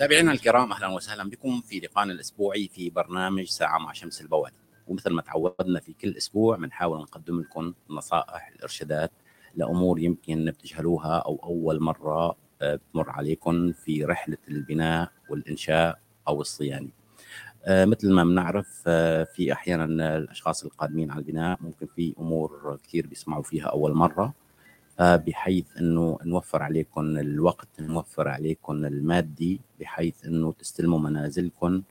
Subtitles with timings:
[0.00, 4.56] متابعينا الكرام أهلا وسهلا بكم في لقائنا الأسبوعي في برنامج ساعة مع شمس البوادي
[4.88, 9.10] ومثل ما تعودنا في كل أسبوع بنحاول نقدم لكم نصائح الارشادات
[9.54, 16.90] لأمور يمكن بتجهلوها أو أول مرة آه، بتمر عليكم في رحلة البناء والإنشاء أو الصيانة.
[17.64, 23.06] آه، مثل ما بنعرف آه، في أحيانا الأشخاص القادمين على البناء ممكن في أمور كثير
[23.06, 24.34] بيسمعوا فيها أول مرة
[25.00, 31.82] بحيث إنه نوفر عليكم الوقت نوفر عليكم المادي بحيث إنه تستلموا منازلكم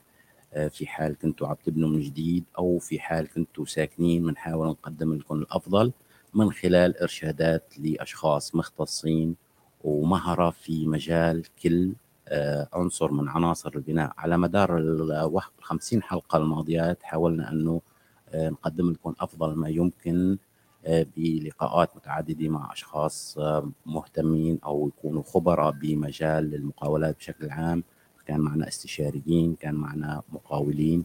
[0.70, 5.38] في حال كنتوا عم تبنوا من جديد أو في حال كنتوا ساكنين بنحاول نقدم لكم
[5.38, 5.92] الأفضل
[6.34, 9.36] من خلال إرشادات لأشخاص مختصين
[9.84, 11.92] ومهره في مجال كل
[12.28, 14.12] آه، عنصر من عناصر البناء.
[14.18, 17.80] على مدار ال 50 حلقة الماضيات حاولنا إنه
[18.28, 20.38] آه، نقدم لكم أفضل ما يمكن آه،
[20.88, 23.38] بلقاءات متعددة مع أشخاص
[23.86, 27.84] مهتمين أو يكونوا خبراء بمجال المقاولات بشكل عام.
[28.26, 31.04] كان معنا استشاريين كان معنا مقاولين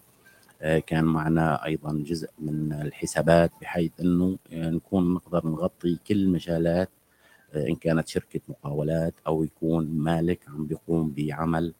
[0.87, 6.89] كان معنا أيضا جزء من الحسابات بحيث إنه نكون نقدر نغطي كل مجالات
[7.55, 11.73] إن كانت شركة مقاولات أو يكون مالك عم بيقوم بعمل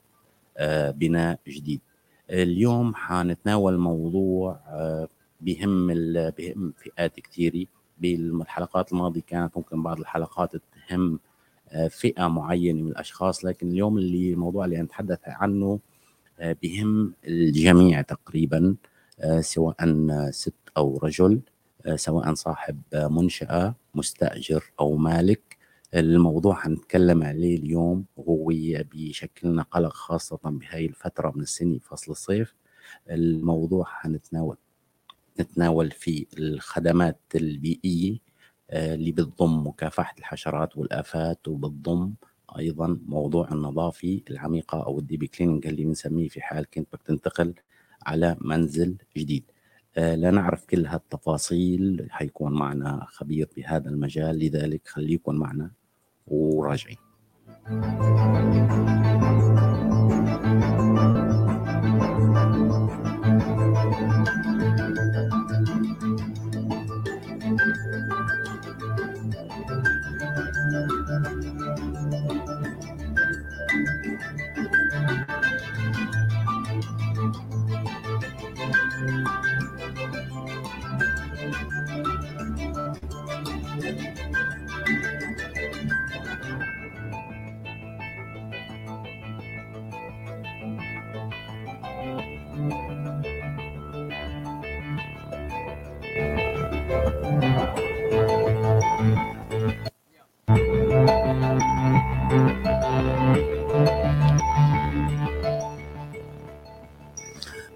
[0.57, 1.81] آه، بناء جديد.
[2.29, 5.07] اليوم حنتناول موضوع آه،
[5.41, 5.87] بهم
[6.29, 7.65] بهم فئات كثيره
[7.97, 11.19] بالحلقات الماضيه كانت ممكن بعض الحلقات تهم
[11.69, 15.79] آه، فئة معينة من الأشخاص لكن اليوم اللي الموضوع اللي نتحدث عنه
[16.63, 18.75] بهم الجميع تقريبا
[19.39, 19.75] سواء
[20.31, 21.41] ست أو رجل
[21.95, 25.57] سواء صاحب منشأة مستأجر أو مالك.
[25.93, 28.47] الموضوع حنتكلم عليه اليوم وهو
[28.91, 32.55] بيشكلنا قلق خاصة بهاي الفترة من السنة فصل الصيف.
[33.09, 34.57] الموضوع حنتناول
[35.39, 38.17] نتناول فيه الخدمات البيئية
[38.69, 42.13] آه، اللي بتضم مكافحة الحشرات والآفات وبتضم
[42.59, 47.53] أيضا موضوع النظافة العميقة أو الديبي كليننج اللي بنسميه في حال كنت بدك تنتقل
[48.05, 49.43] على منزل جديد.
[49.97, 55.71] آه، لا نعرف كل هالتفاصيل حيكون معنا خبير بهذا المجال لذلك خليكم معنا
[56.27, 56.97] وراجعين.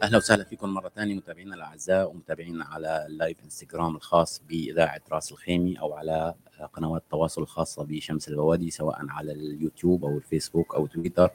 [0.09, 5.31] أهلا وسهلا فيكم مرة ثانية متابعينا الأعزاء ومتابعينا على ال live إنستغرام الخاص بإذاعة راس
[5.31, 6.33] الخيمة أو على
[6.73, 11.29] قنوات التواصل الخاصة بشمس البوادي سواء على اليوتيوب أو الفيسبوك أو تويتر.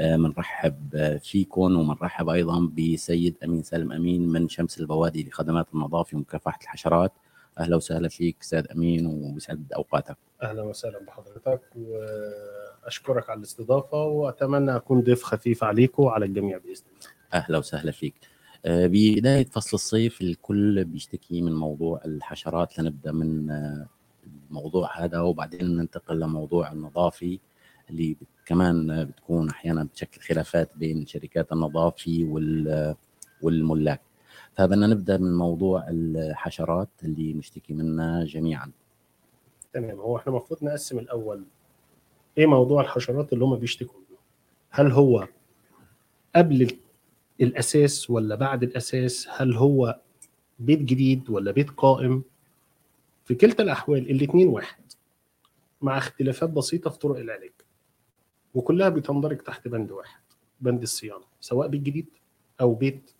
[0.00, 7.12] بنرحب فيكم وبنرحب أيضا بسيد أمين سالم أمين من شمس البوادي لخدمات النظافة ومكافحه الحشرات.
[7.58, 10.16] أهلا وسهلا فيك أستاذ أمين وبسعد أوقاتك.
[10.42, 16.91] أهلا وسهلا بحضرتك وأشكرك على الاستضافة وأتمنى أكون ضيف خفيف عليكم وعلى الجميع بإذن الله.
[17.32, 18.14] أهلا وسهلا فيك.
[18.64, 23.86] آه، بدايه فصل الصيف الكل بيشتكي من موضوع الحشرات لنبدأ من آه،
[24.50, 27.38] الموضوع هذا وبعدين ننتقل لموضوع النظافه
[27.90, 28.16] اللي
[28.46, 32.28] كمان بتكون أحيانا بتشكل خلافات بين شركات النظافه
[33.42, 34.00] والملاك.
[34.54, 38.70] فبدنا نبدأ من موضوع الحشرات اللي نشتكي منها جميعا.
[39.72, 39.98] تمام.
[40.00, 41.44] هو إحنا المفروض نقسم الأول
[42.38, 44.18] إيه موضوع الحشرات اللي هم بيشتكوا منه؟
[44.70, 45.28] هل هو
[46.36, 46.78] قبل
[47.40, 50.00] الأساس ولا بعد الأساس؟ هل هو
[50.58, 52.22] بيت جديد ولا بيت قائم؟
[53.24, 54.82] في كلتا الأحوال الاثنين واحد
[55.82, 57.52] مع اختلافات بسيطة في طرق العلاج
[58.54, 60.20] وكلها بتندرج تحت بند واحد
[60.60, 62.06] بند الصيانة سواء بيت جديد
[62.60, 63.10] أو بيت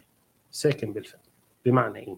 [0.50, 1.20] ساكن بالفعل
[1.64, 2.16] بمعنى إيه؟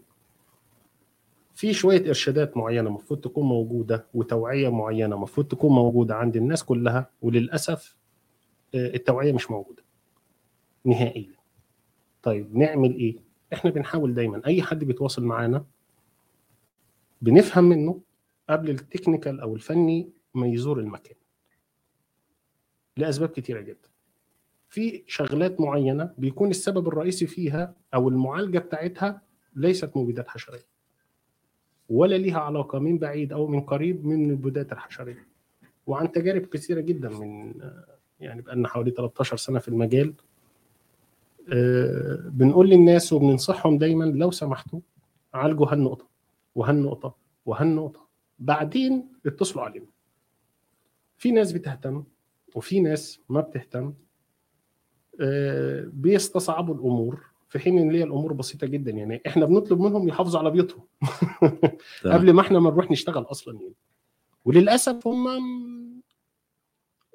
[1.54, 7.10] في شوية إرشادات معينة المفروض تكون موجودة وتوعية معينة المفروض تكون موجودة عند الناس كلها
[7.22, 7.96] وللأسف
[8.74, 9.82] آه، التوعية مش موجودة
[10.84, 11.33] نهائيا.
[12.24, 13.16] طيب نعمل إيه؟
[13.52, 15.64] إحنا بنحاول دايما أي حد بيتواصل معانا
[17.22, 18.00] بنفهم منه
[18.50, 21.16] قبل التكنيكال أو الفني ما يزور المكان
[22.96, 23.88] لأسباب كتيرة جدا.
[24.68, 29.22] في شغلات معينة بيكون السبب الرئيسي فيها أو المعالجة بتاعتها
[29.56, 30.66] ليست مبيدات حشرية
[31.88, 35.26] ولا ليها علاقة من بعيد أو من قريب من المبيدات الحشرية.
[35.86, 37.54] وعن تجارب كثيرة جدا من
[38.20, 40.14] يعني بقالنا حوالي 13 سنة في المجال.
[42.30, 44.80] بنقول للناس وبننصحهم دايما لو سمحتوا
[45.34, 46.08] عالجوا هالنقطة
[46.54, 48.08] وهالنقطة وهالنقطة.
[48.38, 49.86] بعدين اتصلوا علينا
[51.16, 52.04] في ناس بتهتم
[52.54, 53.94] وفي ناس ما بتهتم.
[55.20, 57.20] آه، بيستصعبوا الأمور.
[57.48, 58.90] في حين إن هي الأمور بسيطة جدا.
[58.90, 60.84] يعني إحنا بنطلب منهم يحافظوا على بيوتهم.
[62.02, 62.14] تمام.
[62.18, 63.74] قبل ما إحنا ما نروح نشتغل أصلا يعني.
[64.44, 65.26] وللأسف هم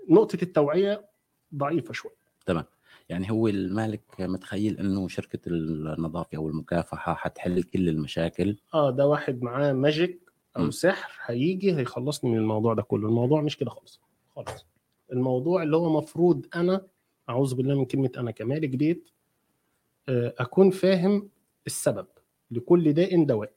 [0.10, 1.10] نقطة التوعية
[1.56, 2.16] ضعيفة شوية.
[3.10, 9.42] يعني هو المالك متخيل إنه شركة النظافة أو المكافحة حتحل كل المشاكل؟ آه ده واحد
[9.42, 10.20] معاه ماجيك
[10.58, 10.72] أو م.
[10.72, 13.08] سحر هيجي هيخلصني من الموضوع ده كله.
[13.08, 14.02] الموضوع مش كده خالص
[14.36, 14.66] خالص.
[15.12, 16.88] الموضوع اللي هو مفروض أنا
[17.30, 19.10] أعوذ بالله من كلمة أنا كمالك بيت
[20.10, 21.30] آه، أكون فاهم
[21.68, 22.08] السبب
[22.52, 23.52] لكل داء دواء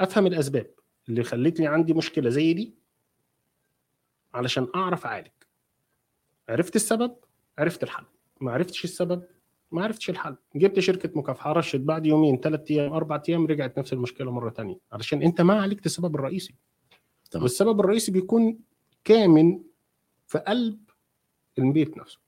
[0.00, 0.70] أفهم الأسباب
[1.08, 2.74] اللي خلتني عندي مشكلة زي دي
[4.34, 5.30] علشان أعرف أعالج.
[6.48, 7.16] عرفت السبب؟
[7.58, 8.04] عرفت الحل.
[8.40, 9.22] ما عرفتش السبب
[9.72, 10.36] ما عرفتش الحل.
[10.56, 14.76] جبت شركة مكافحة رشت بعد يومين ثلاث أيام أربع أيام رجعت نفس المشكلة مرة تانية.
[14.92, 16.54] علشان أنت ما عالجت السبب الرئيسي.
[17.30, 17.42] تمام.
[17.42, 18.58] والسبب الرئيسي بيكون
[19.04, 19.60] كامن
[20.26, 20.78] في قلب
[21.58, 22.18] البيت نفسه.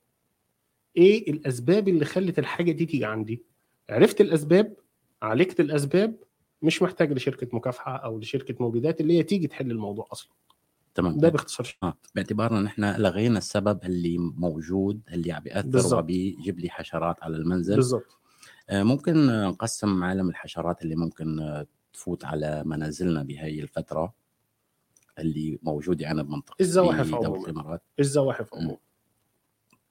[0.96, 3.42] إيه الأسباب اللي خلت الحاجة دي تيجي عندي؟
[3.90, 4.76] عرفت الأسباب
[5.22, 6.16] عالجت الأسباب
[6.62, 10.32] مش محتاج لشركة مكافحة أو لشركة مبيدات اللي هي تيجي تحل الموضوع أصلا.
[10.94, 11.18] تمام.
[11.18, 11.66] ده باختصار.
[11.66, 11.78] شديد.
[11.82, 11.94] آه.
[12.14, 16.02] باعتبارنا إن إحنا لغينا السبب اللي موجود اللي عم بيأثر بالظبط.
[16.02, 17.76] وبيجيب لي حشرات على المنزل.
[17.76, 18.18] بالظبط
[18.70, 24.14] آه، ممكن آه، نقسم عالم الحشرات اللي ممكن آه، تفوت على منازلنا بهي الفترة
[25.18, 27.78] اللي موجوده عنا بمنطقة الزواحف عموماً.
[28.00, 28.76] الزواحف عموما.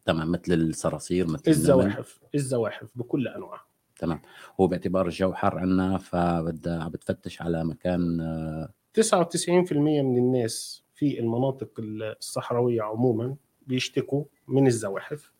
[0.06, 0.31] تمام.
[0.31, 3.66] مثل الصراصير مثل الزواحف الزواحف بكل انواعها
[4.00, 4.22] تمام.
[4.60, 11.19] هو باعتبار الجو حار عنا فبدها عم بتفتش على مكان آه، 99% من الناس في
[11.19, 13.36] المناطق الصحراوية عموما
[13.68, 15.31] بيشتكوا من الزواحف.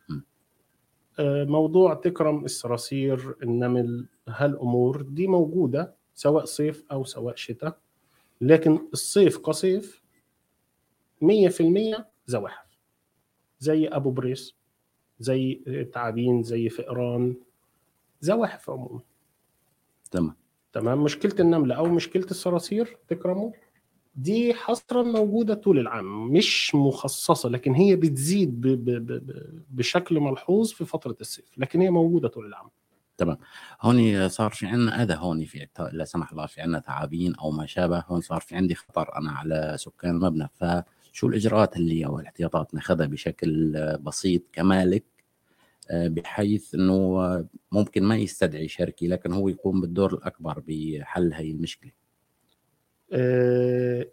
[1.20, 7.78] آه، موضوع تكرم الصراصير النمل هالأمور دي موجودة سواء صيف أو سواء شتاء
[8.42, 10.04] لكن الصيف كصيف
[11.22, 12.78] 100% زواحف.
[13.60, 14.56] زي أبو بريس
[15.20, 15.56] زي
[15.94, 17.36] تعابين زي فئران
[18.22, 19.00] زواحف عموما.
[20.12, 20.36] تمام.
[20.74, 23.52] تمام؟ مشكلة النمله أو مشكلة الصراصير تكرموا
[24.22, 30.20] دي حصرا موجودة طول العام مش مخصصة لكن هي بتزيد ب ب ب ب بشكل
[30.20, 32.70] ملحوظ في فترة الصيف لكن هي موجودة طول العام.
[33.82, 37.66] هون صار في عنا أذى هون في لا سمح الله في عنا تعابين أو ما
[37.66, 38.04] شابه.
[38.08, 43.06] هون صار في عندي خطر أنا على سكان المبنى فشو الإجراءات اللي أو الاحتياطات ناخذها
[43.06, 43.72] بشكل
[44.02, 45.04] بسيط كمالك؟
[45.92, 51.92] آه، بحيث إنه ممكن ما يستدعي شركه لكن هو يقوم بالدور الأكبر بحل هي المشكلة.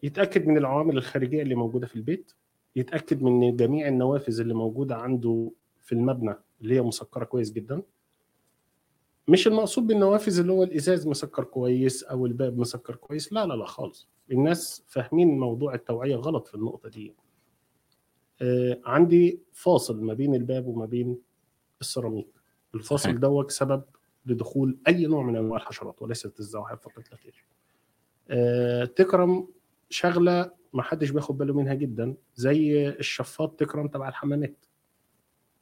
[0.03, 2.33] يتأكد من العوامل الخارجية اللي موجودة في البيت
[2.77, 5.51] يتأكد من جميع النوافذ اللي موجودة عنده
[5.83, 7.83] في المبنى اللي هي مسكرة كويس جدا.
[9.29, 13.67] مش المقصود بالنوافذ اللي هو الإزاز مسكر كويس أو الباب مسكر كويس لا لا لا
[13.67, 14.09] خالص.
[14.31, 17.15] الناس فاهمين موضوع التوعية غلط في النقطة دي.
[18.43, 21.19] آه، عندي فاصل ما بين الباب وما بين
[21.81, 22.29] السيراميك.
[22.75, 23.21] الفاصل.
[23.21, 23.83] دوت سبب
[24.27, 27.35] لدخول أي نوع من أنواع الحشرات وليست الزواحف فقط لا غير.
[27.35, 27.56] آه،
[28.97, 29.49] تكرم
[29.91, 34.57] شغلة ما حدش بياخد باله منها جدا زي الشفاط تكرم تبع الحمامات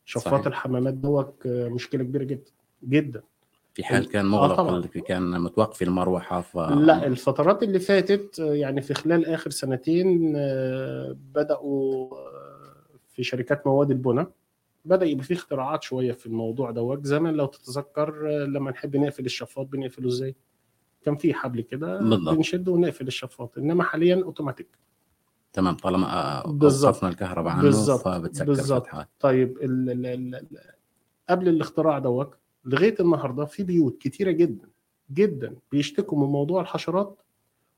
[0.05, 0.47] شفاط صحيح.
[0.47, 2.51] الحمامات دوت آه، مشكلة كبيرة جدا
[2.85, 3.23] جدا
[3.75, 4.77] في حال كان آه مغلق طبعاً.
[4.77, 10.33] اللي كان متوقف المروحة ف لا الفترات اللي فاتت آه، يعني في خلال آخر سنتين
[10.37, 14.31] آه، بدأوا آه، في شركات مواد البناء
[14.85, 19.25] بدأ يبقى في اختراعات شوية في الموضوع دوت زمان لو تتذكر آه، لما نحب نقفل
[19.25, 20.35] الشفاط بنقفله إزاي
[21.05, 22.35] كان في حبل كده بالضبط.
[22.37, 24.69] بنشده ونقفل الشفاط إنما حاليا أوتوماتيك
[25.53, 26.87] تمام طالما آه، بالظبط.
[26.95, 28.01] اوقفنا الكهرباء عنه بالظبط.
[28.05, 28.83] فبتسكر بالظبط.
[28.87, 30.59] فتحات طيب ال ال ال ال
[31.31, 32.35] قبل الاختراع دوت
[32.65, 34.69] لغاية النهارده في بيوت كتيرة جدا
[35.13, 37.21] جدا بيشتكوا من موضوع الحشرات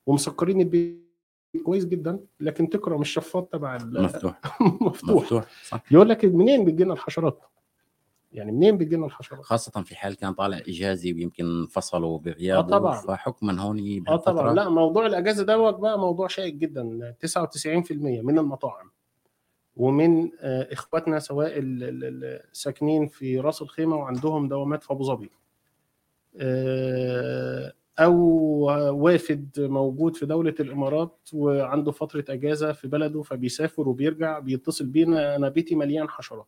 [0.06, 1.06] ومسكرين البيت
[1.64, 4.40] كويس جدا لكن تكرم الشفاط تبع مفتوح
[4.80, 7.40] مفتوح مفتوح صح يقول لك منين بتجينا الحشرات؟
[8.32, 12.94] يعني منين بتجينا الحشرات؟ خاصة في حال كان طالع إجازي ويمكن فصلوا بغيابه آه طبعاً.
[13.00, 14.54] فحكما هون آه طبعا.
[14.54, 17.14] لا موضوع الأجازة دوت بقى موضوع شائك جدا.
[17.20, 18.90] 99% من المطاعم.
[19.76, 25.04] ومن آه، إخواتنا سواء ال- ال- ال- الساكنين في راس الخيمة وعندهم دوامات في أبو
[25.04, 25.30] ظبي.
[26.40, 28.14] آه، أو
[29.02, 35.48] وافد موجود في دولة الإمارات وعنده فترة أجازة في بلده فبيسافر وبيرجع بيتصل بينا أنا
[35.48, 36.46] بيتي مليان حشرات.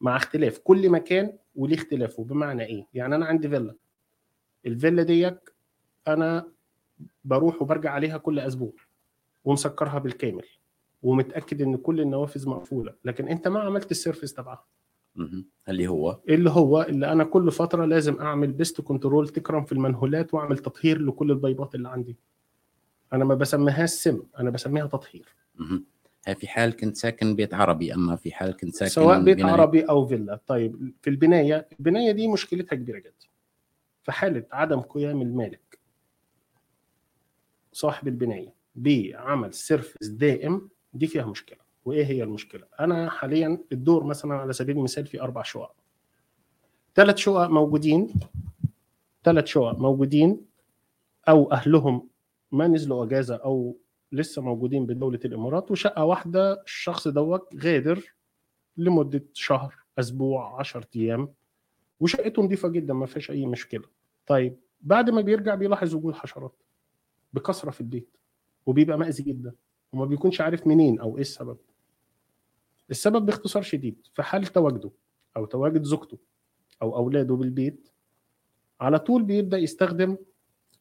[0.00, 2.24] مع اختلاف كل مكان وليه اختلافه.
[2.24, 3.74] بمعنى إيه؟ يعني أنا عندي فيلا.
[4.66, 5.40] الفيلا ديت
[6.08, 6.48] أنا
[7.24, 8.72] بروح وبرجع عليها كل أسبوع
[9.44, 10.44] ومسكرها بالكامل
[11.02, 12.94] ومتأكد إن كل النوافذ مقفولة.
[13.04, 14.64] لكن أنت ما عملت ال service تبعها.
[15.68, 19.79] اللي هو؟ اللي هو اللي أنا كل فترة لازم أعمل pest control تكرم في ال
[19.79, 22.16] manholeات وأعمل تطهير لكل البيضات اللي عندي.
[23.12, 25.34] أنا ما بسميهاش سم أنا بسميها تطهير.
[26.34, 29.52] في حال كنت ساكن بيت عربي أما في حال كنت ساكن سواء بيت بناية.
[29.52, 30.40] عربي أو فيلا.
[30.46, 33.12] طيب في البناية البناية دي مشكلتها كبيرة جدا
[34.02, 35.78] في حالة عدم قيام المالك.
[37.72, 41.58] صاحب البناية بعمل service دائم دي فيها مشكلة.
[41.84, 45.74] وإيه هي المشكلة؟ أنا حاليا الدور مثلا على سبيل المثال في أربع شقق.
[46.94, 48.14] ثلاث شقق موجودين
[49.24, 50.40] ثلاث شقق موجودين
[51.28, 52.08] أو أهلهم
[52.52, 53.76] ما نزلوا أجازة أو
[54.12, 58.14] لسه موجودين بدولة الإمارات وشقة واحدة الشخص دوت غادر
[58.76, 61.34] لمدة شهر أسبوع 10 أيام
[62.00, 63.84] وشقته نظيفة جدا ما فيهاش أي مشكلة.
[64.26, 66.62] طيب بعد ما بيرجع بيلاحظ وجود حشرات
[67.32, 68.16] بكثرة في البيت
[68.66, 69.54] وبيبقى مأذي جدا
[69.92, 71.58] وما بيكونش عارف منين أو إيه السبب.
[72.90, 74.90] السبب باختصار شديد في حال تواجده
[75.36, 76.18] أو تواجد زوجته
[76.82, 77.88] أو أولاده بالبيت
[78.80, 80.16] على طول بيبدأ يستخدم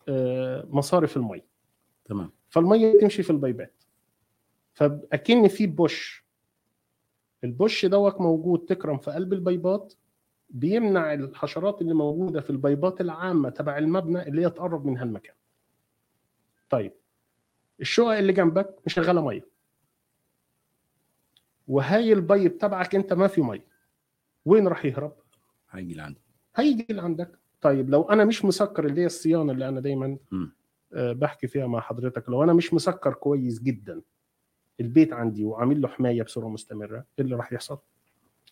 [0.07, 1.45] آه، مصارف الميه
[2.05, 2.31] تمام.
[2.49, 3.83] فالمية بتمشي في البيبات.
[4.73, 6.25] فأكن في push.
[7.43, 9.93] ال push دوت موجود تكرم في قلب ال pipeات
[10.49, 15.35] بيمنع الحشرات اللي موجودة في ال pipeات العامة تبع المبنى اللي هي تقرب من هالمكان.
[16.69, 16.93] طيب
[17.81, 19.47] الشقق اللي جنبك مشغلة مية.
[21.67, 23.65] وهاي ال pipe تبعك أنت ما في مية.
[24.45, 25.13] وين راح يهرب؟
[25.69, 26.19] هيجي لعندي
[26.55, 27.39] هيجي لعندك.
[27.61, 30.51] طيب لو أنا مش مسكر اللي هي الصيانة اللي أنا دايما مم.
[30.93, 34.01] آه، بحكي فيها مع حضرتك لو أنا مش مسكر كويس جدا
[34.79, 37.77] البيت عندي وعامل له حماية بصورة مستمرة إيه اللي راح يحصل؟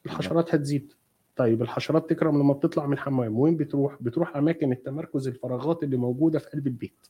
[0.06, 0.94] الحشرات هتزيد
[1.36, 6.40] طيب الحشرات تكرم لما بتطلع من الحمام وين بتروح؟ بتروح أماكن التمركز الفراغات اللي موجودة
[6.40, 7.08] في قلب البيت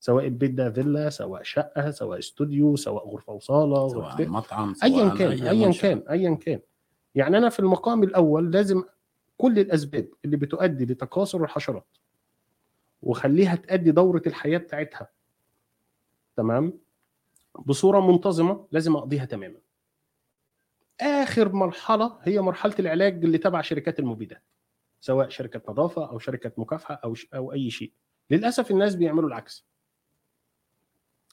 [0.00, 4.28] سواء البيت ده فيلا سواء شقة سواء استوديو سواء غرفة وصالة سواء.
[4.28, 5.72] مطعم ايا كان ايا.
[5.72, 6.60] كان ايا كان
[7.14, 8.82] يعني أنا في المقام الأول لازم
[9.38, 11.86] كل الأسباب اللي بتؤدي لتكاثر الحشرات
[13.02, 15.08] وخليها تؤدي دورة الحياة بتاعتها.
[16.36, 16.72] تمام؟
[17.58, 19.58] بصورة منتظمة لازم أقضيها تماما.
[21.00, 24.42] آخر مرحلة هي مرحلة العلاج اللي تبع شركات المبيدات
[25.00, 27.92] سواء شركة نظافة أو شركة مكافحة أو ش- أو أي شيء.
[28.30, 29.66] للأسف الناس بيعملوا العكس.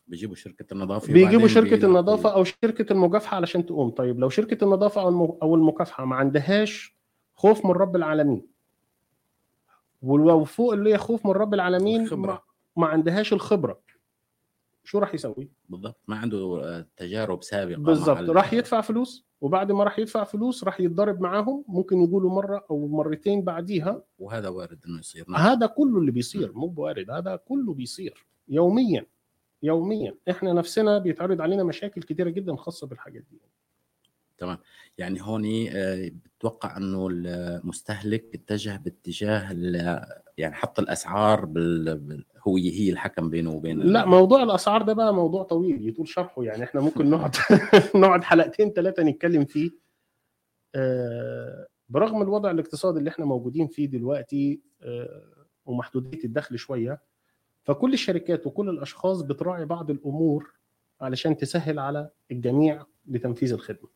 [0.07, 1.47] بيجيبوا شركة النظافة بيجيبوا بيلاقوا-
[1.83, 3.89] النظافة أو شركة المكافحة علشان تقوم.
[3.89, 6.97] طيب لو شركة النظافة أو الم- أو المكافحة ما عندهاش
[7.35, 8.47] خوف من رب العالمين
[10.01, 12.31] ولو فوق اللي هي خوف من رب العالمين الخبرة.
[12.31, 12.39] ما,
[12.75, 13.79] ما عندهاش الخبرة.
[14.83, 15.99] شو راح يسوي؟ بالضبط.
[16.07, 18.19] ما عنده آه، تجارب سابقة.
[18.19, 21.63] ال- راح يدفع فلوس وبعد ما راح يدفع فلوس راح يتضرب معاهم.
[21.67, 24.03] ممكن يقولوا مرة أو مرتين بعديها.
[24.19, 25.25] وهذا وارد إنه يصير.
[25.29, 25.41] نعم.
[25.41, 26.51] هذا كله اللي بيصير.
[26.53, 27.09] مو بوارد.
[27.09, 28.25] هذا كله بيصير.
[28.47, 29.05] يوميا.
[29.63, 30.15] يوميا.
[30.29, 33.41] إحنا نفسنا بيتعرض علينا مشاكل كتيرة جدا خاصة بالحاجات دي.
[34.97, 40.05] يعني هون آه، بتوقع إنه المستهلك اتجه باتجاه ال-
[40.37, 41.97] يعني حط الأسعار بال...
[41.97, 42.25] بال...
[42.47, 46.43] هو هي الحكم بينه وبين لا موضوع الأسعار ده بقى موضوع طويل يطول شرحه.
[46.43, 47.35] يعني إحنا ممكن نقعد
[47.95, 49.69] نقعد حلقتين ثلاثة نتكلم فيه.
[50.75, 55.23] آه، برغم الوضع الاقتصادي اللي إحنا موجودين فيه دلوقتي آه،
[55.65, 57.01] ومحدودية الدخل شوية
[57.63, 60.53] فكل الشركات وكل الأشخاص بتراعي بعض الأمور
[61.01, 63.89] علشان تسهل على الجميع لتنفيذ الخدمة.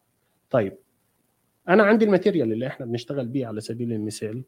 [0.52, 0.78] طيب
[1.70, 4.44] أنا عندي ال material اللي إحنا بنشتغل بيه على سبيل المثال.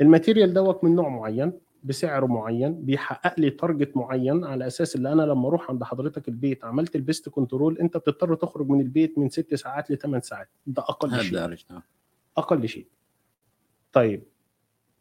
[0.00, 1.52] ال material دوت من نوع معين
[1.84, 6.64] بسعر معين بيحقق لي target معين على أساس إن أنا لما أروح عند حضرتك البيت
[6.64, 10.48] عملت ال pest control أنت بتضطر تخرج من البيت من ست ساعات لثمان ساعات.
[10.66, 11.32] ده أقل شيء.
[11.70, 11.82] نعم.
[12.36, 12.86] أقل شيء.
[13.92, 14.22] طيب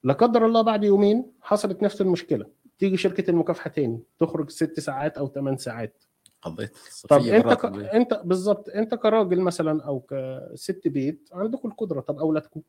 [0.04, 2.46] لا قدر الله بعد يومين حصلت نفس المشكلة.
[2.80, 6.04] تيجي شركة المكافحة تاني تخرج ست ساعات أو ثمان ساعات.
[6.44, 6.78] قضيت
[7.10, 7.66] طب أنت ك...
[7.66, 12.62] أنت بالظبط أنت كراجل مثلا أو كست بيت عندكم القدرة طب اولادكم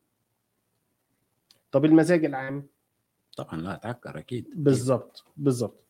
[1.71, 2.67] طب المزاج العام؟
[3.37, 5.83] طبعا لا تعكر أكيد بالظبط بالظبط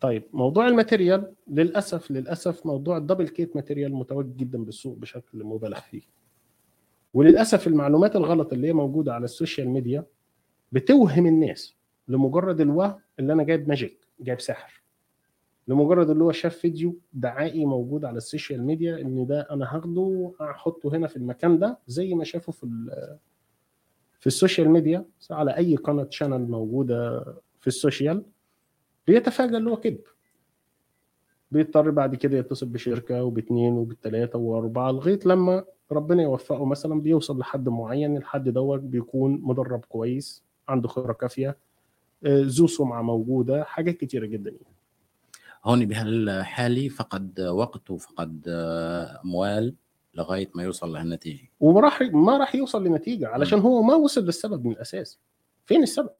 [0.00, 5.80] طيب موضوع ال material للأسف للأسف موضوع ال duplicate material متواجد جدا بالسوق بشكل مبالغ
[5.80, 6.02] فيه.
[7.14, 10.04] وللأسف المعلومات الغلط اللي هي موجودة على ال social media
[10.72, 11.74] بتوهم الناس
[12.08, 14.81] لمجرد الوهم اللي أنا جايب magic جايب سحر.
[15.72, 20.32] لمجرد اللي هو شاف فيديو دعائي موجود على ال social media إن ده أنا هاخده
[20.40, 22.66] احطه هنا في المكان ده زي ما شافه في
[24.20, 27.24] في ال social media على أي قناة channel موجودة
[27.60, 28.24] في ال social
[29.06, 30.00] بيتفاجئ اللي هو كذب
[31.50, 37.68] بيضطر بعد كده يتصل بشركة وباثنين وبالثلاثه وأربعة لغاية لما ربنا يوفقه مثلا بيوصل لحد
[37.68, 41.56] معين الحد دوت بيكون مدرب كويس عنده خبرة كافية
[42.24, 44.81] آه، ذو سمعة موجودة حاجات كتيرة جدا يعني.
[45.64, 49.74] هون بهالحالة فقد وقت وفقد آه، أموال
[50.14, 51.50] لغاية ما يوصل لهالنتيجة.
[51.60, 55.20] وما راح ما راح يوصل لنتيجة علشان هو ما وصل للسبب من الأساس.
[55.64, 56.10] فين السبب؟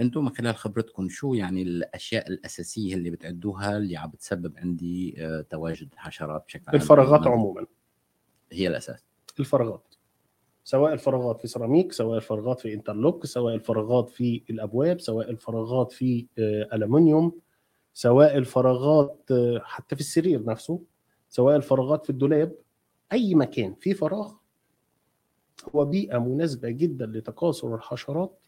[0.00, 5.40] أنتم من خلال خبرتكم شو يعني الأشياء الأساسية اللي بتعدوها اللي عم بتسبب عندي آه،
[5.40, 7.66] تواجد حشرات بشكل عام؟ الفراغات؟ عموما.
[8.52, 9.04] هي الأساس.
[9.40, 9.94] الفراغات.
[10.64, 16.26] سواء الفراغات في سيراميك سواء الفراغات في إنترلوك سواء الفراغات في الأبواب سواء الفراغات في
[16.38, 17.40] آه، الومنيوم
[17.94, 19.28] سواء الفراغات
[19.62, 20.80] حتى في السرير نفسه
[21.28, 22.52] سواء الفراغات في الدولاب
[23.12, 24.32] أي مكان فيه فراغ
[25.74, 28.38] هو بيئة مناسبة جدا لتكاثر الحشرات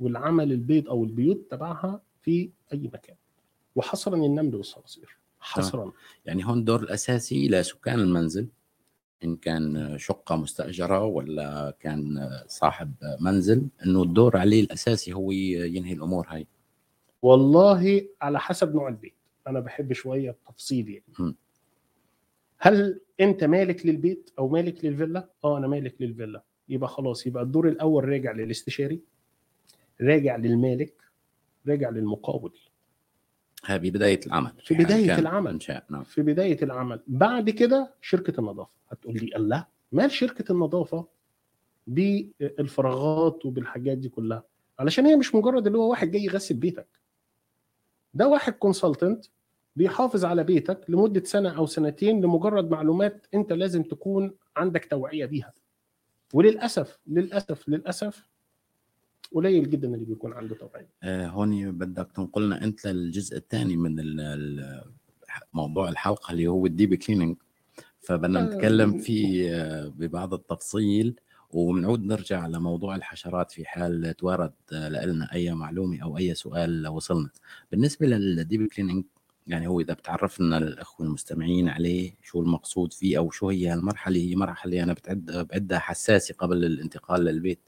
[0.00, 3.16] والعمل البيض أو البيوت تبعها في أي مكان.
[3.76, 5.18] وحصرا النمل والصراصير.
[5.40, 5.92] حصرا.
[6.24, 8.46] يعني هون الدور الأساسي لسكان المنزل
[9.24, 16.26] إن كان شقة مستأجرة ولا كان صاحب منزل إنه الدور عليه الأساسي هو ينهي الأمور
[16.28, 16.46] هاي.
[17.22, 19.14] والله على حسب نوع البيت.
[19.46, 21.34] أنا بحب شوية التفصيل يعني.
[22.58, 26.42] هل أنت مالك للبيت أو مالك للفيلا؟ آه أنا مالك للفيلا.
[26.68, 29.00] يبقى خلاص يبقى الدور الأول راجع للاستشاري
[30.00, 30.94] راجع للمالك
[31.68, 32.52] راجع للمقاول
[33.64, 34.52] هاي ببدايه العمل.
[34.64, 35.50] في بداية كان العمل.
[35.50, 36.04] إنشاء نعم.
[36.04, 37.00] في بداية العمل.
[37.06, 38.70] بعد كده شركة النظافة.
[38.88, 41.06] هتقول لي الله مال شركة النظافة
[41.86, 44.44] بالفراغات وبالحاجات دي كلها؟
[44.78, 46.86] علشان هي مش مجرد اللي هو واحد جاي يغسل بيتك.
[48.14, 49.24] ده واحد كونسلتنت
[49.76, 55.52] بيحافظ على بيتك لمدة سنة أو سنتين لمجرد معلومات أنت لازم تكون عندك توعية بيها.
[56.34, 58.28] وللأسف للأسف للأسف
[59.34, 60.88] قليل جدا اللي بيكون عنده توعية.
[61.02, 63.96] آه، هون بدك تنقلنا أنت للجزء الثاني من
[65.52, 67.36] موضوع الحلقة اللي هو ال deep cleaning
[68.00, 68.44] فبدنا آه.
[68.44, 71.14] نتكلم فيه آه، ببعض التفصيل.
[71.52, 77.30] وبنعود نرجع لموضوع الحشرات في حال توارد لنا أي معلومة أو أي سؤال وصلنا.
[77.70, 79.04] بالنسبة لل deep cleaning
[79.46, 84.20] يعني هو إذا بتعرف لنا الاخوه المستمعين عليه شو المقصود فيه أو شو هي المرحله
[84.20, 87.58] هي مرحلة أنا بتعد بعدها حساسة قبل الانتقال للبيت.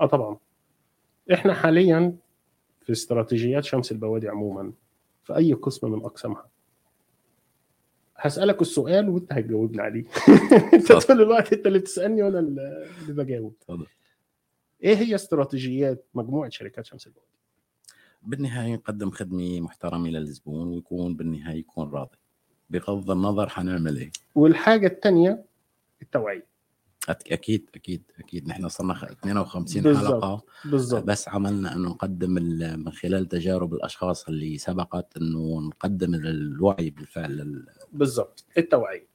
[0.00, 0.36] آه طبعا.
[1.32, 2.16] إحنا حاليا
[2.84, 4.72] في استراتيجيات شمس البوادي عموما
[5.24, 6.53] في أي قسم من أقسامها.
[8.24, 10.04] هسألك السؤال وانت هتجاوبني عليه.
[10.74, 10.92] انت.
[10.92, 13.54] طول الوقت انت اللي بتسألني وأنا اللي بجاوب.
[14.84, 17.28] إيه هي استراتيجيات مجموعة شركات شمس البوادي
[18.22, 22.16] بالنهاية نقدم خدمة محترمة للزبون ويكون بالنهاية يكون راضي.
[22.70, 24.10] بغض النظر حنعمل إيه.
[24.34, 25.44] والحاجة الثانية
[26.02, 26.46] التوعية.
[27.10, 28.48] أكيد أكيد أكيد.
[28.48, 30.06] نحن صرنا خ- 52 بالظبط.
[30.06, 30.42] حلقة.
[30.64, 36.90] بالظبط بس عملنا إنه نقدم ال- من خلال تجارب الأشخاص اللي سبقت إنه نقدم الوعي
[36.90, 39.06] بالفعل لل- بالظبط التوعية.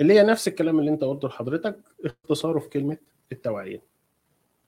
[0.00, 2.96] اللي هي نفس الكلام اللي أنت قلته لحضرتك اختصاره في كلمة
[3.32, 3.82] التوعية.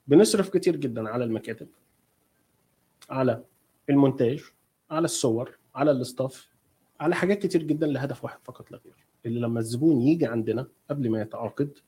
[0.06, 1.68] بنصرف كتير جدا على المكاتب
[3.10, 3.44] على
[3.90, 4.44] المونتاج
[4.90, 6.48] على الصور على الاستاف
[7.00, 8.94] على حاجات كتير جدا لهدف واحد فقط لا غير.
[9.26, 11.78] اللي لما الزبون يجي عندنا قبل ما يتعاقد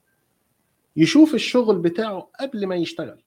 [0.96, 3.22] يشوف الشغل بتاعه قبل ما يشتغل.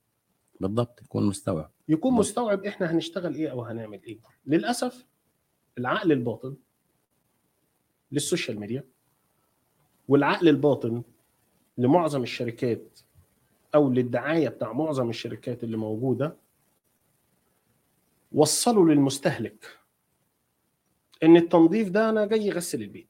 [0.60, 1.70] بالضبط يكون مستوعب.
[1.88, 2.28] يكون بالضبط.
[2.28, 4.18] مستوعب إحنا هنشتغل إيه أو هنعمل إيه.
[4.46, 5.06] للأسف
[5.78, 6.56] العقل الباطن
[8.12, 8.84] للسوشيال ميديا
[10.08, 11.02] والعقل الباطن
[11.78, 13.00] لمعظم الشركات
[13.74, 16.36] أو للدعاية بتاع معظم الشركات اللي موجودة
[18.32, 19.78] وصلوا للمستهلك.
[21.22, 23.06] إن التنظيف ده أنا جاي اغسل البيت.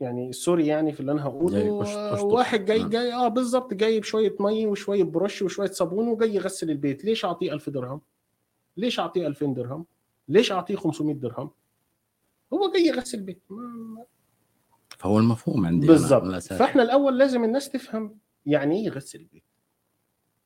[0.00, 1.28] يعني sorry يعني في اللي أنا جاي
[1.70, 2.22] هقوله.
[2.24, 2.88] واحد جاي نعم.
[2.88, 7.04] جاي آه بالظبط جايب شوية مي وشوية برش وشوية صابون وجاي يغسل البيت.
[7.04, 8.00] ليش أعطيه 1000 درهم؟
[8.76, 9.86] ليش أعطيه 2000 درهم؟
[10.28, 11.50] ليش أعطيه 500 درهم؟
[12.52, 13.42] هو جاي يغسل البيت.
[13.50, 14.04] ما-
[14.98, 16.42] فهو المفهوم عندي بالظبط.
[16.42, 19.44] فإحنا الأول لازم الناس تفهم يعني إيه يغسل البيت.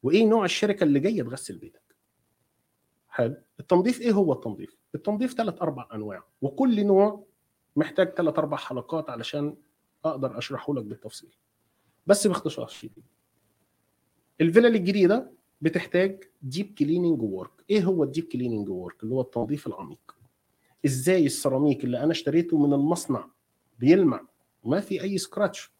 [0.03, 1.83] وإيه نوع الشركة اللي جاية تغسل بيتك.
[3.09, 3.37] حلو.
[3.61, 7.25] التنظيف إيه هو التنظيف؟ التنظيف ثلاث أربع أنواع وكل نوع
[7.79, 9.57] محتاج ثلاث أربع حلقات علشان
[10.05, 11.31] أقدر أشرحه لك بالتفصيل.
[12.07, 13.05] بس باختصار شديد.
[14.41, 19.67] الفلل الجديده بتحتاج deep cleaning work إيه هو ال deep cleaning work اللي هو التنظيف
[19.67, 20.17] العميق.
[20.87, 23.29] إزاي السيراميك اللي أنا اشتريته من المصنع
[23.79, 24.21] بيلمع؟
[24.62, 25.73] وما في أي scratch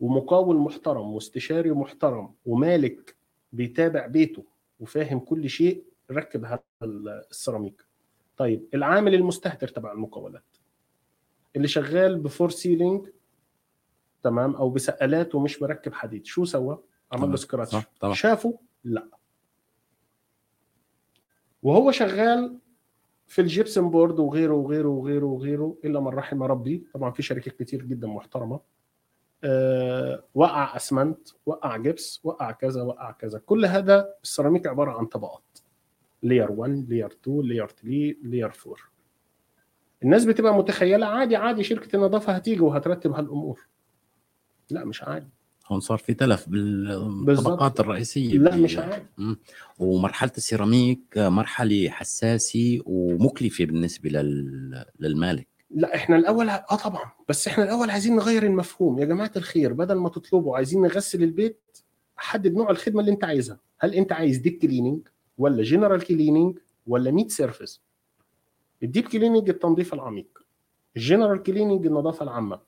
[0.00, 3.16] ومقاول محترم واستشاري محترم ومالك
[3.52, 4.44] بيتابع بيته
[4.80, 6.62] وفاهم كل شيء ركب هذا
[7.30, 7.84] السيراميك.
[8.36, 10.53] طيب العامل المستهتر تبع المقاولات
[11.56, 13.08] اللي شغال ب false ceiling
[14.22, 16.26] تمام أو بسقالات ومش مركب حديد.
[16.26, 16.78] شو سوى؟
[17.12, 17.76] عمل له scratch.
[18.12, 19.08] شافه؟ لا.
[21.62, 22.58] وهو شغال
[23.26, 26.86] في ال gypsum board وغيره وغيره وغيره وغيره إلا من رحم ربي.
[26.94, 28.60] طبعا في شركات كتير جدا محترمة.
[29.44, 33.38] أه وقع أسمنت وقع جبس وقع كذا وقع كذا.
[33.38, 35.58] كل هذا السيراميك عبارة عن طبقات.
[36.22, 38.76] layer 1 layer 2 layer 3 layer 4
[40.04, 43.60] الناس بتبقى متخيلة عادي عادي شركة النظافة هتيجي وهترتب هالأمور.
[44.70, 45.28] لا مش عادي.
[45.66, 49.06] هون صار في تلف بالطبقات الرئيسية لا مش عادي.
[49.78, 54.84] ومرحلة السيراميك مرحلة حساسة ومكلفة بالنسبة لل...
[55.00, 55.48] للمالك.
[55.70, 57.10] لا إحنا الأول آه طبعا.
[57.28, 58.98] بس إحنا الأول عايزين نغير المفهوم.
[58.98, 61.78] يا جماعة الخير بدل ما تطلبوا عايزين نغسل البيت
[62.16, 63.60] حدد نوع الخدمة اللي أنت عايزها.
[63.80, 67.83] هل أنت عايز deep cleaning ولا general cleaning ولا maid service
[68.82, 70.26] ال deep cleaning التنظيف العميق
[70.96, 72.60] ال general cleaning النظافة العامة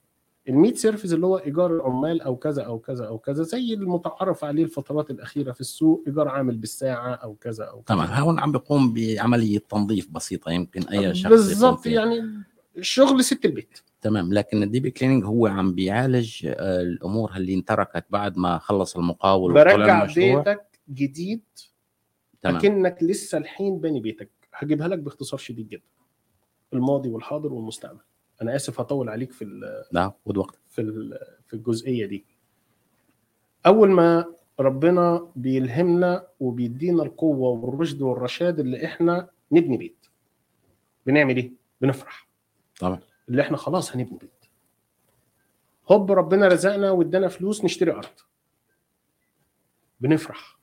[0.49, 4.43] ال maid service اللي هو إيجار العمال أو كذا أو كذا أو كذا زي المتعارف
[4.43, 7.95] عليه الفترات الأخيرة في السوق إيجار عامل بالساعة أو كذا أو كذا.
[7.95, 12.43] طبعا هون عم بيقوم بعملية تنظيف بسيطة يمكن أي شخص بالضبط يعني
[12.81, 13.79] شغل ست البيت.
[14.01, 18.97] تمام لكن ال deep cleaning هو عم بيعالج آه، الأمور اللي انتركت بعد ما خلص
[18.97, 21.41] المقاول برجع بيتك جديد
[22.41, 22.55] تمام.
[22.55, 24.29] أكنك لسه الحين باني بيتك.
[24.57, 25.83] هجيبها لك باختصار شديد جدا.
[26.73, 27.99] الماضي والحاضر والمستقبل.
[28.41, 29.45] أنا آسف هطول عليك في
[29.91, 30.83] لا خد وقت في
[31.47, 32.25] في الجزئية دي.
[33.65, 40.05] أول ما ربنا بيلهمنا وبيدينا القوة والرشد والرشاد اللي إحنا نبني بيت.
[41.05, 42.27] بنعمل إيه؟ بنفرح.
[42.79, 42.99] طبعا.
[43.29, 44.45] اللي إحنا خلاص هنبني بيت.
[45.91, 48.19] هوب ربنا رزقنا وإدانا فلوس نشتري أرض.
[49.99, 50.57] بنفرح.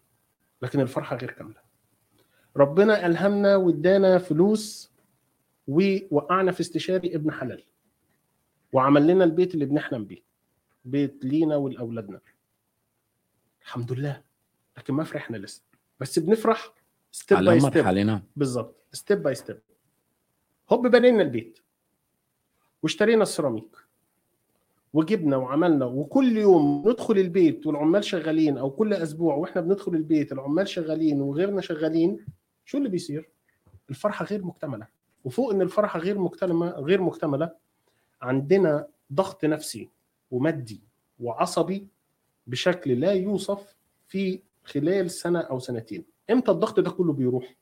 [0.62, 1.63] لكن الفرحة غير كاملة.
[2.56, 4.92] ربنا ألهمنا وادانا فلوس
[5.68, 7.64] ووقعنا في استشاري ابن حلال.
[8.72, 10.22] وعمل لنا البيت اللي بنحلم بيه.
[10.84, 12.20] بيت لينا ولأولادنا.
[13.62, 14.22] الحمد لله.
[14.78, 15.62] لكن ما فرحنا لسه.
[16.00, 16.74] بس بنفرح
[17.12, 18.86] step by step بالظبط.
[18.92, 19.60] step by step
[20.70, 21.58] هوب بنينا البيت.
[22.82, 23.76] واشترينا السيراميك.
[24.92, 25.84] وجبنا وعملنا.
[25.84, 31.60] وكل يوم ندخل البيت والعمال شغالين أو كل أسبوع وإحنا بندخل البيت العمال شغالين وغيرنا
[31.60, 32.26] شغالين
[32.64, 33.30] شو اللي بيصير؟
[33.90, 34.86] الفرحة غير مكتملة.
[35.24, 37.50] وفوق إن الفرحة غير مكتمله غير مكتملة
[38.22, 39.90] عندنا ضغط نفسي
[40.30, 40.80] ومادي
[41.20, 41.88] وعصبي
[42.46, 46.04] بشكل لا يوصف في خلال سنة أو سنتين.
[46.30, 47.56] إمتى الضغط ده كله بيروح؟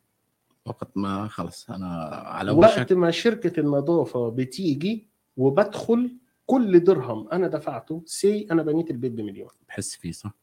[0.66, 1.70] وقت ما خلص.
[1.70, 1.86] أنا
[2.24, 2.78] على وشك.
[2.78, 9.50] وقت ما شركة النظافة بتيجي وبدخل كل درهم أنا دفعته سي أنا بنيت البيت بمليون.
[9.68, 10.34] بحس فيه صح؟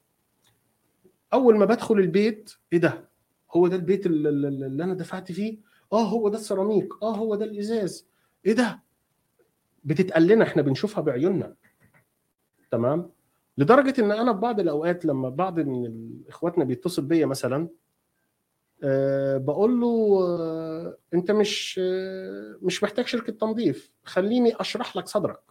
[1.33, 3.09] أول ما بدخل البيت إيه ده؟
[3.55, 5.57] هو ده البيت اللي, اللي أنا دفعت فيه؟
[5.93, 6.89] آه هو ده السيراميك.
[7.01, 8.07] آه هو ده الإزاز.
[8.45, 8.79] إيه ده؟
[9.83, 11.55] بتتقال لنا إحنا بنشوفها بعيوننا.
[12.71, 13.11] تمام؟
[13.57, 17.69] لدرجة إن أنا في بعض الأوقات لما بعض من إخواتنا بيتصل بيا مثلا
[18.83, 23.91] أه بقول له أه أنت مش أه مش محتاج شركة تنظيف.
[24.03, 25.41] خليني أشرح لك صدرك.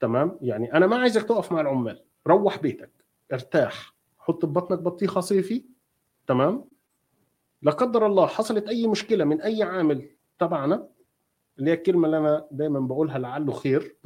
[0.00, 2.04] تمام؟ يعني أنا ما عايزك تقف مع العمال.
[2.26, 2.90] روح بيتك.
[3.32, 3.94] ارتاح.
[4.32, 5.64] حط في بطنك بطيخة صيفي؟
[6.26, 6.64] تمام.
[7.62, 10.88] لا قدر الله حصلت أي مشكلة من أي عامل تبعنا؟
[11.58, 13.96] اللي هي الكلمة اللي أنا دايما بقولها لعله خير.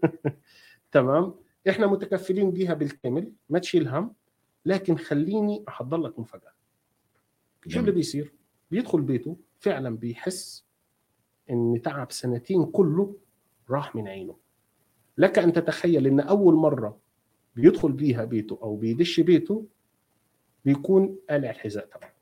[0.92, 1.34] تمام.
[1.68, 4.14] إحنا متكفلين بيها بالكامل ما تشيل هم
[4.64, 6.52] لكن خليني أحضر لك مفاجأة.
[7.68, 8.34] شو اللي بيصير؟
[8.70, 10.64] بيدخل بيته فعلا بيحس
[11.50, 13.16] إن تعب سنتين كله
[13.70, 14.36] راح من عينه.
[15.18, 17.03] لك أن تتخيل إن أول مرة
[17.56, 19.66] بيدخل بيها بيته أو بيدش بيته
[20.64, 22.14] بيكون قالع الحذاء تبعه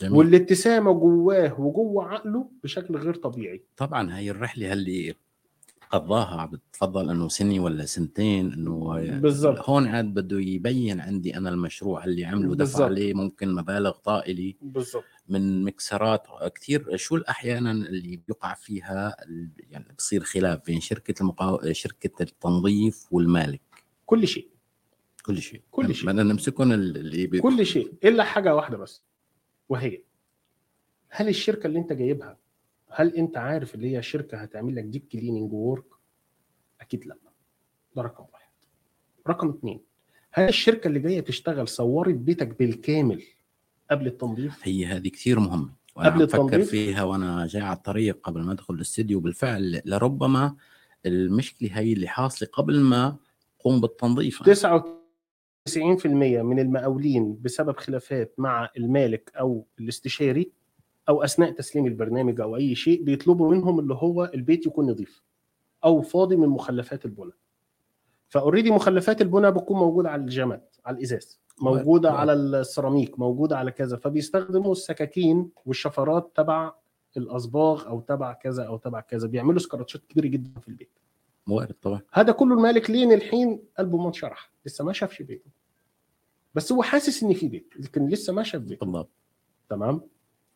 [0.00, 0.12] جميل.
[0.18, 5.14] والابتسامة جواه وجوه عقله بشكل غير طبيعي طبعا هي الرحلة اللي
[5.94, 9.68] قضاها عم بتفضل إنه سنة ولا سنتين إنه بالظبط.
[9.68, 12.84] هون عاد بده يبين عندي أنا المشروع اللي عمله دفع.
[12.84, 19.16] عليه ممكن مبالغ طائلة بالظبط من مكسرات كثير شو أحيانا اللي بيقع فيها
[19.58, 21.72] يعني بصير خلاف بين شركة المقاو...
[21.72, 23.60] شركة التنظيف والمالك
[24.06, 24.48] كل شيء
[25.22, 26.06] كل شيء كل شيء.
[26.06, 27.40] بدنا نمسكهم اللي بي...
[27.40, 29.02] كل شيء إلا حاجة واحدة بس
[29.68, 30.02] وهي
[31.08, 32.38] هل الشركة اللي أنت جايبها
[32.94, 35.84] هل أنت عارف اللي هي شركة هتعمل لك deep cleaning work
[36.80, 37.16] أكيد لأ.
[37.96, 38.48] ده رقم واحد.
[39.28, 39.80] رقم اثنين
[40.32, 43.22] هل الشركة اللي جاية تشتغل صورت بيتك بالكامل
[43.90, 48.40] قبل التنظيف؟ هي هذه كثير مهمة وأنا قبل بفكر؟ فيها وأنا جاي على الطريق قبل
[48.42, 49.20] ما أدخل الاستديو.
[49.20, 50.56] بالفعل لربما
[51.06, 53.16] المشكلة هي اللي حاصلة قبل ما
[53.60, 54.42] قوم بالتنظيف.
[54.42, 56.06] 99%
[56.42, 60.52] من المقاولين بسبب خلافات مع المالك أو الاستشاري
[61.08, 65.22] أو أثناء تسليم البرنامج أو أي شيء بيطلبوا منهم اللي هو البيت يكون نظيف
[65.84, 67.34] أو فاضي من مخلفات البناء
[68.28, 73.96] فأوريدي مخلفات البناء بتكون موجودة على الجمد على الإزاز موجودة على السيراميك موجودة على كذا.
[73.96, 76.72] فبيستخدموا السكاكين والشفرات تبع
[77.16, 79.28] الأصباغ أو تبع كذا أو تبع كذا.
[79.28, 80.98] بيعملوا سكراتشات كبيرة جدا في البيت.
[81.48, 82.00] وارد طبعا.
[82.12, 84.52] هذا كله المالك لين الحين قلبه ما انشرح.
[84.66, 85.50] لسه ما شافش بيته.
[86.54, 88.86] بس هو حاسس ان في بيت لكن لسه ما شاف بيته.
[88.86, 89.10] بالضبط.
[89.68, 90.00] تمام؟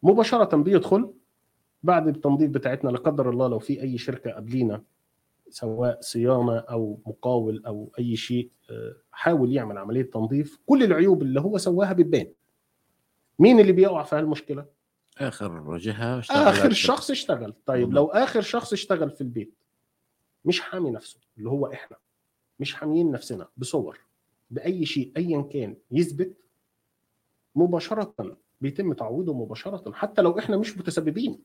[0.03, 1.13] مباشرة بيدخل
[1.83, 4.83] بعد التنظيف بتاعتنا لا قدر الله لو في أي شركة قبلينا
[5.51, 10.59] سواء صيانة أو مقاول أو أي شيء آه، حاول يعمل عملية تنظيف.
[10.67, 12.33] كل العيوب اللي هو سواها بتبان.
[13.39, 14.67] مين اللي بيقع في هالمشكلة؟
[15.19, 17.55] آخر جهه آخر شخص اشتغل.
[17.67, 17.93] طيب.
[17.93, 19.55] لو آخر شخص اشتغل في البيت
[20.45, 21.97] مش حامي نفسه اللي هو إحنا
[22.61, 24.01] مش حاميين نفسنا بصور
[24.51, 26.37] بأي شيء ايا كان يثبت
[27.55, 28.15] مباشرة
[28.61, 31.38] بيتم تعويضه مباشرة حتى لو إحنا مش متسببين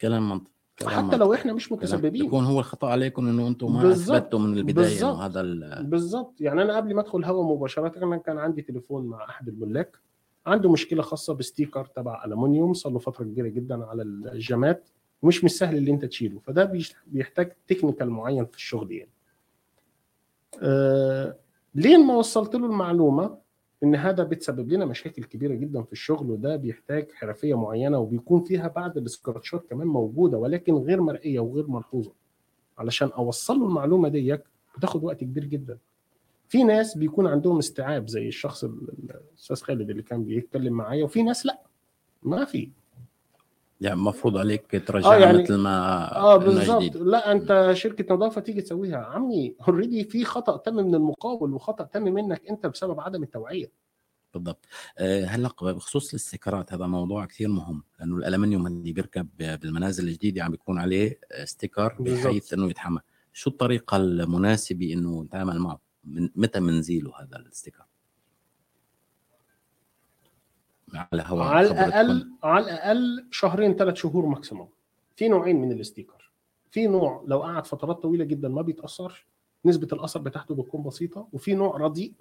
[0.00, 0.52] كلام منطقي
[0.86, 1.16] حتى.
[1.16, 3.90] لو إحنا مش متسببين يكون هو الخطأ عليكم إنه أنتم ما.
[3.92, 4.98] اثبتوا من البداية.
[5.00, 9.06] إنه هذا ال- بالظبط يعني أنا قبل ما أدخل هوا مباشرة أنا كان عندي تليفون
[9.06, 9.98] مع أحد الملاك
[10.46, 14.88] عنده مشكلة خاصة ب sticker تبع ألمونيوم صار له فترة كبيرة جدا على الجامات
[15.22, 16.72] ومش من السهل اللي أنت تشيله فده
[17.06, 19.10] بيحتاج technical معين في الشغل يعني
[20.62, 21.36] آه
[21.74, 23.38] لين ما وصلت له المعلومة
[23.84, 28.68] إن هذا بتسبب لنا مشاكل كبيرة جدا في الشغل وده بيحتاج حرفية معينة وبيكون فيها
[28.68, 32.12] بعض ال scratchات كمان موجودة ولكن غير مرئية وغير ملحوظة.
[32.78, 34.44] علشان أوصل له المعلومة ديت
[34.78, 35.78] بتاخد وقت كبير جدا.
[36.48, 38.88] في ناس بيكون عندهم استيعاب زي الشخص ال-
[39.32, 41.60] الأستاذ خالد اللي كان بيتكلم معايا وفي ناس لأ.
[42.22, 42.70] ما في.
[43.82, 46.96] يعني المفروض عليك ترجعها آه، يعني- مثل ما آه بالظبط.
[46.96, 48.96] لا أنت شركة نظافة تيجي تسويها.
[48.96, 53.70] عمي already في خطأ تم من المقاول وخطأ تم منك أنت بسبب عدم التوعية.
[54.34, 54.64] بالضبط.
[54.98, 60.42] آه، هلا بخصوص ال stickerات هذا موضوع كثير مهم لأنه الألمنيوم اللي بيركب بالمنازل الجديدة
[60.44, 61.96] عم بيكون عليه sticker.
[62.00, 63.00] بحيث إنه يتحمل
[63.32, 67.84] شو الطريقة المناسبة إنه نتعامل معه؟ من متى منزيله هذا ال sticker
[71.12, 71.66] على هواء على.
[71.70, 74.68] الأقل على الأقل شهرين ثلاث شهور maximum
[75.16, 76.32] في نوعين من ال sticker
[76.70, 79.26] في نوع لو قعد فترات طويلة جدا ما بيتأثرش
[79.64, 82.12] نسبة الأثر بتاعته بتكون بسيطة وفي نوع رديء.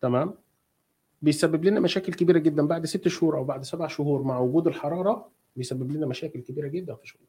[0.00, 0.34] تمام؟
[1.22, 5.28] بيسبب لنا مشاكل كبيرة جدا بعد ست شهور أو بعد سبع شهور مع وجود الحرارة
[5.56, 7.20] بيسبب لنا مشاكل كبيرة جدا في الشغل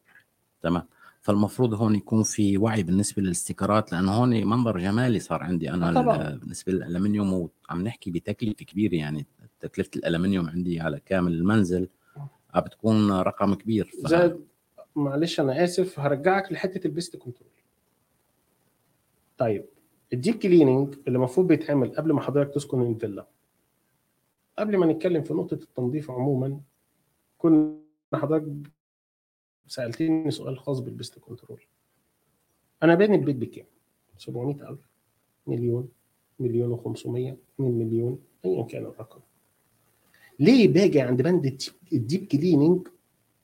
[0.62, 0.84] تمام.
[1.22, 6.02] فالمفروض هون يكون في وعي بالنسبة لل stickerات لأنه هون منظر جمالي صار عندي أنا
[6.02, 6.28] طبعاً.
[6.28, 9.26] ال- بالنسبة للألمنيوم وعم نحكي بتكلفة كبيرة يعني.
[9.63, 11.89] تكلفة الألمنيوم عندي على كامل المنزل
[12.56, 13.86] بتكون رقم كبير.
[14.04, 14.08] ف...
[14.08, 14.47] زائد
[14.95, 17.50] معلش أنا آسف هرجعك لحتة ال pest control.
[19.38, 19.65] طيب
[20.13, 23.28] ال deep cleaning اللي المفروض بيتعمل قبل ما حضرتك تسكن الفيلا
[24.60, 26.60] قبل ما نتكلم في نقطة التنظيف عموما
[27.38, 27.78] كنا
[28.13, 28.71] حضرتك
[29.67, 31.62] سألتني سؤال خاص بال pest control.
[32.84, 33.65] أنا باني البيت بكام؟
[34.17, 34.80] 700000
[35.47, 35.89] مليون
[36.39, 39.19] مليون و500 2 مليون ايا كان الرقم.
[40.39, 41.58] ليه باجي عند بند
[41.93, 42.88] ال deep- cleaning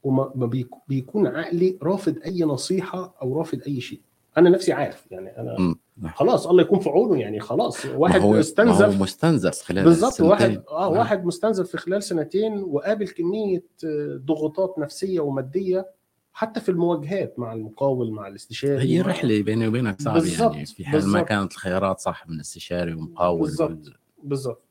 [0.04, 4.00] وما ما بيك- بيكون عقلي رافض أي نصيحة أو رافض أي شيء
[4.38, 5.76] أنا نفسي عارف يعني أنا.
[6.16, 10.22] خلاص الله يكون في عونه يعني خلاص واحد هو ما هو مستنزف خلال بالظبط.
[10.22, 10.98] واحد آه نعم.
[11.00, 15.88] واحد مستنزف في خلال سنتين وقابل كمية آه، ضغوطات نفسية ومادية
[16.34, 21.08] حتى في المواجهات مع المقاول مع الاستشاري هي رحلة بيني وبينك صعبة يعني في حال
[21.08, 21.22] ما.
[21.22, 23.80] كانت الخيارات صح من استشاري ومقاول بالظبط.
[24.24, 24.62] بالظبط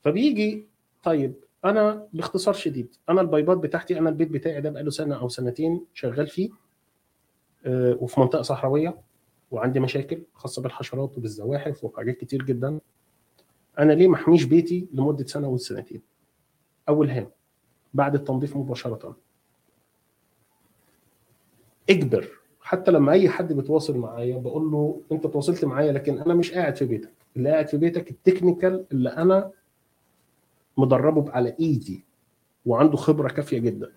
[0.00, 0.66] فبيجي
[1.02, 1.34] طيب
[1.66, 6.26] أنا باختصار شديد أنا البايبات بتاعتي أنا البيت بتاعي ده بقاله سنة أو سنتين شغال
[6.26, 6.50] فيه
[7.66, 8.98] آه، وفي منطقة صحراوية
[9.50, 12.80] وعندي مشاكل خاصة بالحشرات وبالزواحف وحاجات كتير جدا.
[13.78, 16.02] أنا ليه محميش بيتي لمدة سنة وسنتين؟
[16.88, 17.30] أول هام
[17.94, 19.16] بعد التنظيف مباشرة.
[21.90, 22.28] اجبر.
[22.60, 26.76] حتى لما أي حد بيتواصل معايا بقول له أنت تواصلت معايا لكن أنا مش قاعد
[26.76, 27.12] في بيتك.
[27.36, 29.50] اللي قاعد في بيتك التكنيكال اللي أنا
[30.76, 32.04] مدربه على إيدي
[32.66, 33.92] وعنده خبرة كافية جدا.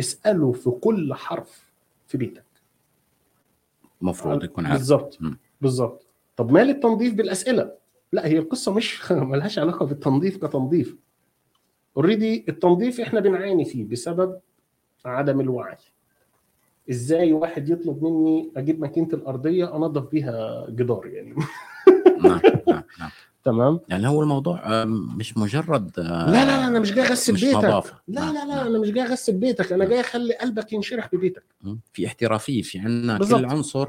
[0.00, 1.70] اسأله في كل حرف
[2.06, 2.44] في بيتك.
[4.02, 4.78] المفروض يكون عارف.
[4.78, 5.18] بالظبط.
[5.60, 6.06] بالظبط.
[6.36, 7.72] طب مال التنظيف بالأسئلة؟
[8.12, 10.96] لا هي القصة مش ملهاش علاقة بالتنظيف كتنظيف.
[11.96, 14.40] اوريدي التنظيف إحنا بنعاني فيه بسبب
[15.04, 15.76] عدم الوعي.
[16.90, 21.34] إزاي واحد يطلب مني أجيب ماكينة الأرضية أنظف بيها جدار يعني؟
[22.24, 23.10] نعم نعم نعم.
[23.44, 27.32] تمام؟ يعني هو الموضوع آم، مش مجرد آه، لا لا لا أنا مش جاي أغسل
[27.32, 27.56] مش بيتك.
[27.56, 27.94] نظافة.
[28.08, 28.66] لا نعم، لا لا نعم.
[28.66, 29.72] أنا مش جاي أغسل بيتك.
[29.72, 31.42] أنا جاي أخلي قلبك ينشرح ببيتك.
[31.92, 33.18] في احترافية في عندنا.
[33.18, 33.88] كل عنصر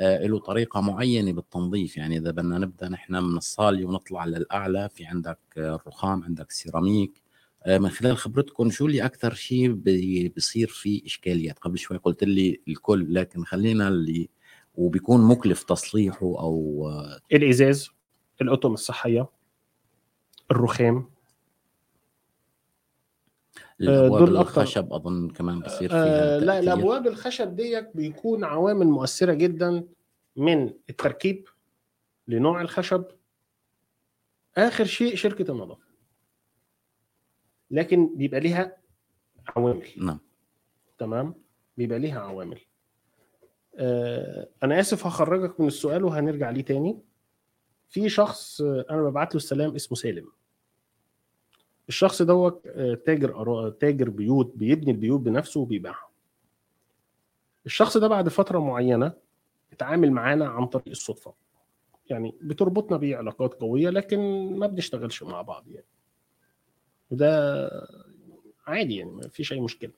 [0.00, 1.96] آه، له طريقة معينة بالتنظيف.
[1.96, 7.22] يعني إذا بدنا نبدأ نحن من الصالي ونطلع للأعلى في عندك آه، الرخام عندك سيراميك.
[7.66, 12.24] آه، من خلال خبرتكم شو اللي أكثر شيء بي- بيصير فيه إشكاليات؟ قبل شوي قلت
[12.24, 14.28] لي الكل لكن خلينا اللي
[14.74, 17.90] وبيكون مكلف تصليحه أو آه، الإزاز.
[18.40, 19.28] الاطقم الصحية
[20.50, 21.10] الرخام.
[23.80, 24.60] الأبواب دول أكتر.
[24.60, 26.72] الخشب أظن كمان بصير فيها آه لا تأثير.
[26.72, 29.88] الأبواب الخشب ديت بيكون عوامل مؤثرة جدا
[30.36, 31.48] من التركيب
[32.28, 33.04] لنوع الخشب.
[34.56, 35.84] آخر شيء شركة النظافة.
[37.70, 38.76] لكن بيبقى ليها
[39.56, 39.88] عوامل.
[39.96, 40.18] نعم.
[40.98, 41.34] تمام؟
[41.76, 42.60] بيبقى ليها عوامل.
[43.76, 47.02] آه أنا آسف هخرجك من السؤال وهنرجع ليه تاني.
[47.90, 50.28] في شخص أنا ببعت له السلام اسمه سالم.
[51.88, 56.10] الشخص دوت آه، تاجر تاجر بيوت بيبني البيوت بنفسه وبيبيعها.
[57.66, 59.12] الشخص ده بعد فترة معينة
[59.72, 61.34] اتعامل معانا عن طريق الصدفة.
[62.10, 64.18] يعني بتربطنا بيه علاقات قوية لكن
[64.58, 65.86] ما بنشتغلش مع بعض يعني.
[67.10, 67.70] وده
[68.66, 69.92] عادي يعني ما فيش أي مشكلة.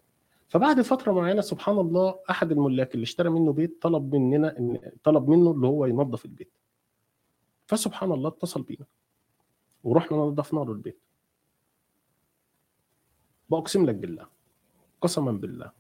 [0.48, 5.28] فبعد فترة معينة سبحان الله أحد الملاك اللي اشترى منه بيت طلب مننا ان طلب
[5.28, 6.52] منه اللي هو ينظف البيت.
[7.72, 8.87] فسبحان الله اتصل بينا.
[9.85, 10.98] ورحنا نظفنا له البيت.
[13.50, 14.26] بأقسم لك بالله
[15.00, 15.72] قسما بالله.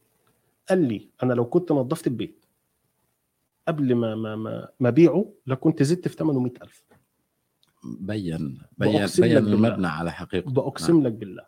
[0.68, 2.44] قال لي أنا لو كنت نظفت البيت
[3.68, 6.84] قبل ما ما ما, ما بيعه لكنت زدت في ثمنه 100000
[7.84, 9.36] بين بين بين.
[9.36, 11.46] المبنى على حقيقته بأقسم لك بالله.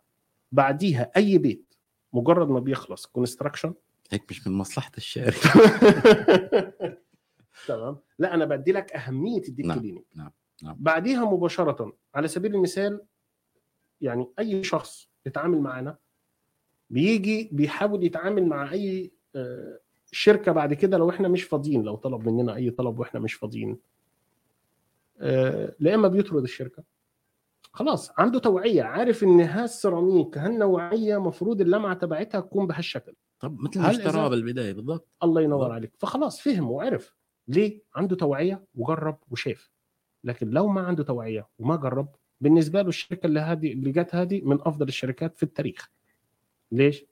[0.53, 1.75] بعديها أي بيت
[2.13, 3.75] مجرد ما بيخلص كونستراكشن
[4.11, 5.37] هيك مش من مصلحة الشاري
[7.67, 10.31] تمام؟ لا أنا بدي لك أهمية ال deep نعم، cleaning نعم،
[10.63, 10.77] نعم.
[10.79, 13.01] بعديها مباشرة على سبيل المثال
[14.01, 15.97] يعني أي شخص يتعامل معانا
[16.91, 19.79] بيجي بيحاول يتعامل مع أي آه،
[20.13, 23.79] شركة بعد كده لو إحنا مش فاضيين لو طلب مننا أي طلب وإحنا مش فاضيين.
[25.21, 26.83] آه، لا إما بيطرد الشركة.
[27.73, 33.15] خلاص عنده توعية عارف إن هالسيراميك هالنوعية مفروض اللمعة تبعتها تكون بهالشكل.
[33.41, 35.09] طب مثل ما اشتراها بالبداية بالضبط.
[35.23, 35.75] الله ينور بالضبط.
[35.75, 35.93] عليك.
[35.99, 37.15] فخلاص فهم وعرف.
[37.49, 39.71] ليه عنده توعية وجرب وشاف.
[40.25, 42.09] لكن لو ما عنده توعية وما جرب
[42.41, 45.91] بالنسبة له الشركة اللي هذه اللي جت هذه من أفضل الشركات في التاريخ.
[46.73, 47.05] ليش؟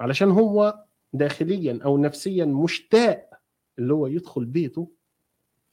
[0.00, 3.30] علشان هو داخليا أو نفسيا مشتاق
[3.78, 4.90] اللي هو يدخل بيته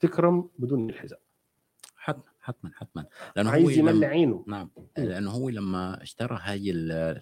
[0.00, 1.18] تكرم بدون الحزام
[1.96, 3.06] حتما حتما حتما.
[3.36, 4.44] لأنه هو عايز يملي لما عينه.
[4.46, 4.70] نعم.
[4.98, 6.72] لأنه هو لما اشترى هاي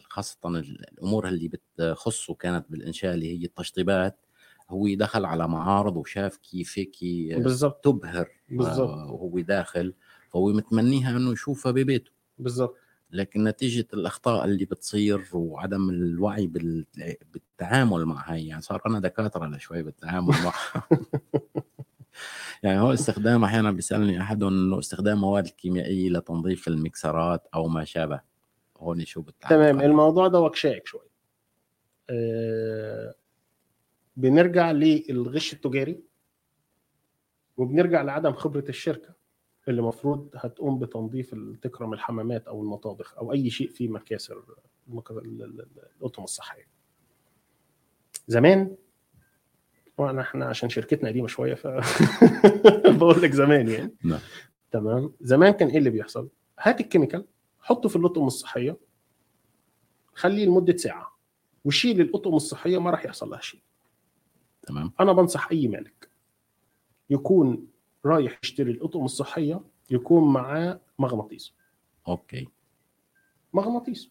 [0.04, 4.25] خاصة الأمور اللي بتخصه كانت بالإنشاء اللي هي التشطيبات
[4.70, 6.96] هو دخل على معارض وشاف كيف هيك
[7.42, 7.84] بالظبط.
[7.84, 8.88] تبهر بالظبط.
[8.90, 9.94] آه، وهو داخل
[10.30, 12.10] فهو متمنيها إنه يشوفها ببيته.
[12.38, 12.76] بالظبط.
[13.10, 16.86] لكن نتيجة الأخطاء اللي بتصير وعدم الوعي بال-
[17.32, 20.88] بالتعامل مع هاي يعني صار أنا دكاترة لشوي بالتعامل معها.
[22.62, 28.20] يعني هو استخدام أحيانا بيسألني أحدهم إنه استخدام مواد كيميائية لتنظيف المكسرات أو ما شابه.
[28.78, 31.10] هون شو بالتعامل تمام؟ الموضوع ده وكشائك شوية
[32.10, 33.14] آه
[34.16, 36.00] بنرجع للغش التجاري
[37.56, 39.14] وبنرجع لعدم خبرة الشركة
[39.68, 44.42] اللي المفروض هتقوم بتنظيف تكرم الحمامات أو المطابخ أو أي شيء فيه مكاسر
[44.88, 46.66] المك- ال- ال- ال- الاطقم الصحية.
[48.28, 48.76] زمان
[49.98, 51.66] وانا إحنا عشان شركتنا قديمة شوية ف
[52.98, 53.94] بقول لك زمان يعني.
[54.04, 54.20] نعم.
[54.70, 55.12] تمام.
[55.20, 56.28] زمان كان إيه اللي بيحصل؟
[56.60, 57.24] هات ال chemical
[57.60, 58.76] حطه في الاطقم الصحية
[60.14, 61.18] خليه لمدة ساعة
[61.64, 63.60] وشيل الاطقم الصحية ما راح يحصل لها شيء.
[64.66, 66.10] تمام؟ أنا بنصح أي مالك
[67.10, 67.66] يكون
[68.04, 71.54] رايح يشتري الأطقم الصحية يكون معاه مغناطيس.
[72.08, 72.48] okay.
[73.52, 74.10] مغناطيس.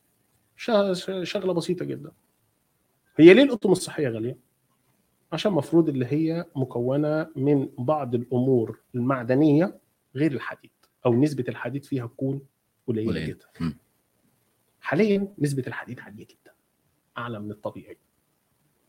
[1.23, 2.11] شغلة بسيطة جدا.
[3.17, 4.37] هي ليه الأطقم الصحية غالية؟
[5.31, 9.79] عشان المفروض اللي هي مكونة من بعض الأمور المعدنية
[10.15, 10.71] غير الحديد
[11.05, 12.41] أو نسبة الحديد فيها تكون
[12.87, 13.27] قليلة قليل.
[13.27, 13.73] جدا.
[14.81, 16.53] حاليا نسبة الحديد عالية جدا
[17.17, 17.97] أعلى من الطبيعي.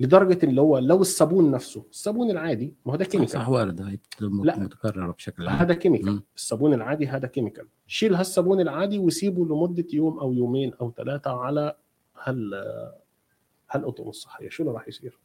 [0.00, 3.32] لدرجة اللي هو لو الصابون نفسه الصابون العادي ما هو ده chemical.
[3.32, 3.98] صح وارد.
[4.20, 4.58] لا.
[4.58, 5.56] متكررة بشكل عام.
[5.58, 6.22] هذا chemical.
[6.36, 7.66] الصابون العادي هذا كيميكال.
[7.86, 11.76] شيل هالصابون العادي وسيبه لمدة يوم أو يومين أو ثلاثة على
[12.22, 12.54] هال
[13.70, 15.18] هالاطقم الصحيه شو اللي راح يصير؟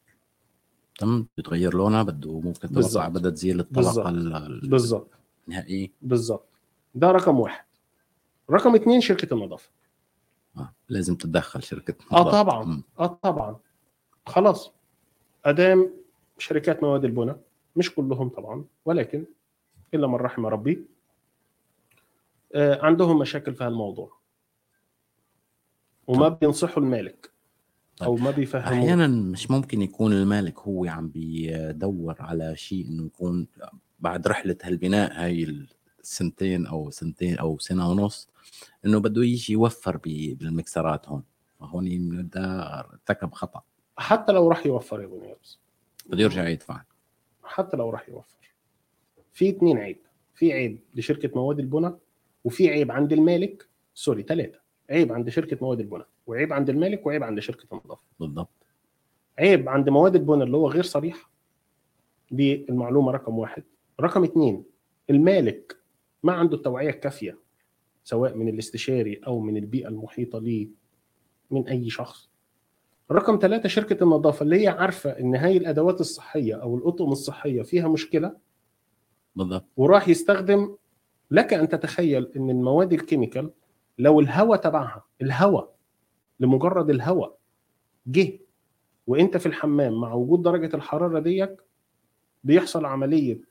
[0.99, 3.09] تم بتغير لونها بده ممكن بالضبط.
[3.09, 4.07] بدها تزيل بالضبط.
[4.07, 4.09] الطبقة
[4.47, 5.07] ال- بالظبط
[5.47, 5.91] النهائية.
[6.01, 6.45] بالظبط
[6.95, 7.65] ده رقم واحد.
[8.51, 9.69] رقم اثنين شركة النظافة.
[10.57, 10.73] آه.
[10.89, 12.41] لازم تتدخل شركة آه نظافة.
[12.43, 12.65] طبعا.
[12.65, 12.83] مم.
[12.99, 13.55] آه طبعا.
[14.25, 14.71] خلاص.
[15.45, 15.93] أدام
[16.37, 17.39] شركات مواد البناء
[17.75, 19.25] مش كلهم طبعا ولكن
[19.93, 20.85] إلا من رحم ربي
[22.55, 24.17] آه عندهم مشاكل في هالموضوع.
[26.07, 27.31] وما بينصحوا المالك
[28.01, 33.47] أو ما بيفهموا أحيانا مش ممكن يكون المالك هو عم بيدور على شيء إنه يكون
[33.99, 35.65] بعد رحلة هالبناء هاي
[35.99, 38.29] السنتين أو سنتين أو سنة ونص
[38.85, 41.23] إنه بده يجي يوفر بالمكسرات هون.
[41.59, 43.63] فهون ده ارتكب خطأ.
[43.97, 45.59] حتى لو راح يوفر يا ابو نيابس
[46.05, 46.81] بده يرجع يدفع.
[47.43, 48.53] حتى لو راح يوفر.
[49.33, 49.97] في اتنين عيب.
[50.33, 51.99] في عيب لشركة مواد البناء
[52.43, 53.67] وفي عيب عند المالك.
[53.93, 58.03] سوري ثلاثة عيب عند شركة مواد البناء وعيب عند المالك وعيب عند شركة النظافة.
[58.19, 58.49] بالضبط.
[59.39, 61.29] عيب عند مواد البناء اللي هو غير صريح.
[62.31, 63.63] دي المعلومة رقم واحد.
[63.99, 64.63] رقم اثنين
[65.09, 65.77] المالك
[66.23, 67.37] ما عنده التوعيه الكافيه
[68.03, 70.67] سواء من الاستشاري أو من البيئة المحيطة ليه
[71.51, 72.30] من أي شخص.
[73.11, 77.87] رقم ثلاثة شركة النظافة اللي هي عارفة إن هاي الأدوات الصحية أو الأطقم الصحية فيها
[77.87, 78.37] مشكلة؟
[79.35, 79.65] بالضبط.
[79.77, 80.75] وراح يستخدم
[81.31, 83.51] لك أن تتخيل إن المواد الكيميكال
[83.97, 85.75] لو الهواء تبعها الهواء
[86.39, 87.37] لمجرد الهواء
[88.07, 88.39] جه
[89.07, 91.61] وإنت في الحمام مع وجود درجة الحرارة ديك
[92.43, 93.41] بيحصل عملية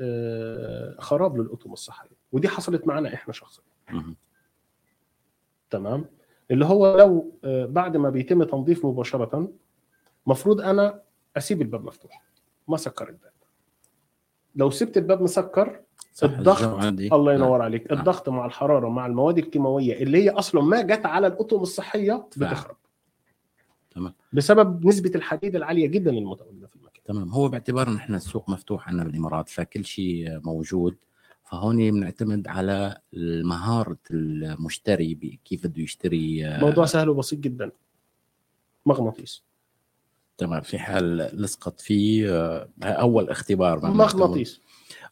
[0.00, 2.16] آه، خراب للاطقم الصحية.
[2.32, 3.64] ودي حصلت معانا إحنا شخصيا.
[5.70, 6.04] تمام؟
[6.50, 9.48] اللي هو لو آه، بعد ما بيتم تنظيف مباشرة
[10.26, 11.00] مفروض أنا
[11.36, 12.22] أسيب الباب مفتوح
[12.68, 13.32] ما سكر الباب
[14.54, 15.80] لو سبت الباب مسكر
[16.22, 17.34] الضغط الله نعم.
[17.34, 18.00] ينور عليك نعم.
[18.00, 22.26] الضغط مع الحرارة مع المواد الكيماوية اللي هي أصلا ما جت على الاطقم الصحية.
[22.36, 22.76] بتخرب
[23.90, 24.14] تمام.
[24.32, 28.88] بسبب نسبة الحديد العالية جدا المتواجده في المكان تمام هو باعتبار إن إحنا السوق مفتوح
[28.88, 30.96] عندنا بالإمارات فكل شيء موجود
[31.50, 33.00] فهون بنعتمد على
[33.44, 37.70] مهاره المشتري كيف بده يشتري آه، موضوع سهل وبسيط جدا.
[38.86, 39.42] مغناطيس.
[40.38, 43.86] تمام في حال لصقت فيه آه، أول اختبار.
[43.90, 44.60] مغناطيس.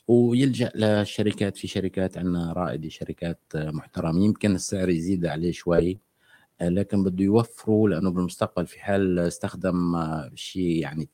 [0.08, 4.24] ويلجأ للشركات في شركات عندنا رائدة شركات محترمة.
[4.24, 5.98] يمكن السعر يزيد عليه شوي
[6.60, 9.96] آه، لكن بده يوفروا لأنه بالمستقبل في حال استخدم
[10.34, 11.08] شيء يعني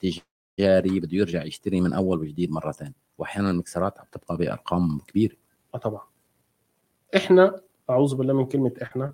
[0.59, 3.03] تجاري بده يرجع يشتري من أول وجديد مرة ثانية.
[3.23, 5.37] واحيانا المكسرات عم تبقى بأرقام كبيرة.
[5.75, 6.03] آه طبعا.
[7.17, 7.61] إحنا
[7.91, 9.13] أعوذ بالله من كلمة إحنا.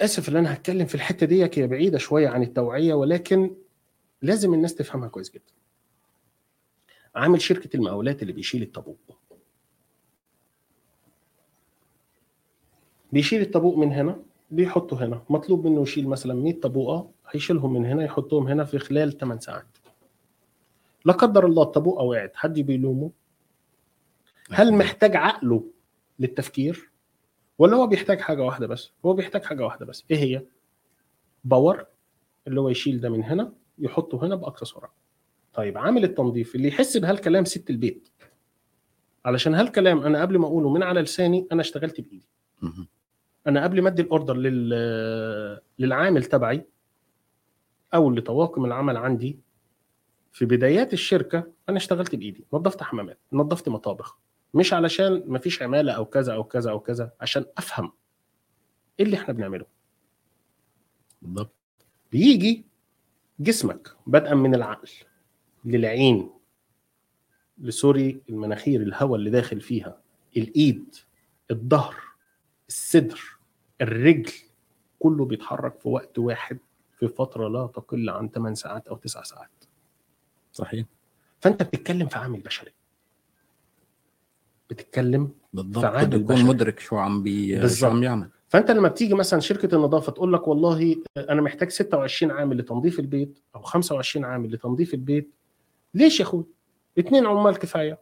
[0.00, 3.56] آسف إن أنا هتكلم في الحتة دي هي بعيدة شوية عن التوعية ولكن
[4.22, 5.52] لازم الناس تفهمها كويس جدا.
[7.14, 9.18] عامل شركة المقاولات اللي بيشيل الطابوق.
[13.12, 15.22] بيشيل الطابوق من هنا بيحطه هنا.
[15.30, 19.69] مطلوب منه يشيل مثلا 100 طابوقة هيشيلهم من هنا يحطهم هنا في خلال 8 ساعات.
[21.04, 23.10] لا قدر الله الطابوقه وقعت حد بيلومه
[24.50, 25.64] هل محتاج عقله
[26.18, 26.90] للتفكير؟
[27.58, 30.04] ولا هو بيحتاج حاجة واحدة بس؟ هو بيحتاج حاجة واحدة بس.
[30.10, 30.42] إيه هي؟
[31.44, 31.86] باور
[32.46, 34.94] اللي هو يشيل ده من هنا يحطه هنا بأقصى سرعة.
[35.54, 38.08] طيب عامل التنظيف اللي يحس بهالكلام ست البيت.
[39.24, 42.28] علشان هالكلام أنا قبل ما أقوله من على لساني أنا اشتغلت بإيدي.
[43.46, 46.66] أنا قبل ما أدي الأوردر لل للعامل تبعي
[47.94, 49.38] أو لطواقم العمل عندي
[50.32, 54.18] في بدايات الشركة أنا اشتغلت بإيدي نظفت حمامات نظفت مطابخ
[54.54, 57.92] مش علشان ما فيش عمالة أو كذا أو كذا أو كذا عشان أفهم
[59.00, 59.66] إيه اللي إحنا بنعمله.
[61.22, 61.54] بالضبط.
[62.12, 62.64] بيجي
[63.40, 64.88] جسمك بدءا من العقل
[65.64, 66.30] للعين
[67.58, 70.00] لسوري المناخير الهواء اللي داخل فيها
[70.36, 70.94] الإيد
[71.50, 71.96] الظهر
[72.68, 73.20] الصدر
[73.80, 74.32] الرجل
[74.98, 76.58] كله بيتحرك في وقت واحد
[76.98, 79.59] في فترة لا تقل عن 8 ساعات أو 9 ساعات.
[80.52, 80.86] صحيح
[81.40, 82.70] فأنت بتتكلم في عامل بشري
[84.70, 85.84] بتتكلم بالضبط
[86.14, 86.44] يكون البشر.
[86.44, 87.86] مدرك شو عم بي شو.
[87.86, 92.58] عم يعمل فأنت لما بتيجي مثلا شركة النظافة تقول لك والله أنا محتاج 26 عامل
[92.58, 95.30] لتنظيف البيت أو 25 عامل لتنظيف البيت
[95.94, 96.44] ليش يا أخوي؟
[96.98, 97.98] اثنين عمال كفاية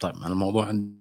[0.00, 0.99] طيب الموضوع عندي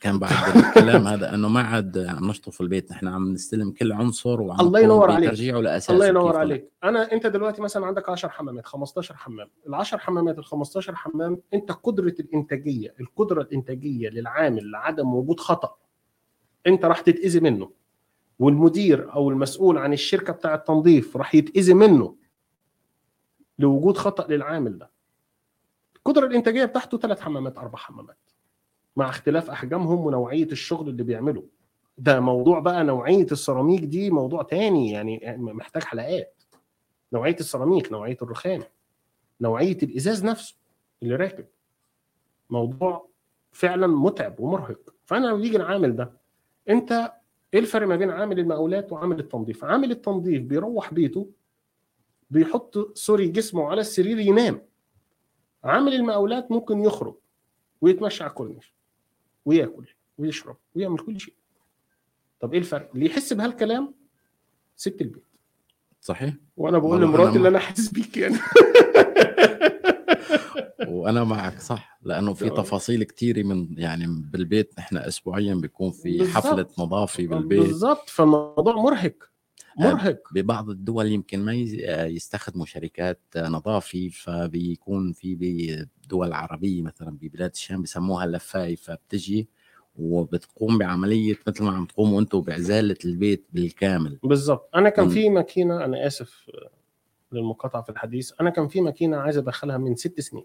[0.00, 4.40] كان بعد الكلام هذا أنه ما عاد عم نشطف البيت نحن عم نستلم كل عنصر
[4.40, 5.28] وعم الله ينور عليك.
[5.28, 6.36] بترجيعه لأساسه الله ينور.
[6.36, 6.70] عليك.
[6.84, 9.50] أنا أنت دلوقتي مثلا عندك 10 حمامات 15 حمام.
[9.66, 15.76] ال 10 حمامات ال 15 حمام أنت قدرة الإنتاجية القدرة الإنتاجية للعامل لعدم وجود خطأ
[16.66, 17.70] أنت راح تتأذي منه.
[18.38, 22.16] والمدير أو المسؤول عن الشركة بتاع التنظيف راح يتأذي منه
[23.58, 24.90] لوجود خطأ للعامل ده.
[25.96, 28.29] القدره الإنتاجية بتاعته ثلاث حمامات أربع حمامات.
[28.96, 31.44] مع اختلاف أحجامهم ونوعية الشغل اللي بيعمله
[31.98, 36.42] ده موضوع بقى نوعية السيراميك دي موضوع تاني يعني محتاج حلقات.
[37.12, 38.62] نوعية السيراميك نوعية الرخام
[39.40, 40.56] نوعية الإزاز نفسه
[41.02, 41.46] اللي راكب.
[42.50, 43.08] موضوع
[43.52, 44.94] فعلا متعب ومرهق.
[45.04, 46.12] فأنا لما بيجي العامل ده
[46.68, 47.12] أنت
[47.54, 51.30] إيه الفرق ما بين عامل المقاولات وعامل التنظيف؟ عامل التنظيف بيروح بيته
[52.30, 54.62] بيحط سوري جسمه على السرير ينام.
[55.64, 57.14] عامل المقاولات ممكن يخرج
[57.80, 58.74] ويتمشى على الكورنيش.
[59.44, 59.86] وياكل
[60.18, 61.34] ويشرب ويعمل كل شيء.
[62.40, 63.94] طب إيه الفرق؟ اللي يحس بهالكلام
[64.76, 65.24] ست البيت.
[66.00, 66.34] صحيح.
[66.56, 68.36] وأنا بقول لمراتي اللي أنا حاسس بيك يعني.
[70.88, 71.98] وأنا معك صح.
[72.02, 72.56] لأنه في تمام.
[72.64, 76.36] تفاصيل كثيره من يعني بالبيت نحن اسبوعيا بيكون في بالضبط.
[76.36, 77.60] حفلة نظافه بالبيت.
[77.60, 79.29] بالظبط فالموضوع مرهق.
[79.78, 80.18] مرهق.
[80.32, 81.74] ببعض الدول يمكن ما يز-
[82.16, 85.34] يستخدموا شركات نظافه فبيكون في
[86.04, 89.48] بدول عربية مثلا ببلاد الشام بسموها اللفاي فبتجي
[89.96, 94.18] وبتقوم بعملية مثل ما عم تقوموا أنتم بعزالة البيت بالكامل.
[94.22, 95.08] بالظبط أنا كان.
[95.08, 96.50] في ماكينة أنا آسف
[97.32, 98.32] للمقاطعة في الحديث.
[98.40, 100.44] أنا كان في ماكينة عايز أدخلها من ست سنين.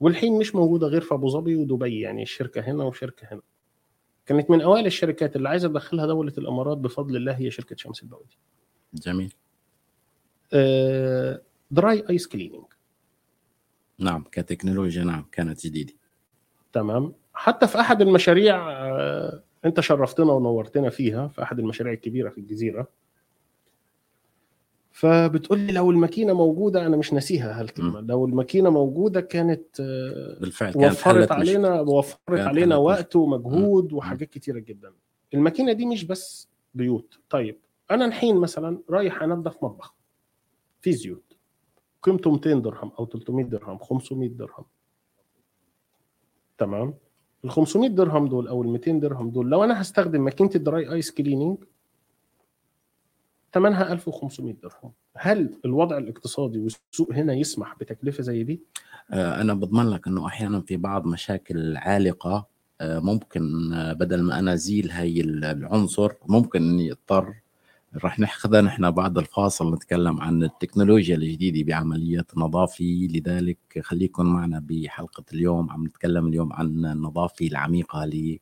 [0.00, 3.42] والحين مش موجودة غير في أبو ظبي ودبي يعني الشركة هنا وشركة هنا.
[4.30, 8.38] كانت من أوائل الشركات اللي عايزة تدخلها دولة الإمارات بفضل الله هي شركة شمس البوادي
[8.94, 9.32] جميل.
[11.70, 12.64] dry ice cleaning
[13.98, 15.92] نعم كتكنولوجيا نعم كانت جديدة.
[16.72, 17.12] تمام.
[17.34, 22.88] حتى في أحد المشاريع آه، أنت شرفتنا ونورتنا فيها في أحد المشاريع الكبيرة في الجزيرة.
[24.92, 28.00] فبتقول لي لو الماكينة موجودة أنا مش ناسيها هالكلمة.
[28.00, 34.58] لو الماكينة موجودة كانت آه، بالفعل كانت وفرت علينا وفرت علينا وقت ومجهود وحاجات كتيرة
[34.58, 34.92] جدا.
[35.34, 37.18] الماكينة دي مش بس بيوت.
[37.30, 37.58] طيب
[37.90, 39.94] أنا الحين مثلا رايح أنظف مطبخ.
[40.80, 41.36] في زيوت.
[42.02, 44.64] قيمته 200 درهم أو 300 درهم 500 درهم.
[46.58, 46.94] تمام؟
[47.44, 50.92] ال 500 درهم دول أو ال 200 درهم دول لو أنا هستخدم ماكينة ال dry
[50.92, 51.64] ice cleaning
[53.52, 54.92] ثمنها 1500 درهم.
[55.16, 58.60] هل الوضع الاقتصادي والسوق هنا يسمح بتكلفة زي دي؟
[59.10, 62.46] آه، أنا بضمن لك إنه أحيانا في بعض مشاكل عالقة.
[62.80, 67.34] آه، ممكن آه، بدل ما أنا أزيل هي ال- العنصر ممكن إني أضطر
[68.04, 75.24] رح ناخذها نحن بعد الفاصل نتكلم عن التكنولوجيا الجديدة بعمليات النظافه لذلك خليكم معنا بحلقة
[75.32, 75.70] اليوم.
[75.70, 78.40] عم نتكلم اليوم عن النظافه العميقة اللي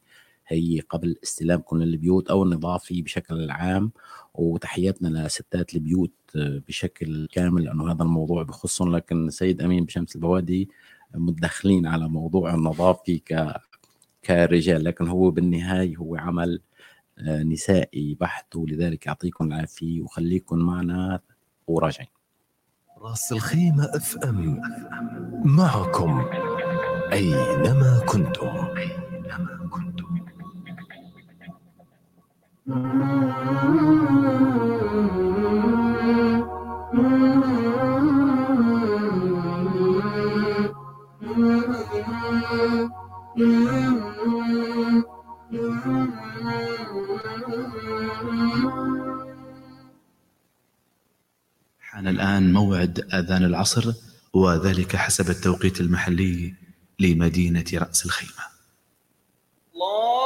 [0.48, 3.92] هي قبل استلامكم للبيوت أو النظافه بشكل عام
[4.34, 8.96] وتحياتنا لستات البيوت بشكل كامل لأنه هذا الموضوع بخصهم.
[8.96, 10.68] لكن سيد أمين بشمس البوادي
[11.14, 13.54] متدخلين على موضوع النظافه ك
[14.24, 14.84] كرجال.
[14.84, 16.60] لكن هو بالنهاية هو عمل
[17.18, 21.20] آه، نسائي بحت ولذلك يعطيكم العافية وخليكم معنا
[21.66, 22.08] وراجعين.
[22.98, 24.60] راس الخيمة أف أم
[25.44, 26.24] معكم
[27.12, 28.46] أينما كنتم
[28.76, 29.87] أينما كنتم.
[32.68, 32.76] حان
[52.08, 53.92] الآن موعد أذان العصر
[54.32, 56.54] وذلك حسب التوقيت المحلي
[56.98, 58.44] لمدينة رأس الخيمة.
[59.74, 60.17] الله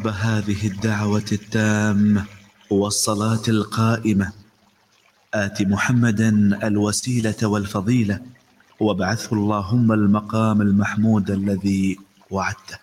[0.00, 2.24] رب هذه الدعوة التامة
[2.70, 4.32] والصلاة القائمة.
[5.34, 6.30] آت محمدا
[6.66, 8.20] الوسيلة والفضيلة
[8.80, 11.98] وابعثه اللهم المقام المحمود الذي
[12.30, 12.78] وعدته.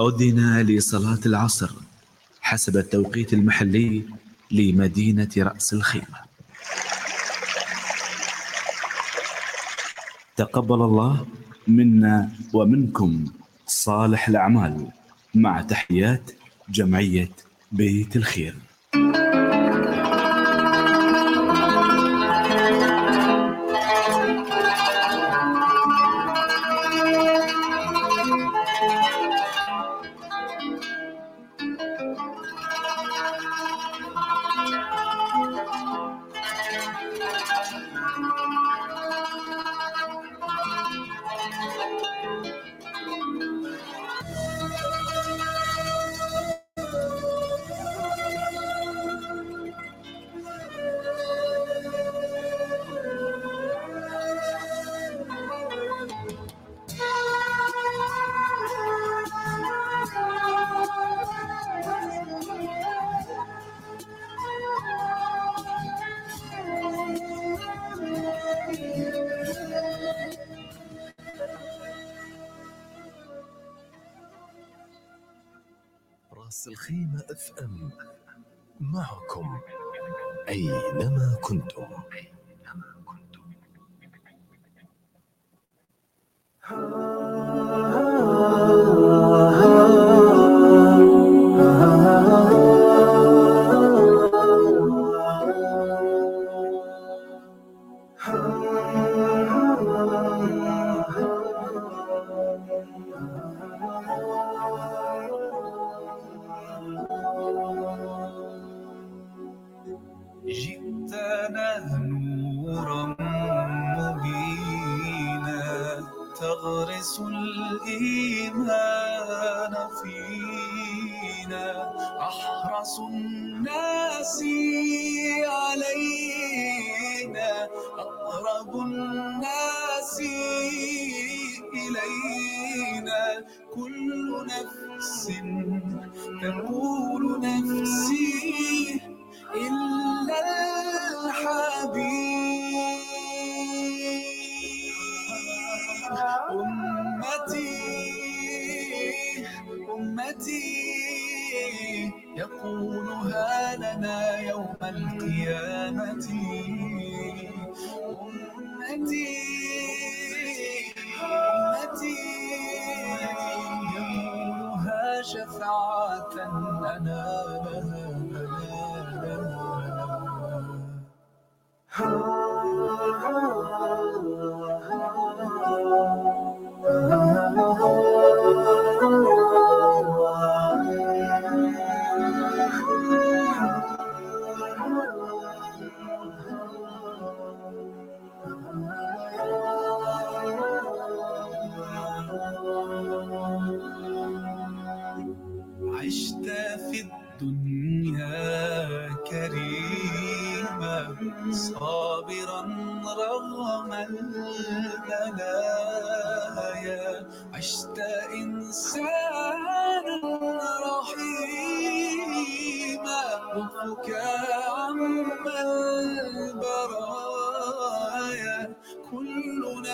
[0.00, 1.70] أذن لصلاة العصر
[2.40, 4.04] حسب التوقيت المحلي
[4.50, 6.18] لمدينة رأس الخيمة.
[10.36, 11.26] تقبل الله
[11.68, 13.41] منا ومنكم.
[13.82, 14.88] صالح الأعمال
[15.34, 16.30] مع تحيات
[16.68, 17.30] جمعية
[17.72, 18.54] بيت الخير.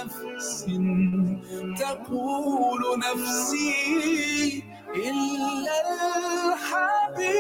[0.08, 0.64] نفس
[1.78, 4.62] تقول نفسي
[4.94, 5.76] إلا
[6.48, 7.38] الحبيب.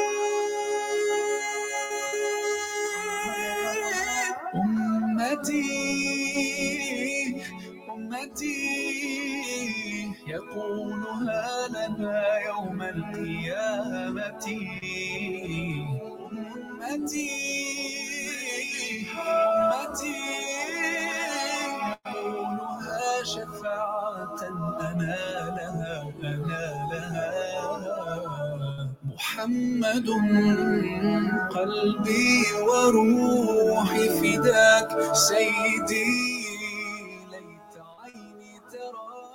[4.54, 5.64] أمتي
[7.90, 8.58] أمتي
[10.26, 14.46] يقولها لنا يوم القيامة.
[16.92, 17.37] أمتي
[29.78, 30.08] محمد
[31.54, 35.14] قلبي وروحي فداك.
[35.14, 36.04] سيدي
[37.30, 37.74] ليت
[38.04, 39.32] عيني تراك.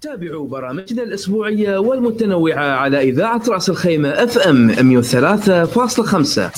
[0.00, 6.50] تابعوا برامجنا الأسبوعية والمتنوعة على إذاعة رأس الخيمة FM 103.5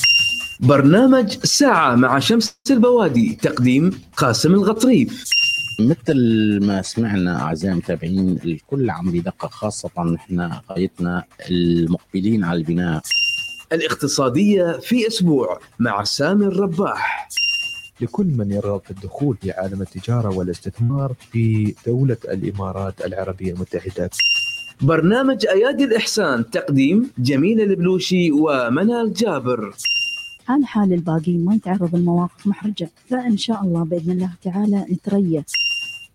[0.61, 5.40] برنامج ساعة مع شمس البوادي تقديم قاسم الغطريف.
[5.89, 13.03] مثل ما سمعنا أعزائي المتابعين الكل عم بيدقق خاصة نحن غايتنا المقبلين على البناء.
[13.73, 17.29] الاقتصادية في أسبوع مع سامي الرباح.
[18.01, 24.11] لكل من يرغب في الدخول في عالم التجارة والاستثمار في دولة الإمارات العربية المتحدة.
[24.81, 29.75] برنامج أيادي الإحسان تقديم جميلة البلوشي ومنال جابر.
[30.47, 35.70] حال حال الباقيين ما يتعرض لمواقف محرجة فإن شاء الله بإذن الله تعالى نتريث.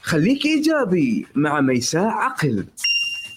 [0.06, 2.66] خليك إيجابي مع ميساء عقل.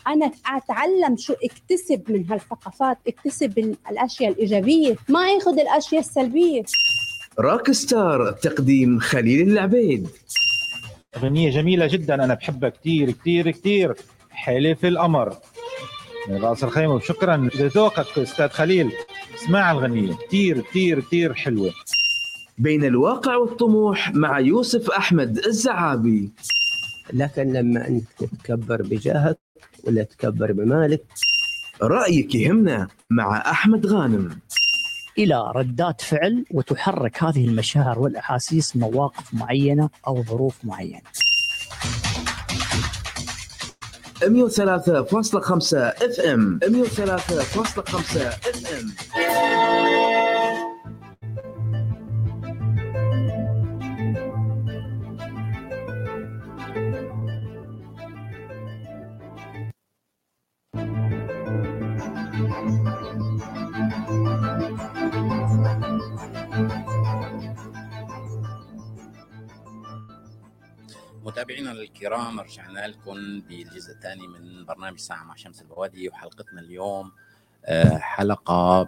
[0.06, 4.96] أنا أتعلم شو اكتسب من هالثقافات اكتسب ال- الأشياء الإيجابية.
[5.08, 6.62] ما اخذ الأشياء السلبية.
[7.40, 10.08] روك ستار تقديم خليل العبيد.
[11.16, 13.94] أغنية جميلة جدا أنا بحبها كتير كتير كتير.
[14.30, 15.36] حلف القمر
[16.28, 17.48] من رأس الخيمة وشكرا.
[17.54, 18.92] لذوقك أستاذ خليل
[19.34, 21.72] اسمع الغنية كتير كتير كتير حلوة.
[22.58, 26.30] بين الواقع والطموح مع يوسف أحمد الزعابي.
[27.12, 29.38] لكن لما انت تتكبر بجاهك
[29.84, 31.04] ولا تكبر بمالك
[31.82, 34.38] رأيك يهمنا مع أحمد غانم.
[35.18, 41.00] إلى ردات فعل وتحرك هذه المشاعر والأحاسيس مواقف معينة أو ظروف معينة.
[44.22, 46.60] 103.5 إف إم.
[46.62, 48.16] 103.5
[48.48, 50.07] إف إم.
[71.38, 77.12] متابعينا الكرام رجعنا لكم بالجزء الثاني من برنامج ساعة مع شمس البوادي وحلقتنا اليوم
[77.64, 78.82] آه، حلقة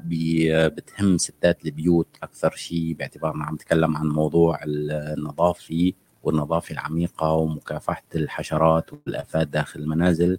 [0.69, 2.07] بتهم ستات البيوت.
[2.23, 5.93] أكثر شيء باعتبارنا عم نتكلم عن موضوع النظافة
[6.23, 10.39] والنظافة العميقة ومكافحة الحشرات والآفات داخل المنازل.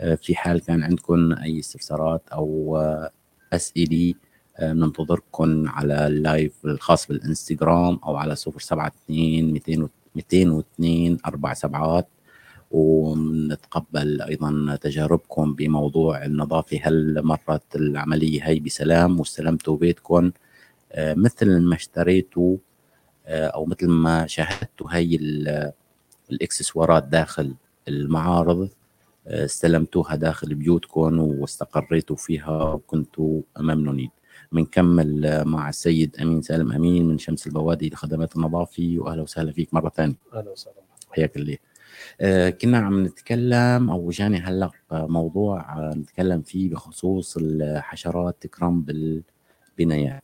[0.00, 3.10] آه، في حال كان عندكم أي استفسارات أو آه،
[3.52, 4.14] أسئلة
[4.56, 12.08] آه، ننتظركم على اللايف الخاص بالإنستغرام أو على 072 200 202 أربع سبعات.
[12.70, 16.80] ونتقبل أيضا تجاربكم بموضوع النظافة.
[16.82, 20.30] هل مرت العملية هي بسلام واستلمتوا بيتكم؟
[20.92, 22.56] آه، مثل ما اشتريتوا
[23.26, 25.72] آه، أو مثل ما شاهدتوا هي ال-
[26.32, 27.54] الإكسسوارات داخل
[27.88, 28.68] المعارض.
[29.26, 34.10] آه، استلمتوها داخل بيوتكم واستقريتوا فيها وكنتوا ممنونين
[34.52, 39.88] بنكمل مع السيد أمين سالم أمين من شمس البوادي لخدمات النظافة وأهلا وسهلا فيك مرة
[39.88, 40.14] ثانية.
[40.34, 40.76] أهلا وسهلا.
[41.10, 41.56] حياك الله.
[42.20, 50.22] آه، كنا عم نتكلم أو جاني هلأ موضوع آه، نتكلم فيه بخصوص الحشرات تكرم بالبنايات.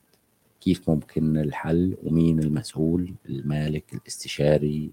[0.61, 4.91] كيف ممكن الحل ومين المسؤول؟ المالك الاستشاري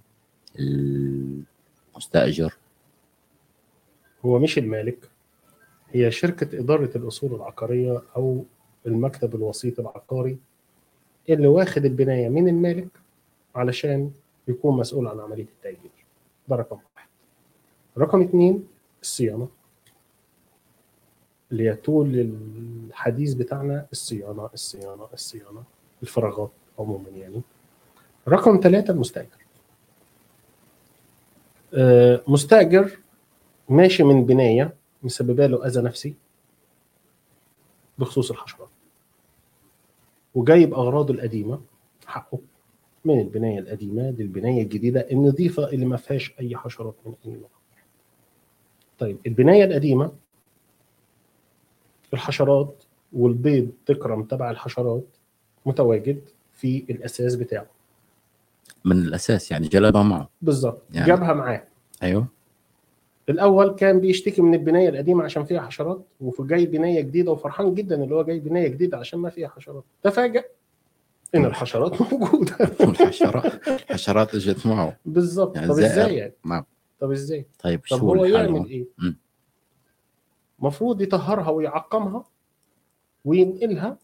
[1.96, 2.54] المستأجر؟
[4.26, 5.10] هو مش المالك
[5.92, 8.46] هي شركة إدارة الأصول العقارية أو
[8.86, 10.38] المكتب الوسيط العقاري
[11.30, 12.88] اللي واخد البناية من المالك
[13.56, 14.12] علشان
[14.48, 15.92] يكون مسؤول عن عملية التأجير.
[16.48, 17.08] ده رقم واحد
[17.98, 18.68] رقم اتنين
[19.02, 19.48] الصيانة.
[21.52, 22.36] اللي هي طول
[22.90, 25.64] الحديث بتاعنا الصيانة الصيانة الصيانة.
[26.04, 27.42] الفراغات عموما يعني.
[28.28, 29.30] رقم ثلاثة المستأجر.
[31.74, 33.00] آه، مستأجر
[33.70, 34.74] ماشي من بناية
[35.04, 36.14] مسببة له أذى نفسي.
[38.00, 38.70] بخصوص الحشرات.
[40.36, 41.62] وجايب أغراضه القديمة
[42.06, 42.40] حقه
[43.06, 47.50] من البناية القديمة للبناية الجديدة النظيفة اللي ما فيهاش أي حشرات من أي نوع.
[49.00, 50.12] طيب البناية القديمة
[52.14, 52.84] الحشرات
[53.14, 55.04] والبيض تكرم تبع الحشرات
[55.66, 56.22] متواجد
[56.54, 57.68] في الأساس بتاعه.
[58.86, 60.30] من الأساس يعني جلبها معه.
[60.42, 61.64] بالظبط يعني- جابها معاه.
[62.04, 62.28] أيوه.
[63.30, 68.04] الأول كان بيشتكي من البناية القديمة عشان فيها حشرات وفي جاي بناية جديدة وفرحان جدا
[68.04, 69.84] اللي هو جاي بناية جديدة عشان ما فيها حشرات.
[70.04, 70.44] تفاجأ
[71.36, 72.56] إن الحشرات موجودة.
[72.80, 74.98] والحشرات الحشرات إجت معه.
[75.06, 75.56] بالظبط.
[75.56, 75.74] يعني طب.
[75.80, 76.64] إزاي يعني؟ نعم.
[77.00, 78.86] طب إزاي؟ طيب طب هو يعمل؟ إيه.
[80.60, 82.24] المفروض يطهرها ويعقمها
[83.26, 83.98] وينقلها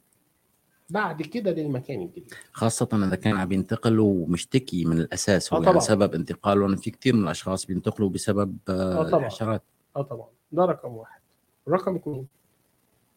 [0.90, 2.34] بعد كده للمكان الجديد.
[2.52, 5.72] خاصة إذا كان عم ينتقل ومشتكي من الأساس آه هو طبعاً.
[5.74, 9.20] يعني سبب انتقاله لأن في كثير من الأشخاص بينتقلوا بسبب آه، آه طبعاً.
[9.26, 9.64] الحشرات
[9.96, 10.28] آه طبعا.
[10.52, 11.22] ده رقم واحد.
[11.70, 12.28] رقم اثنين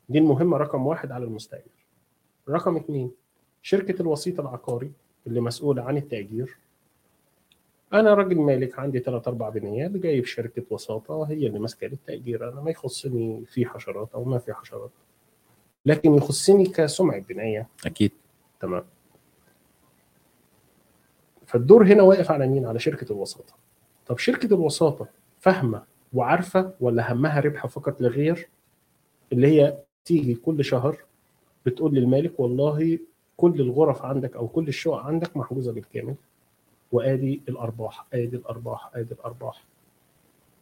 [0.09, 1.85] دي المهمة رقم واحد على المستأجر
[2.49, 3.11] رقم اثنين
[3.63, 4.93] شركة الوسيط العقاري
[5.27, 6.59] اللي مسؤولة عن التأجير.
[7.93, 12.49] أنا راجل مالك عندي ثلاث أربع بنايات جايب شركة وساطة هي اللي ماسكة التأجير.
[12.53, 14.91] أنا ما يخصني في حشرات أو ما في حشرات.
[15.89, 18.13] لكن يخصني كسمعة بناية أكيد.
[18.61, 18.85] تمام.
[21.47, 23.55] فالدور هنا واقف على مين؟ على شركة الوساطة.
[24.07, 25.09] طب شركة الوساطة
[25.41, 25.83] فاهمة
[26.13, 28.49] وعارفة ولا همها ربح فقط لا غير؟
[29.33, 30.97] اللي هي تيجي كل شهر
[31.67, 32.99] بتقول للمالك والله
[33.37, 36.15] كل الغرف عندك أو كل الشقق عندك محجوزة بالكامل.
[36.93, 39.65] وآدي الأرباح آدي الأرباح آدي الأرباح.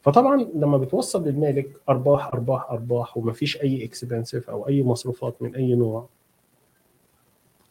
[0.06, 5.74] فطبعا لما بتوصل للمالك أرباح أرباح أرباح ومفيش أي اكسبنسيف أو أي مصروفات من أي
[5.74, 6.08] نوع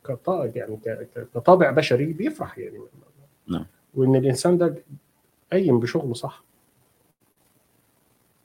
[0.06, 0.80] كطابع يعني
[1.36, 2.80] كطابع بشري بيفرح يعني.
[3.48, 3.66] نعم.
[3.94, 4.76] وإن الإنسان ده
[5.52, 6.44] قايم بشغله صح.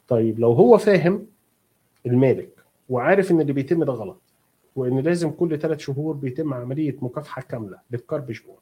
[0.08, 1.26] طيب لو هو فاهم
[2.06, 2.50] المالك
[2.88, 4.20] وعارف إن اللي بيتم ده غلط
[4.76, 8.56] وإن لازم كل ثلاث شهور بيتم عملية مكافحة كاملة للكربج بون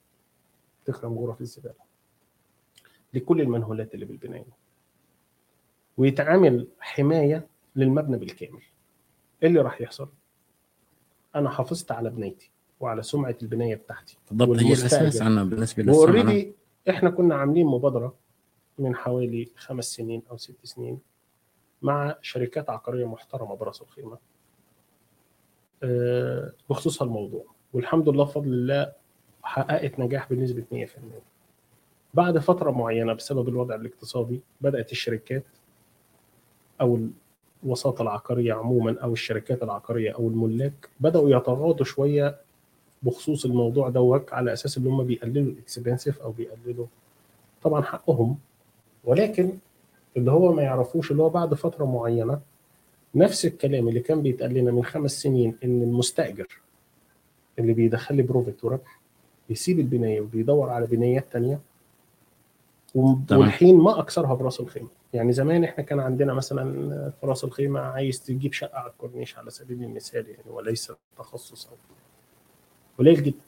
[0.85, 1.89] تخرم غرف الزبالة
[3.15, 4.68] لكل المنهولات اللي بالبناية.
[5.99, 7.47] ويتعامل حماية
[7.77, 8.63] للمبنى بالكامل.
[9.43, 10.09] إيه اللي راح يحصل؟
[11.35, 15.23] أنا حافظت على بنايتي وعلى سمعة البناية بتاعتي بالضبط هي الأساس.
[15.23, 16.01] عنا بالنسبة للسمعة.
[16.01, 16.53] واوريدي
[16.91, 18.15] إحنا كنا عاملين مبادرة
[18.79, 20.99] من حوالي خمس سنين أو ست سنين
[21.83, 24.19] مع شركات عقارية محترمة برأس الخيمة.
[25.83, 28.93] آه، بخصوص الموضوع والحمد لله بفضل الله
[29.43, 30.89] حققت نجاح بنسبة 100%
[32.15, 35.45] بعد فترة معينة بسبب الوضع الاقتصادي بدأت الشركات
[36.81, 36.99] أو
[37.65, 42.37] الوساطة العقارية عموما أو الشركات العقارية أو الملاك بدأوا يتغاضوا شوية
[43.03, 46.87] بخصوص الموضوع دوت على أساس إن هم بيقللوا ال expensive أو بيقللوا
[47.63, 48.39] طبعا حقهم.
[49.05, 49.53] ولكن
[50.17, 52.41] اللي هو ما يعرفوش اللي هو بعد فترة معينة
[53.15, 56.61] نفس الكلام اللي كان بيتقال لنا من خمس سنين إن المستأجر
[57.59, 59.01] اللي بيدخل لي profit وربح
[59.49, 61.61] بيسيب البناية وبيدور على بنايات تانية.
[63.41, 64.89] والحين ما أكثرها برأس الخيمة.
[65.13, 66.65] يعني زمان إحنا كان عندنا مثلا
[67.21, 71.77] في راس الخيمة عايز تجيب شقة على الكورنيش على سبيل المثال يعني وليس تخصص أو
[72.99, 73.41] قليل جدا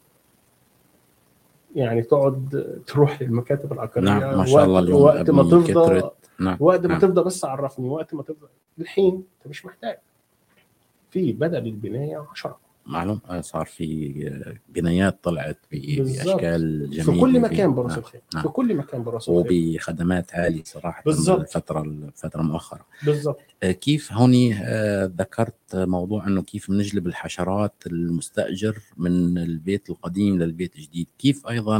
[1.76, 6.11] يعني تقعد تروح للمكاتب العقارية نعم ما شاء الله وقت- اليوم وقت ما تفضى.
[6.40, 6.98] نعم وقت ما نعم.
[7.00, 8.46] تفضى بس عرفني وقت ما تفضى
[8.78, 9.98] الحين أنت مش محتاج
[11.11, 15.59] في بدا بالبنايه 10 معلوم؟ آه، صار في آه، بنايات طلعت.
[15.72, 17.99] بأشكال جميله في كل مكان براس نعم.
[18.01, 18.43] الخيمه نعم.
[18.43, 21.41] في كل مكان براس الخيمه وبخدمات عالية صراحة بالظبط.
[21.41, 22.87] الفترة الفترة المؤخرة.
[23.07, 24.53] بالظبط آه، كيف هوني
[25.07, 31.76] ذكرت موضوع إنه كيف بنجلب الحشرات المستأجر من البيت القديم للبيت الجديد؟ كيف أيضا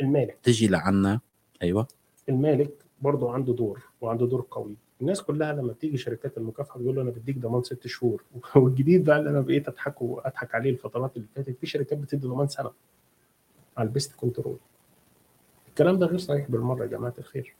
[0.00, 0.38] المالك.
[0.42, 1.20] تجي لعنا؟
[1.62, 1.86] أيوه.
[2.28, 2.70] المالك
[3.02, 4.76] برضه عنده دور وعنده دور قوي.
[5.00, 8.24] الناس كلها لما بتيجي شركات المكافحة بيقول له أنا بديك ضمان ست شهور.
[8.56, 12.48] والجديد بقى اللي أنا بقيت أضحك واضحك عليه الفترات اللي فاتت في شركات بتدي ضمان
[12.48, 12.70] سنة
[13.76, 14.56] على ال pest control.
[15.68, 17.54] الكلام ده غير صحيح بالمرة يا جماعة الخير.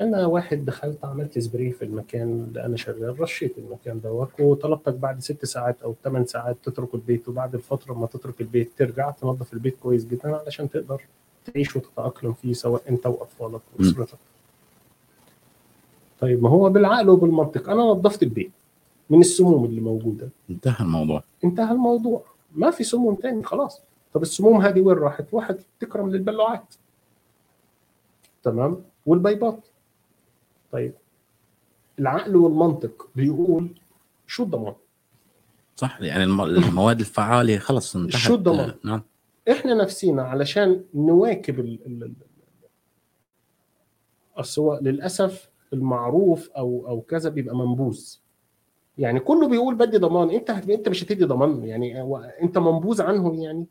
[0.00, 5.20] أنا واحد دخلت عملت سبراي في المكان اللي أنا شغال رشيت المكان دوت وطلبتك بعد
[5.20, 9.76] ست ساعات أو ثمان ساعات تترك البيت وبعد الفترة ما تترك البيت ترجع تنظف البيت
[9.78, 11.02] كويس جدا علشان تقدر
[11.44, 14.18] تعيش وتتأقلم فيه سواء أنت وأطفالك وأسرتك.
[16.22, 17.70] طيب ما هو بالعقل وبالمنطق.
[17.70, 18.52] أنا نظفت البيت
[19.10, 20.28] من السموم اللي موجودة.
[20.50, 21.24] انتهى الموضوع.
[21.44, 22.24] انتهى الموضوع.
[22.54, 23.80] ما في سموم تاني خلاص.
[24.14, 26.74] طب السموم هذه وين راحت؟ واحد تكرم للبلوعات.
[28.42, 29.66] تمام؟ والبيضات
[30.72, 30.92] طيب
[31.98, 33.68] العقل والمنطق بيقول
[34.26, 34.74] شو الضمان؟
[35.76, 38.16] صح يعني الم- المواد الفعالة خلص انتهت.
[38.20, 39.02] شو الضمان؟ نعم.
[39.50, 42.12] إحنا نفسينا علشان نواكب ال ال ال-
[44.38, 48.16] السواء للأسف المعروف أو أو كذا بيبقى منبوذ.
[48.98, 52.02] يعني كله بيقول بدي ضمان أنت أنت مش هتدي ضمان يعني
[52.42, 53.66] أنت منبوذ عنه يعني؟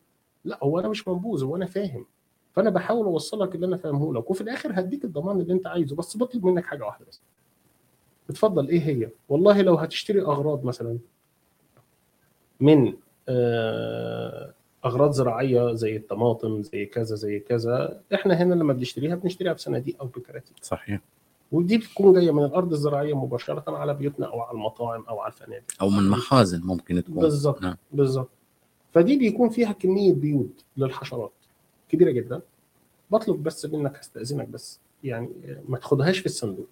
[0.45, 2.05] لا هو أنا مش منبوذ هو أنا فاهم.
[2.53, 6.17] فأنا بحاول أوصلك اللي أنا فاهمه لك وفي الآخر هديك الضمان اللي أنت عايزه بس
[6.17, 7.21] بطلب منك حاجة واحدة بس.
[8.29, 10.97] اتفضل إيه هي؟ والله لو هتشتري أغراض مثلا
[12.59, 12.93] من
[13.29, 14.53] آه،
[14.85, 20.07] أغراض زراعية زي الطماطم زي كذا زي كذا إحنا هنا لما بنشتريها بنشتريها بصناديق أو
[20.07, 20.99] بكراتين صحيح.
[21.51, 25.63] ودي بتكون جاية من الأرض الزراعية مباشرة على بيوتنا أو على المطاعم أو على الفنادق.
[25.81, 27.15] أو من مخازن ممكن تكون.
[27.15, 27.75] بالظبط نعم.
[27.91, 28.29] بالظبط.
[28.93, 31.33] فدي بيكون فيها كمية بيوت للحشرات.
[31.89, 32.41] كبيرة جدا.
[33.11, 34.79] بطلب بس منك هستأذنك بس.
[35.03, 35.29] يعني
[35.69, 36.67] ما تاخدهاش في الصندوق.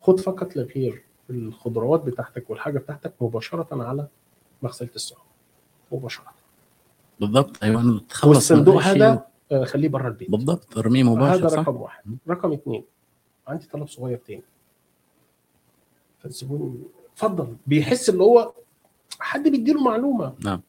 [0.00, 4.06] خد فقط لا غير الخضروات بتاعتك والحاجة بتاعتك مباشرة على
[4.62, 5.24] مغسلة السحور
[5.92, 6.32] مباشرة.
[7.20, 7.62] بالضبط.
[7.62, 8.82] أيوه تخلص والصندوق.
[8.82, 10.30] هذا آه، خليه بره البيت.
[10.30, 10.78] بالضبط.
[10.78, 12.16] ارميه مباشر هذا صح؟ رقم واحد.
[12.28, 12.84] رقم اثنين.
[13.46, 14.42] عندي طلب صغير تاني.
[16.18, 17.56] فالزبون اتفضل.
[17.66, 18.52] بيحس اللي هو
[19.20, 20.34] حد بيديله معلومة.
[20.44, 20.60] نعم.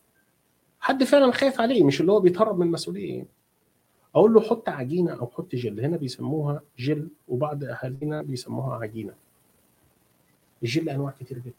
[0.79, 3.25] حد فعلا خايف عليه مش اللي هو بيتهرب من المسؤولية.
[4.15, 5.79] أقول له حط عجينة أو حط جل.
[5.79, 9.13] هنا بيسموها جل وبعض أهالينا بيسموها عجينة.
[10.63, 11.53] الجل أنواع كتير جدا.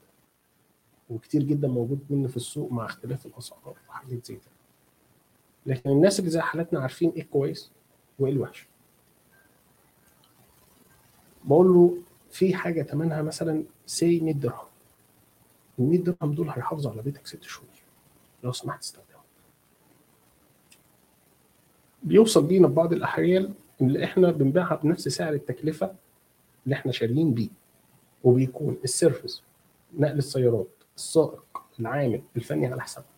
[1.11, 4.55] وكتير جدا موجود منه في السوق مع اختلاف الأسعار وحاجات زي كده.
[5.67, 7.71] لكن الناس اللي زي حالتنا عارفين إيه كويس
[8.19, 8.69] وإيه الوحش.
[11.45, 11.99] بقول له
[12.31, 14.67] في حاجة ثمنها مثلا say 100 درهم.
[15.79, 17.69] ال 100 درهم دول هيحافظوا على بيتك ست شهور
[18.45, 19.15] لو سمحت استخدمهم.
[22.03, 25.95] بيوصل بينا في بعض الأحيان اللي إحنا بنبيعها بنفس سعر التكلفة
[26.65, 27.49] اللي إحنا شاريين بيه
[28.25, 29.43] وبيكون ال service
[29.99, 31.45] نقل السيارات السائق
[31.81, 33.09] العامل الفني على حسابها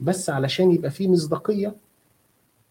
[0.00, 1.76] بس علشان يبقى فيه مصداقية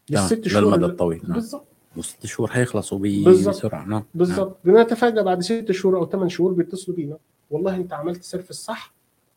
[0.09, 1.21] للست شهور للمدى الطويل.
[1.23, 1.33] نعم.
[1.33, 1.65] بالظبط.
[1.97, 2.99] وست شهور هيخلصوا.
[3.27, 3.85] بسرعة.
[3.85, 4.03] نعم.
[4.15, 4.57] بالظبط.
[4.65, 7.17] بنتفاجئ بعد ست شهور أو ثمان شهور بيتصلوا بينا.
[7.51, 8.93] والله أنت عملت service صح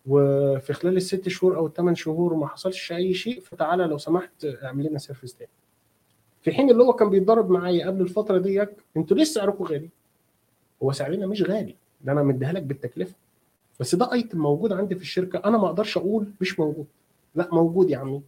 [0.06, 4.86] وفي خلال الست شهور أو الثمان شهور ما حصلش أي شيء فتعالى لو سمحت اعمل
[4.86, 5.50] لنا service تاني.
[6.42, 9.88] في حين اللي هو كان بيتضرب معايا قبل الفترة ديت أنتوا ليه سعركم غالي.
[10.82, 11.74] هو سعرنا مش غالي.
[12.04, 13.14] ده أنا مديها لك بالتكلفة.
[13.80, 16.86] بس ده ايتم موجود عندي في الشركة أنا ما أقدرش أقول مش موجود.
[17.34, 18.22] لا موجود يا عمي.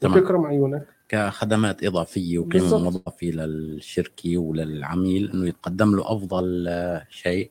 [0.00, 0.18] تمام.
[0.18, 0.86] وتكرم عيونك.
[1.08, 2.78] كخدمات إضافية وقيمه.
[2.78, 7.50] مضافه للشركه وللعميل أنه يتقدم له أفضل آه، شيء.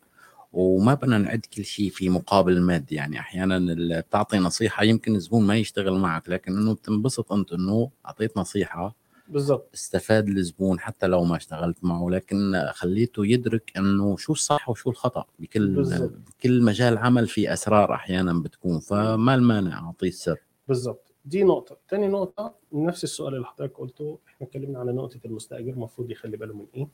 [0.54, 2.96] وما بدنا نعد كل شيء في مقابل مادي.
[2.96, 8.38] يعني أحيانا بتعطي نصيحة يمكن الزبون ما يشتغل معك لكن أنه بتنبسط أنت أنه أعطيت
[8.38, 8.96] نصيحة.
[9.30, 14.90] بالظبط استفاد الزبون حتى لو ما اشتغلت معه لكن خليته يدرك أنه شو الصح وشو
[14.90, 15.26] الخطأ.
[15.40, 16.12] بكل بالظبط.
[16.40, 18.80] بكل مجال عمل في أسرار أحيانا بتكون.
[18.80, 20.38] فما المانع أعطيه السر.
[20.68, 25.74] بالظبط دي نقطة، تاني نقطة نفس السؤال اللي حضرتك قلته إحنا اتكلمنا على نقطة المستأجر
[25.74, 26.88] المفروض يخلي باله من إيه؟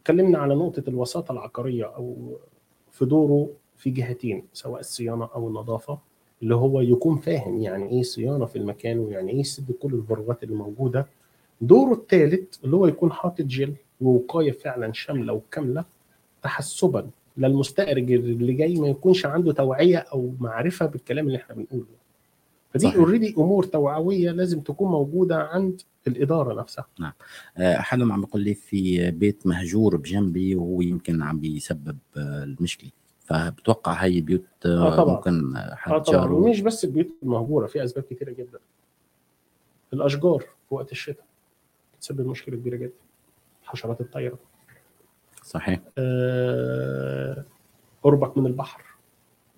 [0.00, 2.36] اتكلمنا على نقطة الوساطة العقارية أو
[2.90, 5.98] في دوره في جهتين سواء الصيانة أو النظافة
[6.42, 10.54] اللي هو يكون فاهم يعني إيه صيانة في المكان ويعني إيه يسد كل الفراغات اللي
[10.54, 11.06] موجودة.
[11.60, 15.84] دوره الثالث اللي هو يكون حاطط جل ووقاية فعلا شاملة وكاملة
[16.42, 21.86] تحسبا للمستأجر اللي جاي ما يكونش عنده توعية أو معرفة بالكلام اللي إحنا بنقوله.
[22.74, 22.96] فدي.
[22.96, 26.86] اوريدي أمور توعوية لازم تكون موجودة عند الإدارة نفسها.
[27.00, 27.12] نعم.
[27.56, 32.90] آه، حدا عم بيقول لي في بيت مهجور بجنبي وهو يمكن عم بيسبب آه، المشكلة.
[33.24, 35.14] فبتوقع هاي بيوت آه، آه طبعاً.
[35.14, 36.20] ممكن آه، حد طبعا.
[36.20, 38.58] جاره ومش بس البيوت المهجورة في أسباب كتيرة جدا.
[39.92, 41.24] الأشجار في وقت الشتاء
[41.96, 42.92] بتسبب مشكلة كبيرة جدا.
[43.62, 44.38] حشرات الطايره
[45.44, 45.80] صحيح.
[45.98, 47.44] آه،
[48.02, 48.84] قربك من البحر.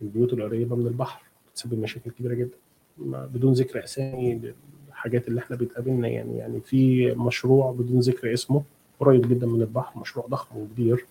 [0.03, 2.57] البيوت القريبه من البحر بتسبب مشاكل كبيرة جدا.
[3.01, 4.41] بدون ذكر اسامي
[4.89, 8.63] الحاجات اللي إحنا بتقابلنا يعني يعني في مشروع بدون ذكر اسمه
[9.01, 11.07] قريب جدا من البحر مشروع ضخم وكبير.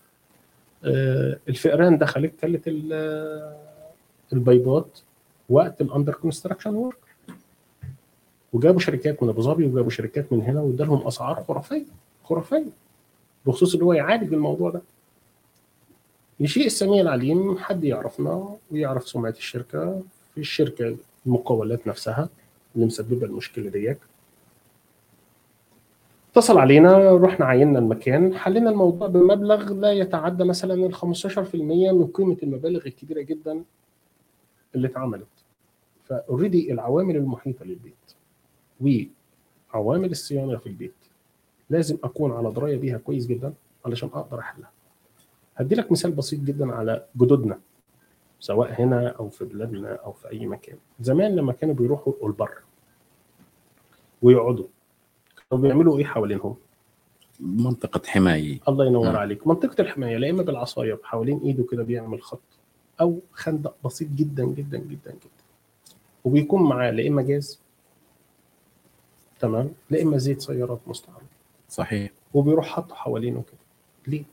[0.84, 3.56] آه، الفئران دخلت كلت ال-
[4.32, 4.98] البيضات
[5.48, 6.96] وقت الاندر كونستراكشن ورك
[8.52, 11.84] وجابوا شركات من أبو ظبي وجابوا شركات من هنا وادالهم أسعار خرافية
[12.24, 12.64] خرافية.
[13.46, 14.80] بخصوص إن هو يعالج الموضوع ده.
[16.40, 20.02] الشيء السميع العليم حد يعرفنا ويعرف سمعة الشركة
[20.34, 20.96] في الشركة
[21.26, 22.28] المقاولات نفسها
[22.74, 23.98] اللي مسببة المشكلة ديت.
[26.32, 32.36] اتصل علينا رحنا عيننا المكان حلينا الموضوع بمبلغ لا يتعدى مثلا ال 15% من قيمة
[32.42, 33.64] المبالغ الكبيرة جدا
[34.74, 35.26] اللي اتعملت.
[36.04, 37.94] فأوريدي العوامل المحيطة للبيت.
[39.74, 40.94] وعوامل الصيانة في البيت.
[41.70, 43.52] لازم أكون على دراية بيها كويس جدا
[43.86, 44.70] علشان أقدر أحلها.
[45.56, 47.58] هدي لك مثال بسيط جدا على جدودنا.
[48.40, 50.76] سواء هنا أو في بلادنا أو في أي مكان.
[51.00, 52.58] زمان لما كانوا بيروحوا البر
[54.22, 54.66] ويقعدوا
[55.50, 56.56] كانوا بيعملوا إيه حوالينهم؟
[57.40, 58.58] منطقة حماية.
[58.68, 59.16] الله ينور نعم.
[59.16, 59.46] عليك.
[59.46, 62.40] منطقة الحماية لا إما بالعصاية حوالين إيده كده بيعمل خط
[63.00, 65.44] أو خندق بسيط جدا جدا جدا جدا.
[66.24, 67.60] وبيكون معاه لا إما جاز
[69.40, 71.22] تمام لا إما زيت سيارات مستعمل
[71.68, 72.10] صحيح.
[72.34, 73.60] وبيروح حاطه حوالينه كده.
[74.06, 74.24] ليه؟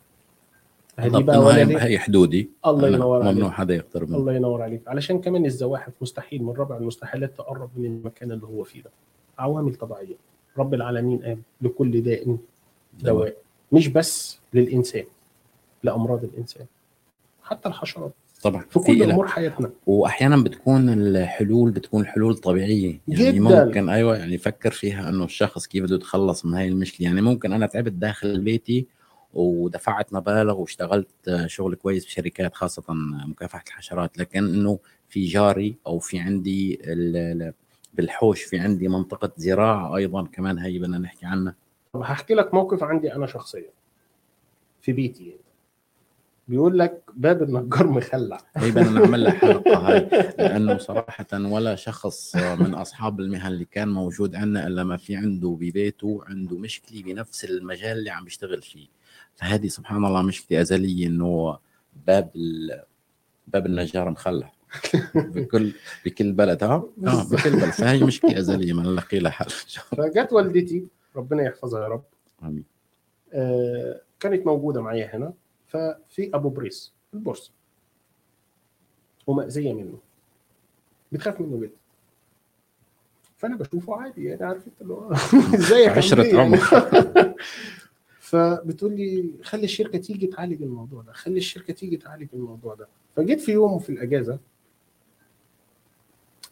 [1.00, 2.50] هدي بالضبط بقى ولا؟ هي حدودي.
[2.66, 3.36] الله ينور عليك.
[3.36, 4.88] ممنوع حدا يقترب الله ينور عليك.
[4.88, 8.90] علشان كمان الزواحف مستحيل من ربع المستحيلات تقرب من المكان اللي هو فيه ده.
[9.40, 10.16] عوامل طبيعية.
[10.58, 12.38] رب العالمين قال لكل داء
[13.00, 13.36] دواء.
[13.72, 15.04] مش بس للإنسان
[15.84, 16.66] لأمراض الإنسان.
[17.44, 18.12] حتى الحشرات.
[18.44, 18.66] طبعا.
[18.70, 19.12] في كل.
[19.12, 19.70] أمور حياتنا.
[19.88, 23.00] واحيانا بتكون الحلول بتكون حلول طبيعية.
[23.08, 23.66] يعني جداً.
[23.66, 27.08] ممكن أيوه يعني فكر فيها إنه الشخص كيف بده يتخلص من هاي المشكلة.
[27.08, 28.86] يعني ممكن أنا تعبت داخل بيتي
[29.34, 31.08] ودفعت مبالغ واشتغلت
[31.46, 32.84] شغل كويس بشركات خاصة
[33.28, 34.18] مكافحة الحشرات.
[34.18, 37.54] لكن إنه في جاري أو في عندي ال- ال-
[37.94, 41.56] بالحوش في عندي منطقة زراعة أيضا كمان هي بدنا نحكي عنها.
[41.94, 43.70] طب هحكي لك موقف عندي أنا شخصيا
[44.82, 45.36] في بيتي.
[46.48, 48.38] بيقول لك باب النجار مخلع.
[48.58, 50.00] هي بدنا نعمل لها حلقة هاي
[50.40, 55.58] لأنه صراحة ولا شخص من أصحاب المهن اللي كان موجود عندنا إلا ما في عنده
[55.60, 58.88] ببيته عنده مشكلة بنفس المجال اللي عم بيشتغل فيه.
[59.38, 61.58] فهذه سبحان الله مشكله أزلية إنه
[62.08, 62.84] باب ال...
[63.48, 64.52] باب النجار مخلع.
[65.16, 65.74] بكل
[66.06, 67.70] بكل بلد ها؟ آه بكل بلد.
[67.72, 69.50] فهي مشكله أزلية ما نلاقي لها حل.
[69.98, 72.04] فجت والدتي ربنا يحفظها يا رب.
[72.44, 72.64] آمين.
[73.34, 75.34] آه، كانت موجودة معايا هنا
[75.68, 77.52] ففي أبو بريس البورصة.
[79.28, 80.00] ومأذية منه.
[81.12, 81.76] بتخاف منه جدا.
[83.38, 85.12] فأنا بشوفه عادي يعني عارف أنت اللي هو
[85.56, 86.60] ازيك عشرة؟ عمر.
[88.28, 92.88] فبتقول لي خلي الشركة تيجي تعالج الموضوع ده خلي الشركة تيجي تعالج الموضوع ده.
[93.16, 94.40] فجيت في يوم في الأجازة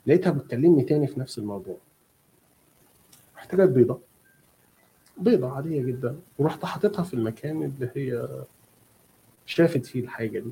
[0.08, 1.78] لقيتها بتكلمني تاني في نفس الموضوع.
[3.36, 4.00] محتاجه بيضة
[5.18, 8.28] بيضة عادية جدا ورحت حاططها في المكان اللي هي
[9.46, 10.52] شافت فيه الحاجة دي.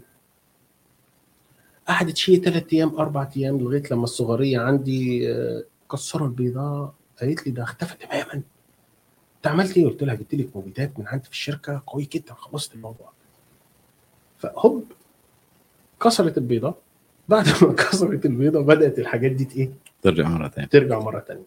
[1.88, 7.52] قعدت شيء ثلاث أيام أربع أيام لغاية لما الصغريه عندي آه، كسروا البيضة قالت لي
[7.52, 8.44] ده اختفى تماما.
[9.44, 11.84] انت عملت إيه؟ قلت لها جبت لك مبيدات من عندي في الشركة.
[11.88, 13.12] قوي جدا خلصت الموضوع.
[14.38, 14.86] فهوب
[16.02, 16.76] كسرت البيضة.
[17.30, 19.72] بعد ما كسرت البيضة بدات الحاجات دي إيه؟
[20.02, 21.44] ترجع مرة ثانية ترجع مرة ثانية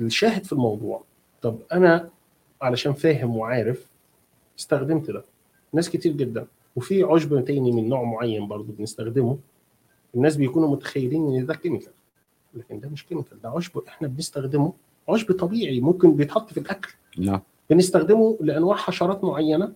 [0.00, 1.04] الشاهد في الموضوع
[1.42, 2.08] طب أنا
[2.62, 3.86] علشان فاهم وعارف
[4.58, 5.24] استخدمت ده.
[5.72, 6.46] ناس كتير جدا.
[6.76, 9.38] وفي عشب تاني من نوع معين برضو بنستخدمه.
[10.14, 11.92] الناس بيكونوا متخيلين إن ده chemical.
[12.54, 14.72] لكن ده مش chemical ده عشب إحنا بنستخدمه
[15.08, 16.92] عشب طبيعي ممكن بيتحط في الأكل.
[17.18, 17.40] نعم.
[17.70, 19.72] بنستخدمه لأنواع حشرات معينة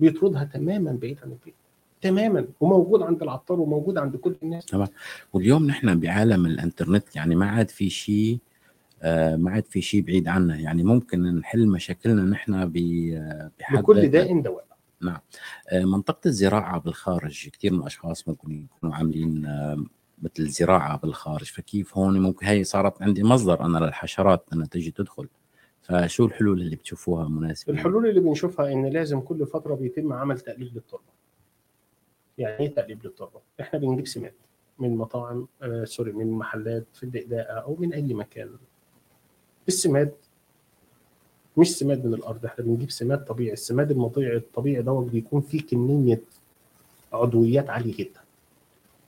[0.00, 1.54] بيطردها تماما بعيد عن البيت.
[2.00, 2.46] تماما.
[2.60, 4.66] وموجود عند العطار وموجود عند كل الناس.
[4.66, 4.88] تمام.
[5.32, 8.38] واليوم نحن بعالم الإنترنت يعني ما عاد في شيء
[9.02, 10.56] آه، ما عاد في شيء بعيد عنا.
[10.56, 12.76] يعني ممكن نحل مشاكلنا نحن ب-
[13.14, 14.06] آه، بحد ذاتها.
[14.06, 14.64] داء دواء.
[15.02, 15.18] نعم.
[15.68, 19.84] آه، منطقة الزراعة بالخارج كثير من الأشخاص ممكن يكونوا عاملين آه،
[20.22, 25.28] مثل زراعة بالخارج فكيف هون ممكن هي صارت عندي مصدر أنا للحشرات أنها تجي تدخل.
[25.82, 30.74] فشو الحلول اللي بتشوفوها مناسبة؟ الحلول اللي بنشوفها إن لازم كل فترة بيتم عمل تقليب
[30.74, 31.02] للتربة.
[32.38, 34.32] يعني إيه تقليب للتربة؟ إحنا بنجيب سماد
[34.78, 38.50] من مطاعم آه سوري من محلات في الدقداقة أو من أي مكان.
[39.68, 40.12] السماد
[41.56, 43.52] مش سماد من الأرض إحنا بنجيب سماد طبيعي.
[43.52, 46.20] السماد المطيع الطبيعي دوت بيكون فيه كمية
[47.12, 48.17] عضويات عالية جدا.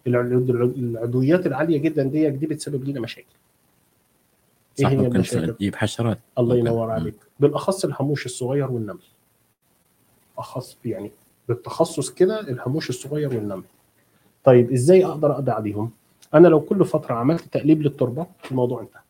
[0.07, 3.27] العضويات العالية جدا دي دي بتسبب لنا مشاكل.
[4.81, 6.57] إيه هي المشاكل؟ تجيب حشرات الله.
[6.57, 7.15] ينور عليك.
[7.41, 9.03] بالأخص الهاموش الصغير والنمل.
[10.39, 11.11] أخص يعني
[11.49, 13.65] بالتخصص كده الهاموش الصغير والنمل.
[14.45, 15.91] طيب إزاي أقدر أقضي عليهم؟
[16.35, 19.03] أنا لو كل فترة عملت تقليب للتربة الموضوع انتهى.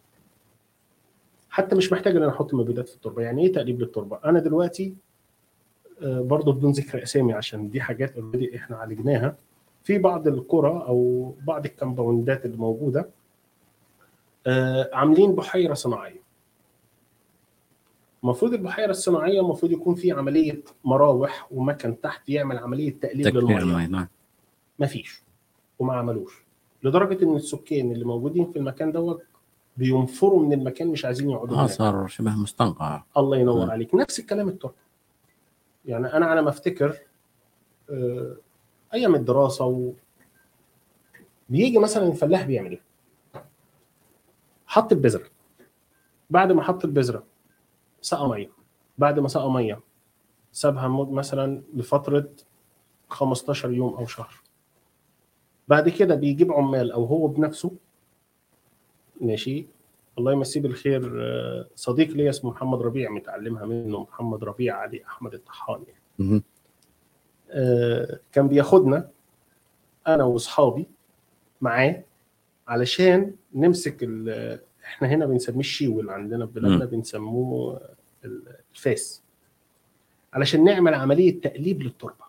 [1.50, 3.22] حتى مش محتاج إن أنا أحط مبيدات في التربة.
[3.22, 4.94] يعني إيه تقليب للتربة؟ أنا دلوقتي
[6.02, 9.36] آه، برضه بدون ذكر أسامي عشان دي حاجات اوريدي إحنا عالجناها.
[9.82, 13.08] في بعض القرى أو بعض الكمباوندات اللي موجوده
[14.46, 16.20] آه، عاملين بحيرة صناعية.
[18.24, 23.86] المفروض البحيرة الصناعية المفروض يكون في عملية مراوح ومكن تحت يعمل عملية تكفير للمية.
[23.86, 24.08] نعم.
[24.78, 25.22] مفيش
[25.78, 26.42] وما عملوش
[26.82, 29.22] لدرجة إن السكان اللي موجودين في المكان دوت
[29.76, 31.66] بينفروا من المكان مش عايزين يقعدوا آه.
[31.66, 33.02] صار شبه مستنقع.
[33.16, 33.70] الله ينور مم.
[33.70, 33.94] عليك.
[33.94, 34.74] نفس الكلام التربه
[35.84, 36.96] يعني أنا على ما أفتكر
[37.90, 38.36] آه،
[38.94, 39.92] أيام الدراسة و...
[41.48, 42.82] بيجي مثلا الفلاح بيعمل إيه؟
[44.66, 45.26] حط البذرة
[46.30, 47.24] بعد ما حط البذرة
[48.00, 48.50] سقى مية
[48.98, 49.80] بعد ما سقى مية
[50.52, 52.28] سابها مثلا لفترة
[53.08, 54.34] 15 يوم أو شهر
[55.68, 57.72] بعد كده بيجيب عمال أو هو بنفسه
[59.20, 59.66] ماشي
[60.18, 65.34] الله يمسيه بالخير آه، صديق ليا اسمه محمد ربيع متعلمها منه محمد ربيع علي أحمد
[65.34, 66.42] الطحان يعني.
[67.50, 69.10] آه، كان بياخدنا
[70.06, 70.86] أنا وأصحابي
[71.60, 72.04] معاه
[72.68, 77.80] علشان نمسك ال- إحنا هنا بنسميه الشيول عندنا في بلادنا بنسموه
[78.74, 79.22] الفاس.
[80.32, 82.24] علشان نعمل عملية تقليب للتربة.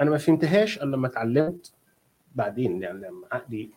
[0.00, 1.72] أنا ما فهمتهاش إلا لما اتعلمت
[2.34, 3.70] بعدين يعني لما عقلي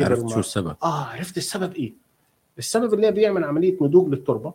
[0.00, 0.76] عرفت شو السبب.
[0.82, 1.92] آه عرفت السبب إيه؟
[2.58, 4.54] السبب اللي هي بيعمل عملية نضوج للتربة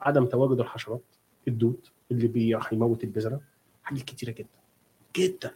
[0.00, 1.02] عدم تواجد الحشرات
[1.48, 3.40] الدود اللي بيروح يموت البذره
[3.82, 4.48] حاجات كتيرة جدا.
[5.16, 5.50] جدا.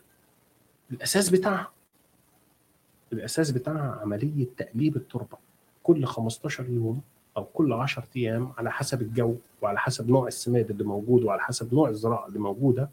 [0.91, 1.71] الأساس بتاعها
[3.13, 5.39] الأساس بتاعها عملية تقليب التربة.
[5.83, 7.01] كل 15 يوم
[7.37, 11.75] أو كل 10 أيام على حسب الجو وعلى حسب نوع السماد اللي موجود وعلى حسب
[11.75, 12.91] نوع الزراعة اللي موجودة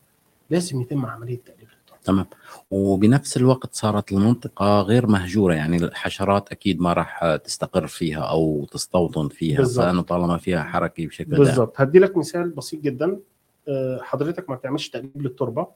[0.49, 1.67] لازم يتم عملية تقليب
[2.03, 2.25] تمام.
[2.71, 9.27] وبنفس الوقت صارت المنطقة غير مهجورة يعني الحشرات أكيد ما راح تستقر فيها أو تستوطن
[9.29, 9.61] فيها.
[9.61, 13.19] لأنه طالما فيها حركة بشكل بالظبط هدي لك مثال بسيط جدا.
[13.67, 15.67] آه، حضرتك ما بتعملش تقليب للتربة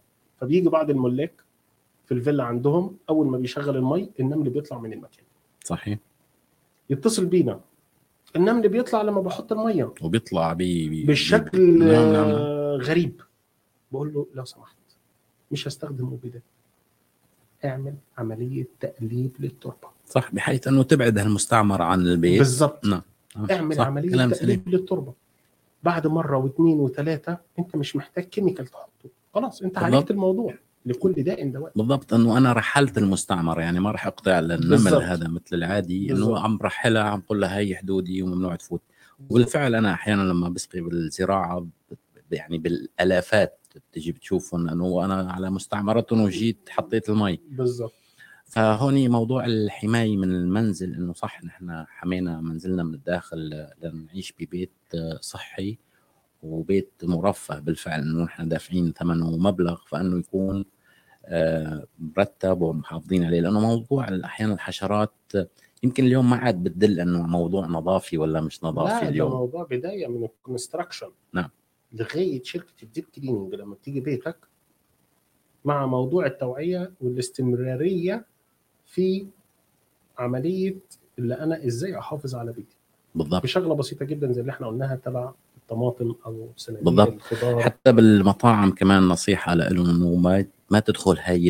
[0.42, 1.34] فبيجي بعض الملاك
[2.06, 5.24] في الفيلا عندهم أول ما بيشغل المي النمل بيطلع من المكان.
[5.64, 6.00] صحيح.
[6.90, 7.60] يتصل بينا.
[8.36, 9.94] النمل بيطلع لما بحط المية.
[10.02, 12.30] وبيطلع بي بي بالشكل نعم نعم نعم.
[12.30, 13.22] آه، غريب.
[13.92, 14.78] بقول له لو سمحت
[15.52, 16.44] مش هستخدم مبيدات
[17.66, 19.88] اعمل عملية تقليب للتربة.
[20.06, 22.38] صح بحيث أنه تبعد هالمستعمر عن البيت.
[22.38, 22.86] بالظبط.
[22.86, 23.02] نعم
[23.36, 23.48] نعم.
[23.52, 23.86] اعمل صح.
[23.86, 24.64] عملية تقليب سليم.
[24.68, 25.14] للتربة.
[25.84, 29.10] بعد مرة واثنين وثلاثة انت مش محتاج كيميكال تحطه.
[29.38, 29.78] خلاص انت.
[29.78, 30.54] عالجت الموضوع
[30.86, 34.96] لكل داء دواء بالضبط انه أنا رحلت المستعمرة يعني ما راح اقطع للنمل.
[34.96, 36.12] هذا مثل العادي.
[36.12, 38.82] إنه عم برحلها عم بقول لها هي حدودي وممنوع تفوت
[39.30, 41.68] وبالفعل أنا أحيانا لما بسقي بالزراعة
[42.32, 47.94] يعني بالآلافات بتجي بتشوفهم انه أنا على مستعمرتهم وجيت حطيت المي بالضبط
[48.46, 54.72] فهون موضوع الحماية من المنزل إنه صح نحن حمينا منزلنا من الداخل لنعيش ببيت
[55.22, 55.78] صحي
[56.44, 60.66] وبيت مرفه بالفعل إنه نحن دافعين ثمنه مبلغ فإنه يكون
[61.26, 63.42] آه، مرتب ومحافظين عليه.
[63.42, 65.14] لأنه موضوع أحيانا الحشرات
[65.84, 69.32] يمكن اليوم ما عاد بتدل إنه موضوع نظافي ولا مش نظافي لا اليوم.
[69.32, 71.50] موضوع بداية من ال construction نعم.
[71.94, 74.38] لغاية شركة ال deep cleaning لما بتيجي بيتك
[75.66, 78.26] مع موضوع التوعية والاستمرارية
[78.86, 79.28] في
[80.18, 80.76] عملية
[81.20, 82.78] اللي أنا إزاي أحافظ على بيتي.
[83.16, 83.44] بالضبط.
[83.44, 85.34] بشغله بسيطة جدا زي اللي إحنا قلناها تبع
[85.72, 87.14] الطماطم أو صناديق بالضبط.
[87.14, 91.50] الخضار حتى بالمطاعم كمان نصيحة لهم إنه ما ما تدخل هاي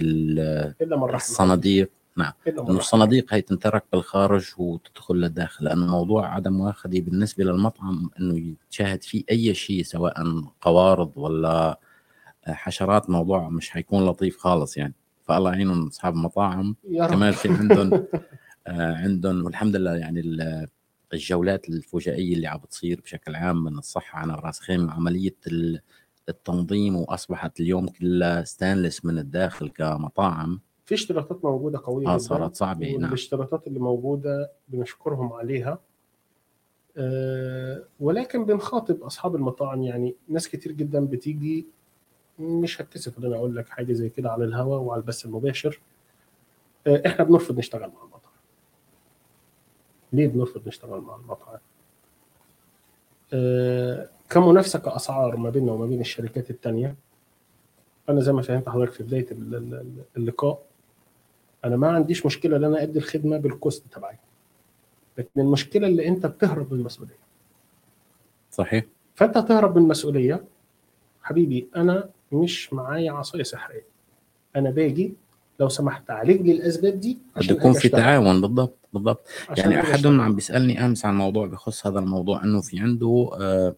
[1.16, 1.90] الصناديق.
[2.18, 2.32] نعم.
[2.48, 9.04] إنه الصناديق هي تنترك بالخارج وتدخل للداخل لأنه موضوع عدم مؤاخذه بالنسبة للمطعم إنه يتشاهد
[9.04, 10.14] فيه أي شيء سواء
[10.62, 11.80] قوارض ولا
[12.48, 14.94] حشرات موضوع مش حيكون لطيف خالص يعني.
[15.24, 16.76] فالله يعينهم أصحاب المطاعم.
[17.10, 17.92] كمان في عندهم
[18.68, 20.68] آه، عندهم والحمد لله يعني ال-
[21.14, 24.20] الجولات الفجائيه اللي عم بتصير بشكل عام من الصحة.
[24.20, 25.82] على راس خيم عملية ال-
[26.30, 30.60] التنظيم وأصبحت اليوم كلها ستانلس من الداخل كمطاعم.
[30.86, 33.04] في اشتراطات موجودة قوية آه صارت صعبة نعم.
[33.04, 35.80] والاشتراطات اللي موجودة بنشكرهم عليها.
[36.98, 41.66] أه ولكن بنخاطب أصحاب المطاعم يعني ناس كتير جدا بتيجي
[42.40, 45.80] مش هتكسف إن أنا أقول لك حاجة زي كده على الهواء وعلى البث المباشر.
[46.88, 48.07] أه إحنا بنرفض نشتغل مع المطعم
[50.18, 51.58] ليه بنرفض نشتغل مع المطعم؟
[53.34, 56.96] أه كمنافسة كأسعار ما بيننا وما بين الشركات التانية
[58.10, 60.64] أنا زي ما فهمت حضرتك في بداية ال- ال- اللقاء
[61.66, 64.18] أنا ما عنديش مشكلة إن أنا أدي الخدمة بالكوست تبعي
[65.18, 67.18] لكن المشكلة اللي أنت بتهرب من المسؤولية.
[68.52, 68.86] صحيح.
[69.16, 70.44] فأنت هتهرب من المسؤولية
[71.24, 73.86] حبيبي أنا مش معايا عصاية سحرية
[74.56, 75.14] أنا باجي
[75.60, 77.90] لو سمحت عالج لي الاسباب دي بده عشان يكون في.
[77.90, 79.28] تعاون بالضبط بالضبط.
[79.58, 80.22] يعني احدهم.
[80.22, 83.76] عم بيسألني أمس عن موضوع بخص هذا الموضوع إنه في عنده آه،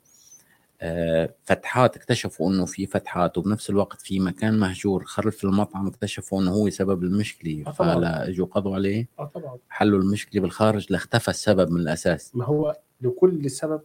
[0.81, 6.51] آه، فتحات اكتشفوا إنه في فتحات وبنفس الوقت في مكان مهجور خلف المطعم اكتشفوا إنه
[6.51, 7.71] هو سبب المشكلة آه.
[7.71, 9.07] فلا إجوا قضوا عليه.
[9.19, 9.57] آه طبعا.
[9.69, 12.35] حلوا المشكلة بالخارج لاختفى السبب من الأساس.
[12.35, 13.81] ما هو لكل سبب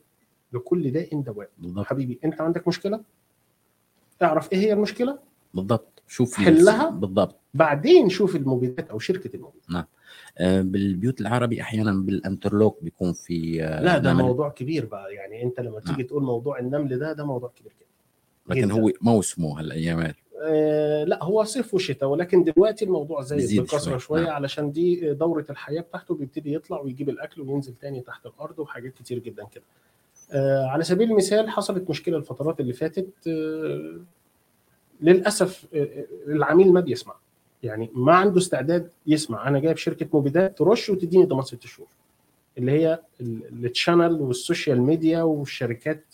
[0.52, 1.48] لكل داء دواء.
[1.58, 1.86] بالضبط.
[1.86, 3.00] حبيبي أنت عندك مشكلة؟
[4.22, 5.18] اعرف إيه هي المشكلة؟
[5.54, 6.02] بالضبط.
[6.08, 6.90] شوف حلها.
[6.90, 7.36] بالضبط.
[7.54, 9.84] بعدين شوف المبيدات أو شركة المبيدات نعم.
[10.38, 14.22] آه، بالبيوت العربي أحيانا بالانترلوك بيكون في آه، لا ده نمل.
[14.22, 15.14] موضوع كبير بقى.
[15.14, 18.54] يعني أنت لما تيجي تقول موضوع النمل ده ده موضوع كبير جدا.
[18.60, 18.70] لكن.
[18.70, 20.14] هو موسمه هالايامات
[20.46, 24.32] آه لا هو صيف وشتاء ولكن دلوقتي الموضوع بكثره شوي، شوية نعم.
[24.32, 29.18] علشان دي دورة الحياة بتاعته بيبتدي يطلع ويجيب الأكل وينزل تاني تحت الأرض وحاجات كتير
[29.18, 29.64] جدا كده.
[30.32, 34.00] آه على سبيل المثال حصلت مشكلة الفترات اللي فاتت آه
[35.00, 37.14] للأسف آه آه، العميل ما بيسمع
[37.62, 41.88] يعني ما عنده استعداد يسمع أنا جايب شركة مبيدات ترش وتديني ضمان ست شهور
[42.58, 46.04] اللي هي ال- ال channel وال social media والشركات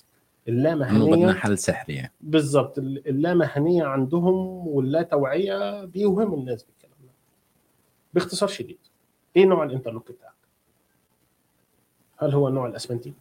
[0.48, 7.12] اللامهنية حل سحري يعني بالظبط ال- اللامهنية عندهم واللا توعية بيوهموا الناس بالكلام ده
[8.14, 8.78] باختصار شديد
[9.36, 10.30] إيه نوع ال interlock بتاعك؟
[12.18, 13.12] هل هو النوع الأسمنتي؟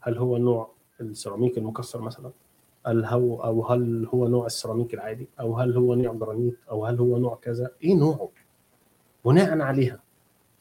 [0.00, 2.30] هل هو نوع السيراميك المكسر مثلا؟
[2.86, 6.98] هل هو أو هل هو نوع السيراميك العادي؟ أو هل هو نوع جرانيت؟ أو هل
[6.98, 8.28] هو نوع كذا؟ إيه نوعه؟
[9.24, 10.02] بناء عليها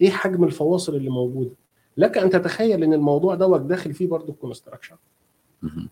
[0.02, 1.52] إيه حجم الفواصل اللي موجودة؟
[1.98, 4.96] لك أن تتخيل إن الموضوع دوت داخل فيه برضه ال construction.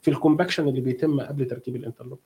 [0.02, 2.20] في ال compaction اللي بيتم قبل تركيب ال interlock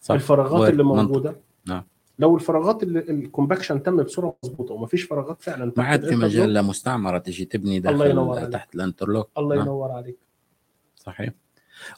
[0.00, 0.82] صح الفراغات اللي.
[0.82, 1.36] موجودة
[1.66, 1.84] نعم
[2.18, 6.54] لو الفراغات اللي ال compaction تم بصورة مظبوطة ومفيش فراغات فعلا ما عاد في مجال
[6.54, 8.52] لمستعمرة تجي تبني الله داخل ينور عليك.
[8.52, 9.64] تحت ال interlock الله نعم.
[9.64, 10.18] ينور عليك
[10.96, 11.30] صحيح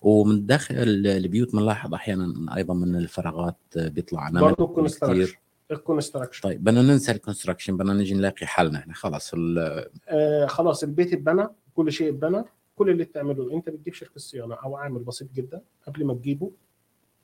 [0.03, 0.75] ومن داخل
[1.07, 5.39] البيوت بنلاحظ أحيانا أيضا من الفراغات بيطلع برضه كثير
[5.71, 8.95] الكونستراكشن طيب بدنا ننسى ال construction بدنا نجي نلاقي حلنا إحنا.
[8.95, 12.45] خلص ال- آه خلاص البيت اتبنى كل شيء اتبنى.
[12.77, 16.51] كل اللي بتعمله أنت بتجيب شركة صيانة أو عامل بسيط جدا قبل ما تجيبه.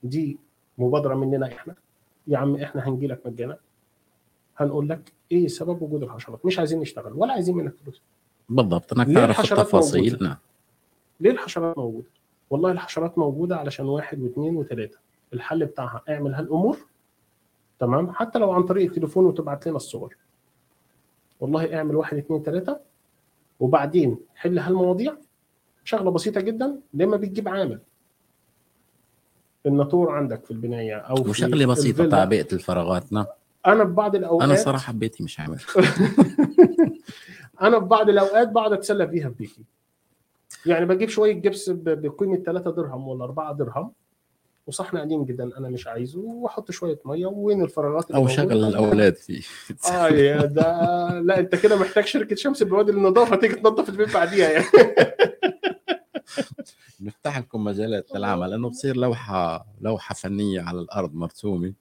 [0.03, 0.37] دي
[0.77, 1.75] مبادرة مننا إحنا.
[2.27, 3.57] يا عم إحنا هنجي لك مجانا.
[4.57, 6.45] هنقول لك إيه سبب وجود الحشرات.
[6.45, 8.01] مش عايزين نشتغل ولا عايزين منك فلوس.
[8.49, 10.37] بالضبط إنك تعرف التفاصيل؟ نعم.
[11.19, 12.07] ليه الحشرات موجودة؟
[12.49, 14.99] والله الحشرات موجودة علشان واحد واثنين وثلاثة.
[15.33, 16.77] الحل بتاعها اعمل هالأمور.
[17.79, 20.17] تمام؟ حتى لو عن طريق التليفون وتبعت لنا الصور.
[21.39, 22.79] والله اعمل واحد اثنين ثلاثة.
[23.59, 25.17] وبعدين حل هالمواضيع.
[25.83, 26.79] شغلة بسيطة جدا.
[26.93, 27.79] لما بتجيب عامل.
[29.65, 32.09] الناتور عندك في البناية أو في وشغلة بسيطة الفيلا.
[32.09, 33.27] تعبئه الفراغاتنا
[33.65, 35.59] أنا ببعض الأوقات أنا صراحة ببيتي مش عامل.
[37.61, 39.63] أنا ببعض الأوقات بقعد أتسلى فيها ببيتي.
[40.65, 43.91] يعني بجيب شوية جبس بقيمه 3 درهم ولا 4 درهم
[44.67, 49.41] وصحن قديم جدا أنا مش عايزه وأحط شوية مية وين الفراغات أو؟ شغل الأولاد فيه
[49.91, 54.49] آه يا ده لا أنت كده محتاج شركة شمس بوادي للنظافه تيجي تنظف البيت بعديها
[54.49, 54.65] يعني
[57.01, 61.73] نفتح لكم مجالات للعمل انه بصير لوحة لوحة فنية على الأرض مرسومة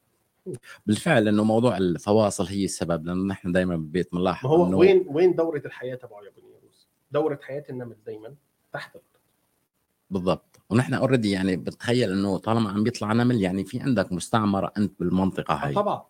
[0.87, 5.63] بالفعل إنه موضوع الفواصل هي السبب لأنه نحن دائما بالبيت بنلاحظ هو وين وين دورة
[5.65, 8.35] الحياة تبعه يا بني يروز؟ دورة حياة النمل دايما
[8.73, 9.09] تحت الأرض.
[10.11, 10.61] بالضبط.
[10.71, 15.55] ونحن اوريدي يعني بتخيل إنه طالما عم بيطلع نمل يعني في عندك مستعمرة أنت بالمنطقة
[15.55, 16.05] آه هاي طبعا.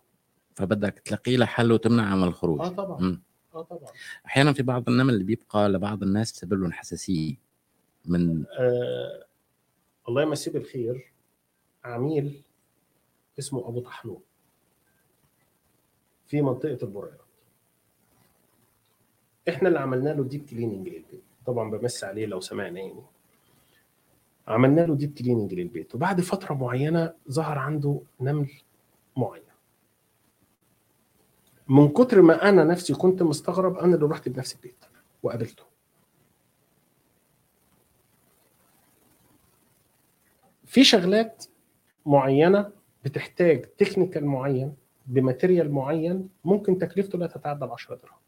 [0.55, 2.61] فبدك تلاقي لها حل وتمنع من الخروج.
[2.61, 3.01] آه طبعا.
[3.01, 3.23] مم.
[3.55, 3.91] آه طبعا.
[4.27, 7.35] أحيانا في بعض النمل اللي بيبقى لبعض الناس بسبب لهم حساسية.
[8.05, 9.25] من آه
[10.09, 11.13] الله يمسيه بالخير
[11.85, 12.43] عميل
[13.39, 14.21] اسمه أبو طحنون.
[16.27, 17.21] في منطقة البريرات.
[19.49, 21.23] إحنا اللي عملنا له deep cleaning للبيت.
[21.49, 23.03] طبعا بمس عليه لو سمعنا يعني.
[24.49, 28.51] عملنا له deep cleaning للبيت وبعد فترة معينة ظهر عنده نمل
[29.17, 29.43] معين.
[31.69, 34.85] من كتر ما أنا نفسي كنت مستغرب أنا اللي رحت بنفس البيت
[35.23, 35.63] وقابلته.
[40.67, 41.45] في شغلات
[42.07, 42.73] معينة
[43.05, 44.75] بتحتاج technical معين
[45.07, 48.28] ب material معين ممكن تكلفته لا تتعدى ال 10 درهم.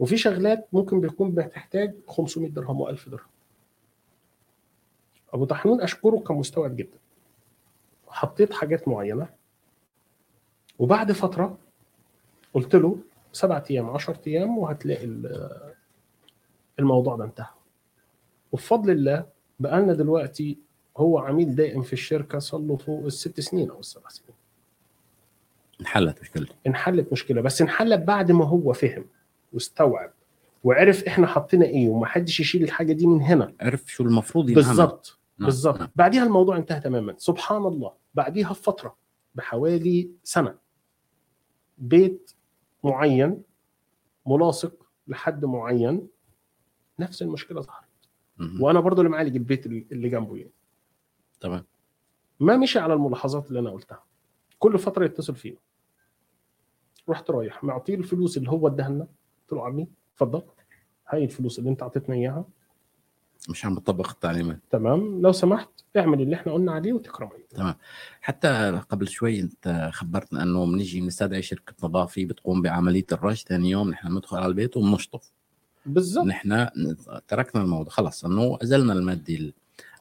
[0.00, 3.26] وفي شغلات ممكن بيكون بتحتاج 500 درهم و1000 درهم.
[5.32, 6.98] أبو طحنون أشكره كان مستوعب جدا.
[8.08, 9.28] حطيت حاجات معينة
[10.78, 11.58] وبعد فترة
[12.54, 12.98] قلت له
[13.32, 15.74] سبعة أيام 10 أيام وهتلاقي ال-
[16.78, 17.46] الموضوع ده انتهى.
[18.52, 19.26] وبفضل الله
[19.60, 20.58] بقى لنا دلوقتي
[20.96, 24.36] هو عميل دائم في الشركة صار له فوق الست سنين أو السبع سنين.
[25.80, 26.54] انحلت مشكلته.
[26.66, 29.04] انحلت مشكلة بس انحلت بعد ما هو فهم.
[29.52, 30.12] واستوعب
[30.64, 33.54] وعرف إحنا حطينا إيه ومحدش يشيل الحاجة دي من هنا.
[33.60, 34.66] عرف شو المفروض ينعمل.
[34.66, 35.88] بالظبط نعم، بالظبط نعم.
[35.96, 37.14] بعديها الموضوع انتهى تماما.
[37.18, 37.92] سبحان الله.
[38.14, 38.96] بعديها بفترة
[39.34, 40.58] بحوالي سنة
[41.78, 42.30] بيت
[42.84, 43.42] معين
[44.26, 46.08] ملاصق لحد معين
[46.98, 47.84] نفس المشكلة ظهرت.
[48.60, 50.52] وأنا برضو اللي معالج البيت اللي جنبه يعني.
[51.40, 51.64] تمام.
[52.40, 54.04] ما مشي على الملاحظات اللي أنا قلتها.
[54.58, 55.56] كل فترة يتصل فينا.
[57.08, 59.06] رحت رايح معطيه الفلوس اللي هو اداها لنا.
[59.50, 60.42] قلت له عمي اتفضل.
[61.08, 62.44] هاي الفلوس اللي انت اعطيتنا إياها.
[63.48, 65.22] مش عم بطبق التعليمات تمام.
[65.22, 67.74] لو سمحت اعمل اللي إحنا قلنا عليه وتكرم تمام.
[68.20, 73.90] حتى قبل شوي انت خبرتنا انه بنيجي بنستدعي شركة نظافه بتقوم بعملية الرش ثاني يوم
[73.90, 75.32] نحن بندخل على البيت وبنشطف.
[75.86, 76.26] بالظبط.
[76.26, 76.66] نحن
[77.28, 77.90] تركنا الموضوع.
[77.92, 79.34] خلص انه أزلنا المادة.
[79.34, 79.52] ال-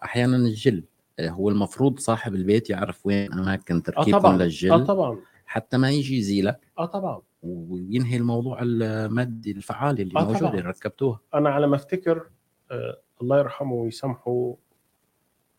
[0.03, 0.84] أحيانا الجل
[1.19, 4.38] آه، هو المفروض صاحب البيت يعرف وين أماكن آه تركيبهم طبعا.
[4.38, 5.17] للجل آه طبعا.
[5.45, 6.59] حتى ما يجي يزيلك.
[6.77, 7.21] آه طبعا.
[7.43, 10.51] وينهي الموضوع المادي الفعالي اللي آه موجوده طبعاً.
[10.51, 11.19] اللي ركبتوها.
[11.33, 12.29] أنا على ما أفتكر
[12.71, 14.55] آه الله يرحمه ويسامحه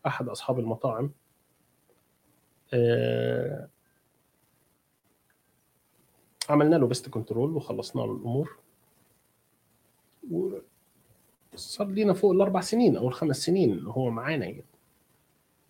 [0.05, 1.11] أحد أصحاب المطاعم
[2.73, 3.69] آه
[6.49, 8.57] عملنا له pest control وخلصنا له الأمور.
[11.55, 14.65] صار لينا فوق الأربع سنين أو الخمس سنين اللي هو معانا يعني.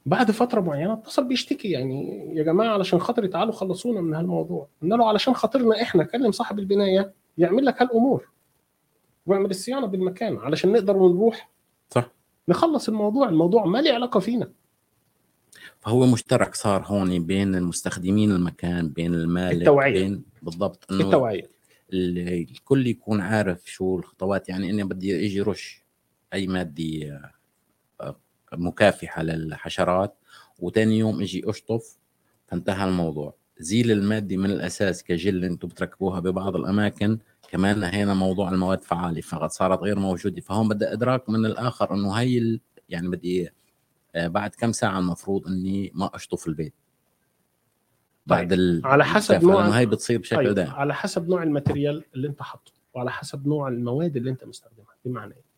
[0.05, 4.67] بعد فترة معينة اتصل بيشتكي يعني يا جماعة علشان خاطري تعالوا خلصونا من هالموضوع.
[4.81, 8.27] قلنا له علشان خاطرنا إحنا كلم صاحب البناية يعمل لك هالأمور.
[9.25, 11.49] واعمل الصيانة بالمكان علشان نقدر نروح
[11.89, 12.11] صح.
[12.49, 13.29] نخلص الموضوع.
[13.29, 14.51] الموضوع ما له علاقة فينا.
[15.79, 19.93] فهو مشترك صار هون بين المستخدمين المكان بين المالك التوعية.
[19.93, 21.49] بين بالضبط إنه التوعية.
[21.93, 24.49] ال- الكل يكون عارف شو الخطوات.
[24.49, 25.83] يعني إني بدي إجي رش
[26.33, 27.31] أي مادة
[28.53, 30.15] مكافحة للحشرات
[30.59, 31.97] وتاني يوم أجي أشطف
[32.47, 33.33] فانتهى الموضوع.
[33.59, 37.19] زيل المادة من الأساس كجل أنتم بتركبوها ببعض الأماكن
[37.49, 40.41] كمان نهينا موضوع المواد فعالة فقد صارت غير موجودة.
[40.41, 42.59] فهون بدي أدراك من الآخر إنه هي ال-
[42.89, 43.49] يعني بدي
[44.15, 46.73] آه، بعد كم ساعة المفروض إني ما أشطف البيت.
[48.27, 48.81] بعد طيب، ال...
[48.85, 50.71] على حسب نوع هي بتصير بشكل طيب دائم.
[50.71, 54.95] على حسب نوع ال material اللي انت حاطه وعلى حسب نوع المواد اللي انت مستخدمها
[55.05, 55.50] بمعنى إيه؟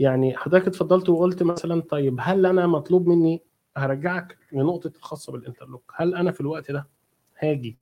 [0.00, 3.42] يعني حضرتك اتفضلت وقلت مثلا طيب هل أنا مطلوب مني
[3.76, 6.86] هرجعك لنقطة الخاصة بال interlock؟ هل أنا في الوقت ده
[7.38, 7.78] هاجي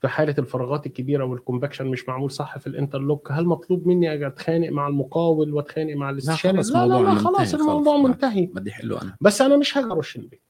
[0.00, 4.12] في حالة الفراغات الكبيرة وال compaction مش معمول صح في ال interlock؟ هل مطلوب مني
[4.14, 7.54] أجي أتخانق مع المقاول وأتخانق مع الاستشاري؟ لا لا, لا منتهي، خلاص.
[7.54, 8.46] الموضوع منتهي.
[8.46, 9.16] بدي حلو أنا.
[9.20, 10.42] بس أنا مش هاجي أرش البيت.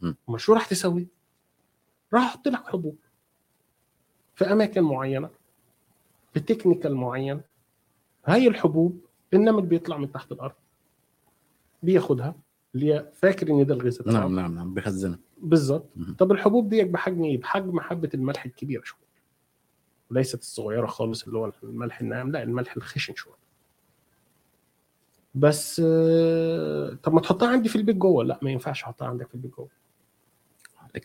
[0.00, 0.12] م.
[0.28, 1.06] امال شو راح تسوي؟
[2.14, 2.96] راح أحط لك حبوب
[4.34, 5.30] في أماكن معينة
[6.34, 7.40] ب technical معين.
[8.26, 10.54] هاي الحبوب النمل بيطلع من تحت الأرض.
[11.82, 12.34] بياخدها
[12.74, 14.10] اللي هي فاكر إن ده الغذاء.
[14.10, 15.88] نعم نعم نعم بخزنها بالظبط.
[16.18, 19.06] طب الحبوب دي بحجم إيه؟ بحجم حبة الملح الكبيرة شوية.
[20.10, 23.36] وليست الصغيرة خالص اللي هو الملح الناعم لا الملح الخشن شوية.
[25.34, 28.24] بس آه، طب ما تحطها عندي في البيت جوه.
[28.24, 29.68] لا ما ينفعش أحطها عندك في البيت جوه.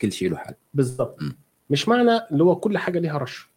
[0.02, 0.54] كل شيء له حل.
[0.74, 1.20] بالظبط.
[1.70, 3.51] مش معنى اللي هو كل حاجة ليها رش.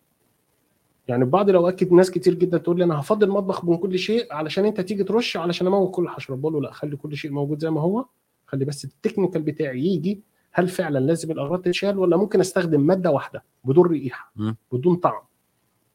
[1.08, 4.32] يعني بعض الأوقات كت- ناس كتير جدا تقول لي أنا هفضي المطبخ من كل شيء
[4.34, 7.58] علشان أنت تيجي ترش علشان أموت كل الحشرات بقول له لا خلي كل شيء موجود
[7.60, 8.06] زي ما هو.
[8.46, 10.22] خلي بس التكنيكال بتاعي يجي.
[10.52, 14.32] هل فعلا لازم الأغراض تتشال ولا ممكن أستخدم مادة واحدة بدون ريحة.
[14.72, 15.22] بدون طعم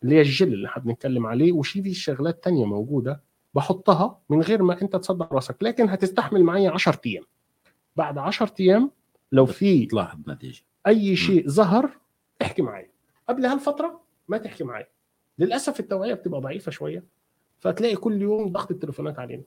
[0.03, 1.51] اللي هي الجل اللي إحنا بنتكلم عليه.
[1.51, 3.21] وفي في شغلات تانية موجودة
[3.53, 7.23] بحطها من غير ما أنت تصدع راسك لكن هتستحمل معايا 10 أيام.
[7.95, 8.91] بعد 10 أيام
[9.31, 10.61] لو في تلاحظ نتيجة.
[10.87, 11.89] أي شيء ظهر
[12.41, 12.89] احكي معايا.
[13.29, 14.87] قبل هالفتره ما تحكي معايا.
[15.39, 17.03] للأسف التوعية بتبقى ضعيفة شوية
[17.59, 19.43] فتلاقي كل يوم ضغط التليفونات علينا.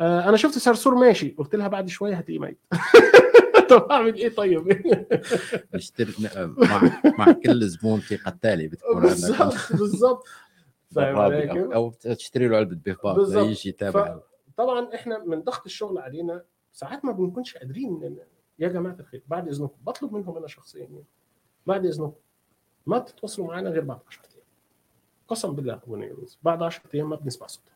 [0.00, 2.58] آه أنا شفت صرصور ماشي قلت لها بعد شوية هتلاقيه ميت.
[3.70, 4.68] طب أعمل إيه طيب؟
[5.74, 6.12] اشتري
[6.58, 10.24] مع مع كل زبون في قتالي بتكون بالظبط
[10.94, 13.46] فاهم؟ أو تشتري له علبة بيف بالظبط.
[13.46, 14.20] يجي يتابع
[14.56, 18.18] طبعا إحنا من ضغط الشغل علينا ساعات ما بنكونش قادرين
[18.58, 21.04] يا جماعة الخير بعد إذنكم بطلب منهم أنا شخصيا يعني
[21.66, 22.20] بعد إذنكم
[22.86, 24.27] ما تتواصلوا معانا غير بعد 10 أيام
[25.28, 25.80] قسم بالله
[26.42, 27.72] بعد 10 أيام ما بنسمع صوتهم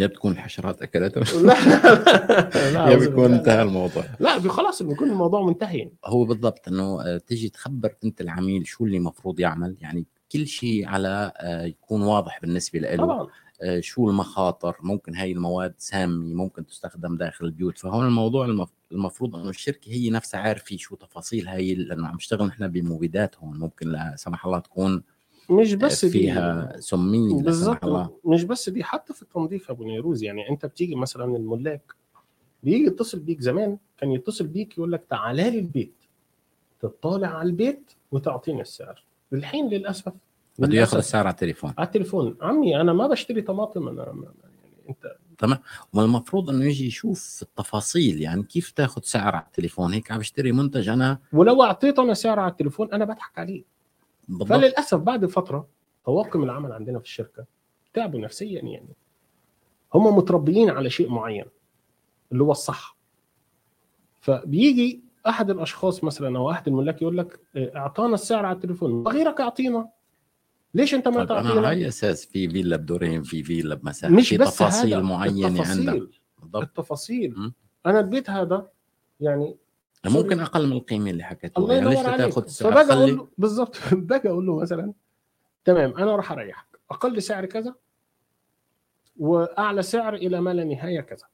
[0.00, 3.32] يا بتكون الحشرات أكلته؟ لا لا لا يا بيكون.
[3.34, 4.04] انتهى الموضوع.
[4.20, 5.90] لا خلاص بيكون الموضوع منتهي.
[6.04, 10.86] هو بالضبط إنه آه، تيجي تخبر أنت العميل شو اللي المفروض يعمل يعني كل شيء
[10.86, 12.96] على آه، يكون واضح بالنسبة له.
[12.96, 13.26] طبعا.
[13.62, 17.78] آه، شو المخاطر ممكن هاي المواد سامه ممكن تستخدم داخل البيوت.
[17.78, 22.46] فهون الموضوع المف- المفروض إنه الشركة هي نفسها عارفة شو تفاصيل هاي لأنه عم نشتغل
[22.46, 25.02] نحن بمبيدات هون ممكن لا سمح الله تكون
[25.50, 26.10] مش بس دي.
[26.10, 30.94] فيها سمح بالظبط مش بس دي حتى في التنظيف يا أبو نيروز يعني أنت بتيجي
[30.94, 31.92] مثلا الملاك
[32.62, 35.94] بيجي يتصل بيك زمان كان يتصل بيك يقول لك تعالى لي البيت.
[36.80, 39.04] تطالع على البيت وتعطيني السعر.
[39.32, 40.12] الحين للأسف
[40.58, 41.72] بده ياخذ السعر على التليفون.
[41.78, 42.36] على التليفون.
[42.40, 45.58] عمي أنا ما بشتري طماطم أنا ما- يعني أنت تمام.
[45.92, 50.88] والمفروض إنه يجي يشوف التفاصيل يعني كيف تاخذ سعر على التليفون؟ هيك عم بشتري منتج
[50.88, 53.64] أنا ولو اعطيته أنا سعر على التليفون أنا بضحك عليه.
[54.28, 54.48] بالضبط.
[54.48, 55.68] فللأسف بعد فترة
[56.04, 57.44] طواقم العمل عندنا في الشركة
[57.94, 58.96] تعبوا نفسيا يعني.
[59.94, 61.44] هم متربيين على شيء معين
[62.32, 62.96] اللي هو الصح.
[64.20, 69.40] فبيجي أحد الأشخاص مثلا أو أحد الملاك يقول لك إيه، أعطانا السعر على التليفون وغيرك
[69.40, 69.88] أعطينا.
[70.74, 74.12] ليش أنت ما طيب أنا على تعطينا؟ اي أساس في فيلا بدورين في فيلا بمساحة
[74.14, 75.90] مش في بس تفاصيل هذا معينة التفاصيل.
[75.90, 76.62] عندك بالضبط.
[76.62, 77.34] التفاصيل.
[77.38, 77.52] م.
[77.86, 78.68] أنا البيت هذا
[79.20, 79.56] يعني
[80.06, 83.02] ممكن أقل من القيمة اللي حكيتوها الله يعني ليش ينور عليك تأخذ سعر فباجي أقول
[83.08, 84.92] خلي له بالظبط باجي أقول له مثلا
[85.64, 86.66] تمام أنا راح أريحك.
[86.90, 87.74] أقل سعر كذا
[89.18, 91.26] وأعلى سعر إلى ما لا نهاية كذا.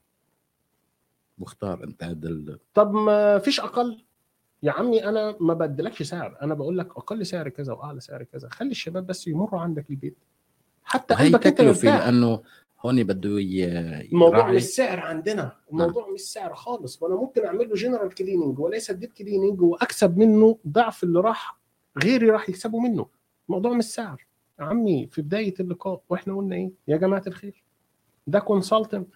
[1.39, 4.03] واختار أنت هذا ال- طب ما فيش أقل؟
[4.63, 6.37] يا عمي أنا ما بدلكش سعر.
[6.41, 8.49] أنا بقول لك أقل سعر كذا وأعلى سعر كذا.
[8.49, 10.17] خلي الشباب بس يمروا عندك البيت.
[10.83, 12.41] حتى قلبك أنت تكلفة يرتاح لأنه
[12.85, 13.29] هون بده
[14.11, 15.51] الموضوع مش سعر عندنا.
[15.71, 17.03] الموضوع مش سعر خالص.
[17.03, 21.59] وأنا ممكن أعمل له general cleaning وليس deep cleaning وأكسب منه ضعف اللي راح
[22.03, 23.05] غيري راح يكسبه منه.
[23.49, 24.25] الموضوع مش سعر.
[24.59, 27.63] يا عمي في بداية اللقاء وإحنا قلنا إيه؟ يا جماعة الخير
[28.27, 29.07] ده consultant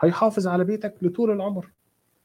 [0.00, 1.70] هيحافظ على بيتك لطول العمر.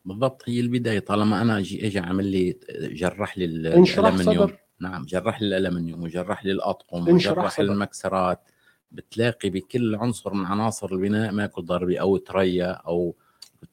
[0.06, 1.00] بالضبط هي البداية.
[1.00, 4.52] طالما أنا أجي اجى عمل لي جرح لي الألمنيوم.
[4.80, 7.64] نعم جرح لي الألمنيوم وجرح لي الأطقم وجرح صدر.
[7.64, 8.50] المكسرات.
[8.92, 13.16] بتلاقي بكل عنصر من عناصر البناء ماكل ضربة أو تريا أو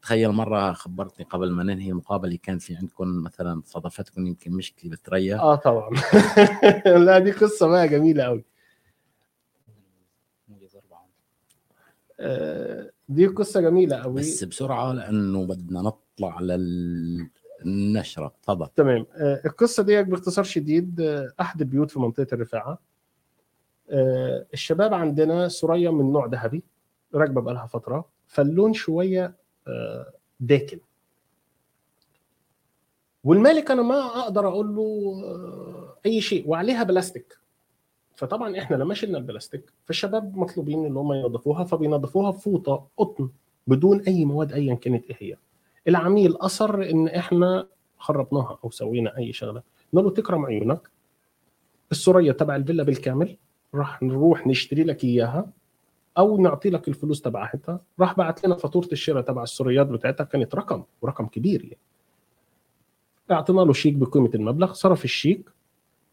[0.02, 5.38] تخيل مرة خبرتني قبل ما ننهي المقابلة كان في عندكم مثلا صادفتكم يمكن مشكلة بالتريا؟
[5.38, 5.90] آه طبعا.
[7.06, 8.44] لا دي قصة بقى جميلة قوي
[12.20, 18.34] آه، دي قصة جميلة قوي بس بسرعة لأنه بدنا نطلع للنشرة.
[18.42, 18.68] تفضل.
[18.76, 19.06] تمام.
[19.14, 22.78] آه، القصة دي باختصار شديد آه، أحد البيوت في منطقة الرفاعة.
[23.88, 26.62] الشباب عندنا سوريا من نوع ذهبي
[27.14, 29.34] راكبة بقالها فترة فاللون شوية
[29.68, 30.78] آه، داكن.
[33.24, 34.82] والمالك أنا ما أقدر أقول له
[35.24, 37.38] آه، أي شيء وعليها بلاستيك.
[38.14, 43.30] فطبعا إحنا لما شلنا البلاستيك فالشباب مطلوبين إن هم ينظفوها فبينظفوها بفوطه قطن
[43.66, 45.36] بدون أي مواد ايا كانت إيه هي.
[45.88, 47.66] العميل أصر إن إحنا
[47.98, 49.62] خربناها أو سوينا أي شغلة.
[49.92, 50.90] قلنا له تكرم عيونك.
[51.92, 53.36] السورية تبع الفيلا بالكامل.
[53.74, 55.50] راح نروح نشتري لك إياها
[56.18, 60.82] أو نعطي لك الفلوس تبعتها راح بعت لنا فاتورة الشراء تبع السوريات بتاعتها كانت رقم
[61.02, 61.78] ورقم كبير يعني
[63.30, 65.50] اعطينا له شيك بقيمة المبلغ صرف الشيك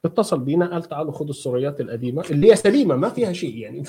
[0.06, 3.84] اتصل بينا قال تعالوا خدوا السوريات القديمة اللي هي سليمة ما فيها شيء يعني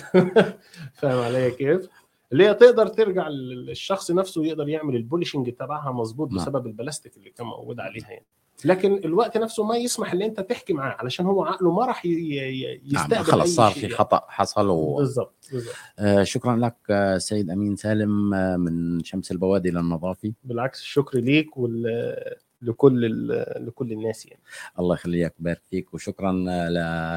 [0.98, 1.88] فاهم علي كيف؟
[2.32, 6.36] اللي هي تقدر ترجع الشخص نفسه يقدر يعمل ال polishing تبعها مظبوط نعم.
[6.36, 8.26] بسبب البلاستيك اللي كان موجود عليها يعني
[8.64, 12.12] لكن الوقت نفسه ما يسمح ان انت تحكي معاه علشان هو عقله ما راح نعم
[12.84, 13.94] يستقبل خلص أي صار في يعني.
[13.94, 14.96] خطأ حصل و...
[14.96, 15.74] بالضبط بالضبط.
[15.98, 20.32] آه شكرا لك آه سيد أمين سالم آه من شمس البوادي للنظافي.
[20.44, 21.84] بالعكس الشكر ليك وال
[22.62, 23.28] لكل
[23.66, 24.42] لكل الناس يعني.
[24.78, 26.68] الله يخليك ويبارك فيك وشكرا آه،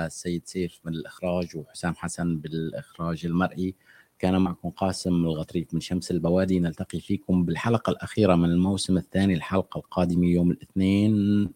[0.05, 3.75] للسيد سيف من الإخراج وحسام حسن بالإخراج المرئي.
[4.23, 6.59] كان معكم قاسم الغطريف من شمس البوادي.
[6.59, 11.49] نلتقي فيكم بالحلقة الأخيرة من الموسم الثاني الحلقة القادمة يوم الاثنين.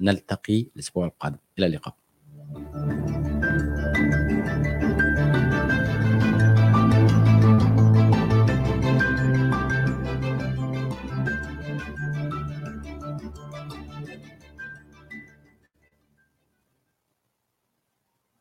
[0.00, 1.38] نلتقي الأسبوع القادم.
[1.58, 1.94] إلى اللقاء.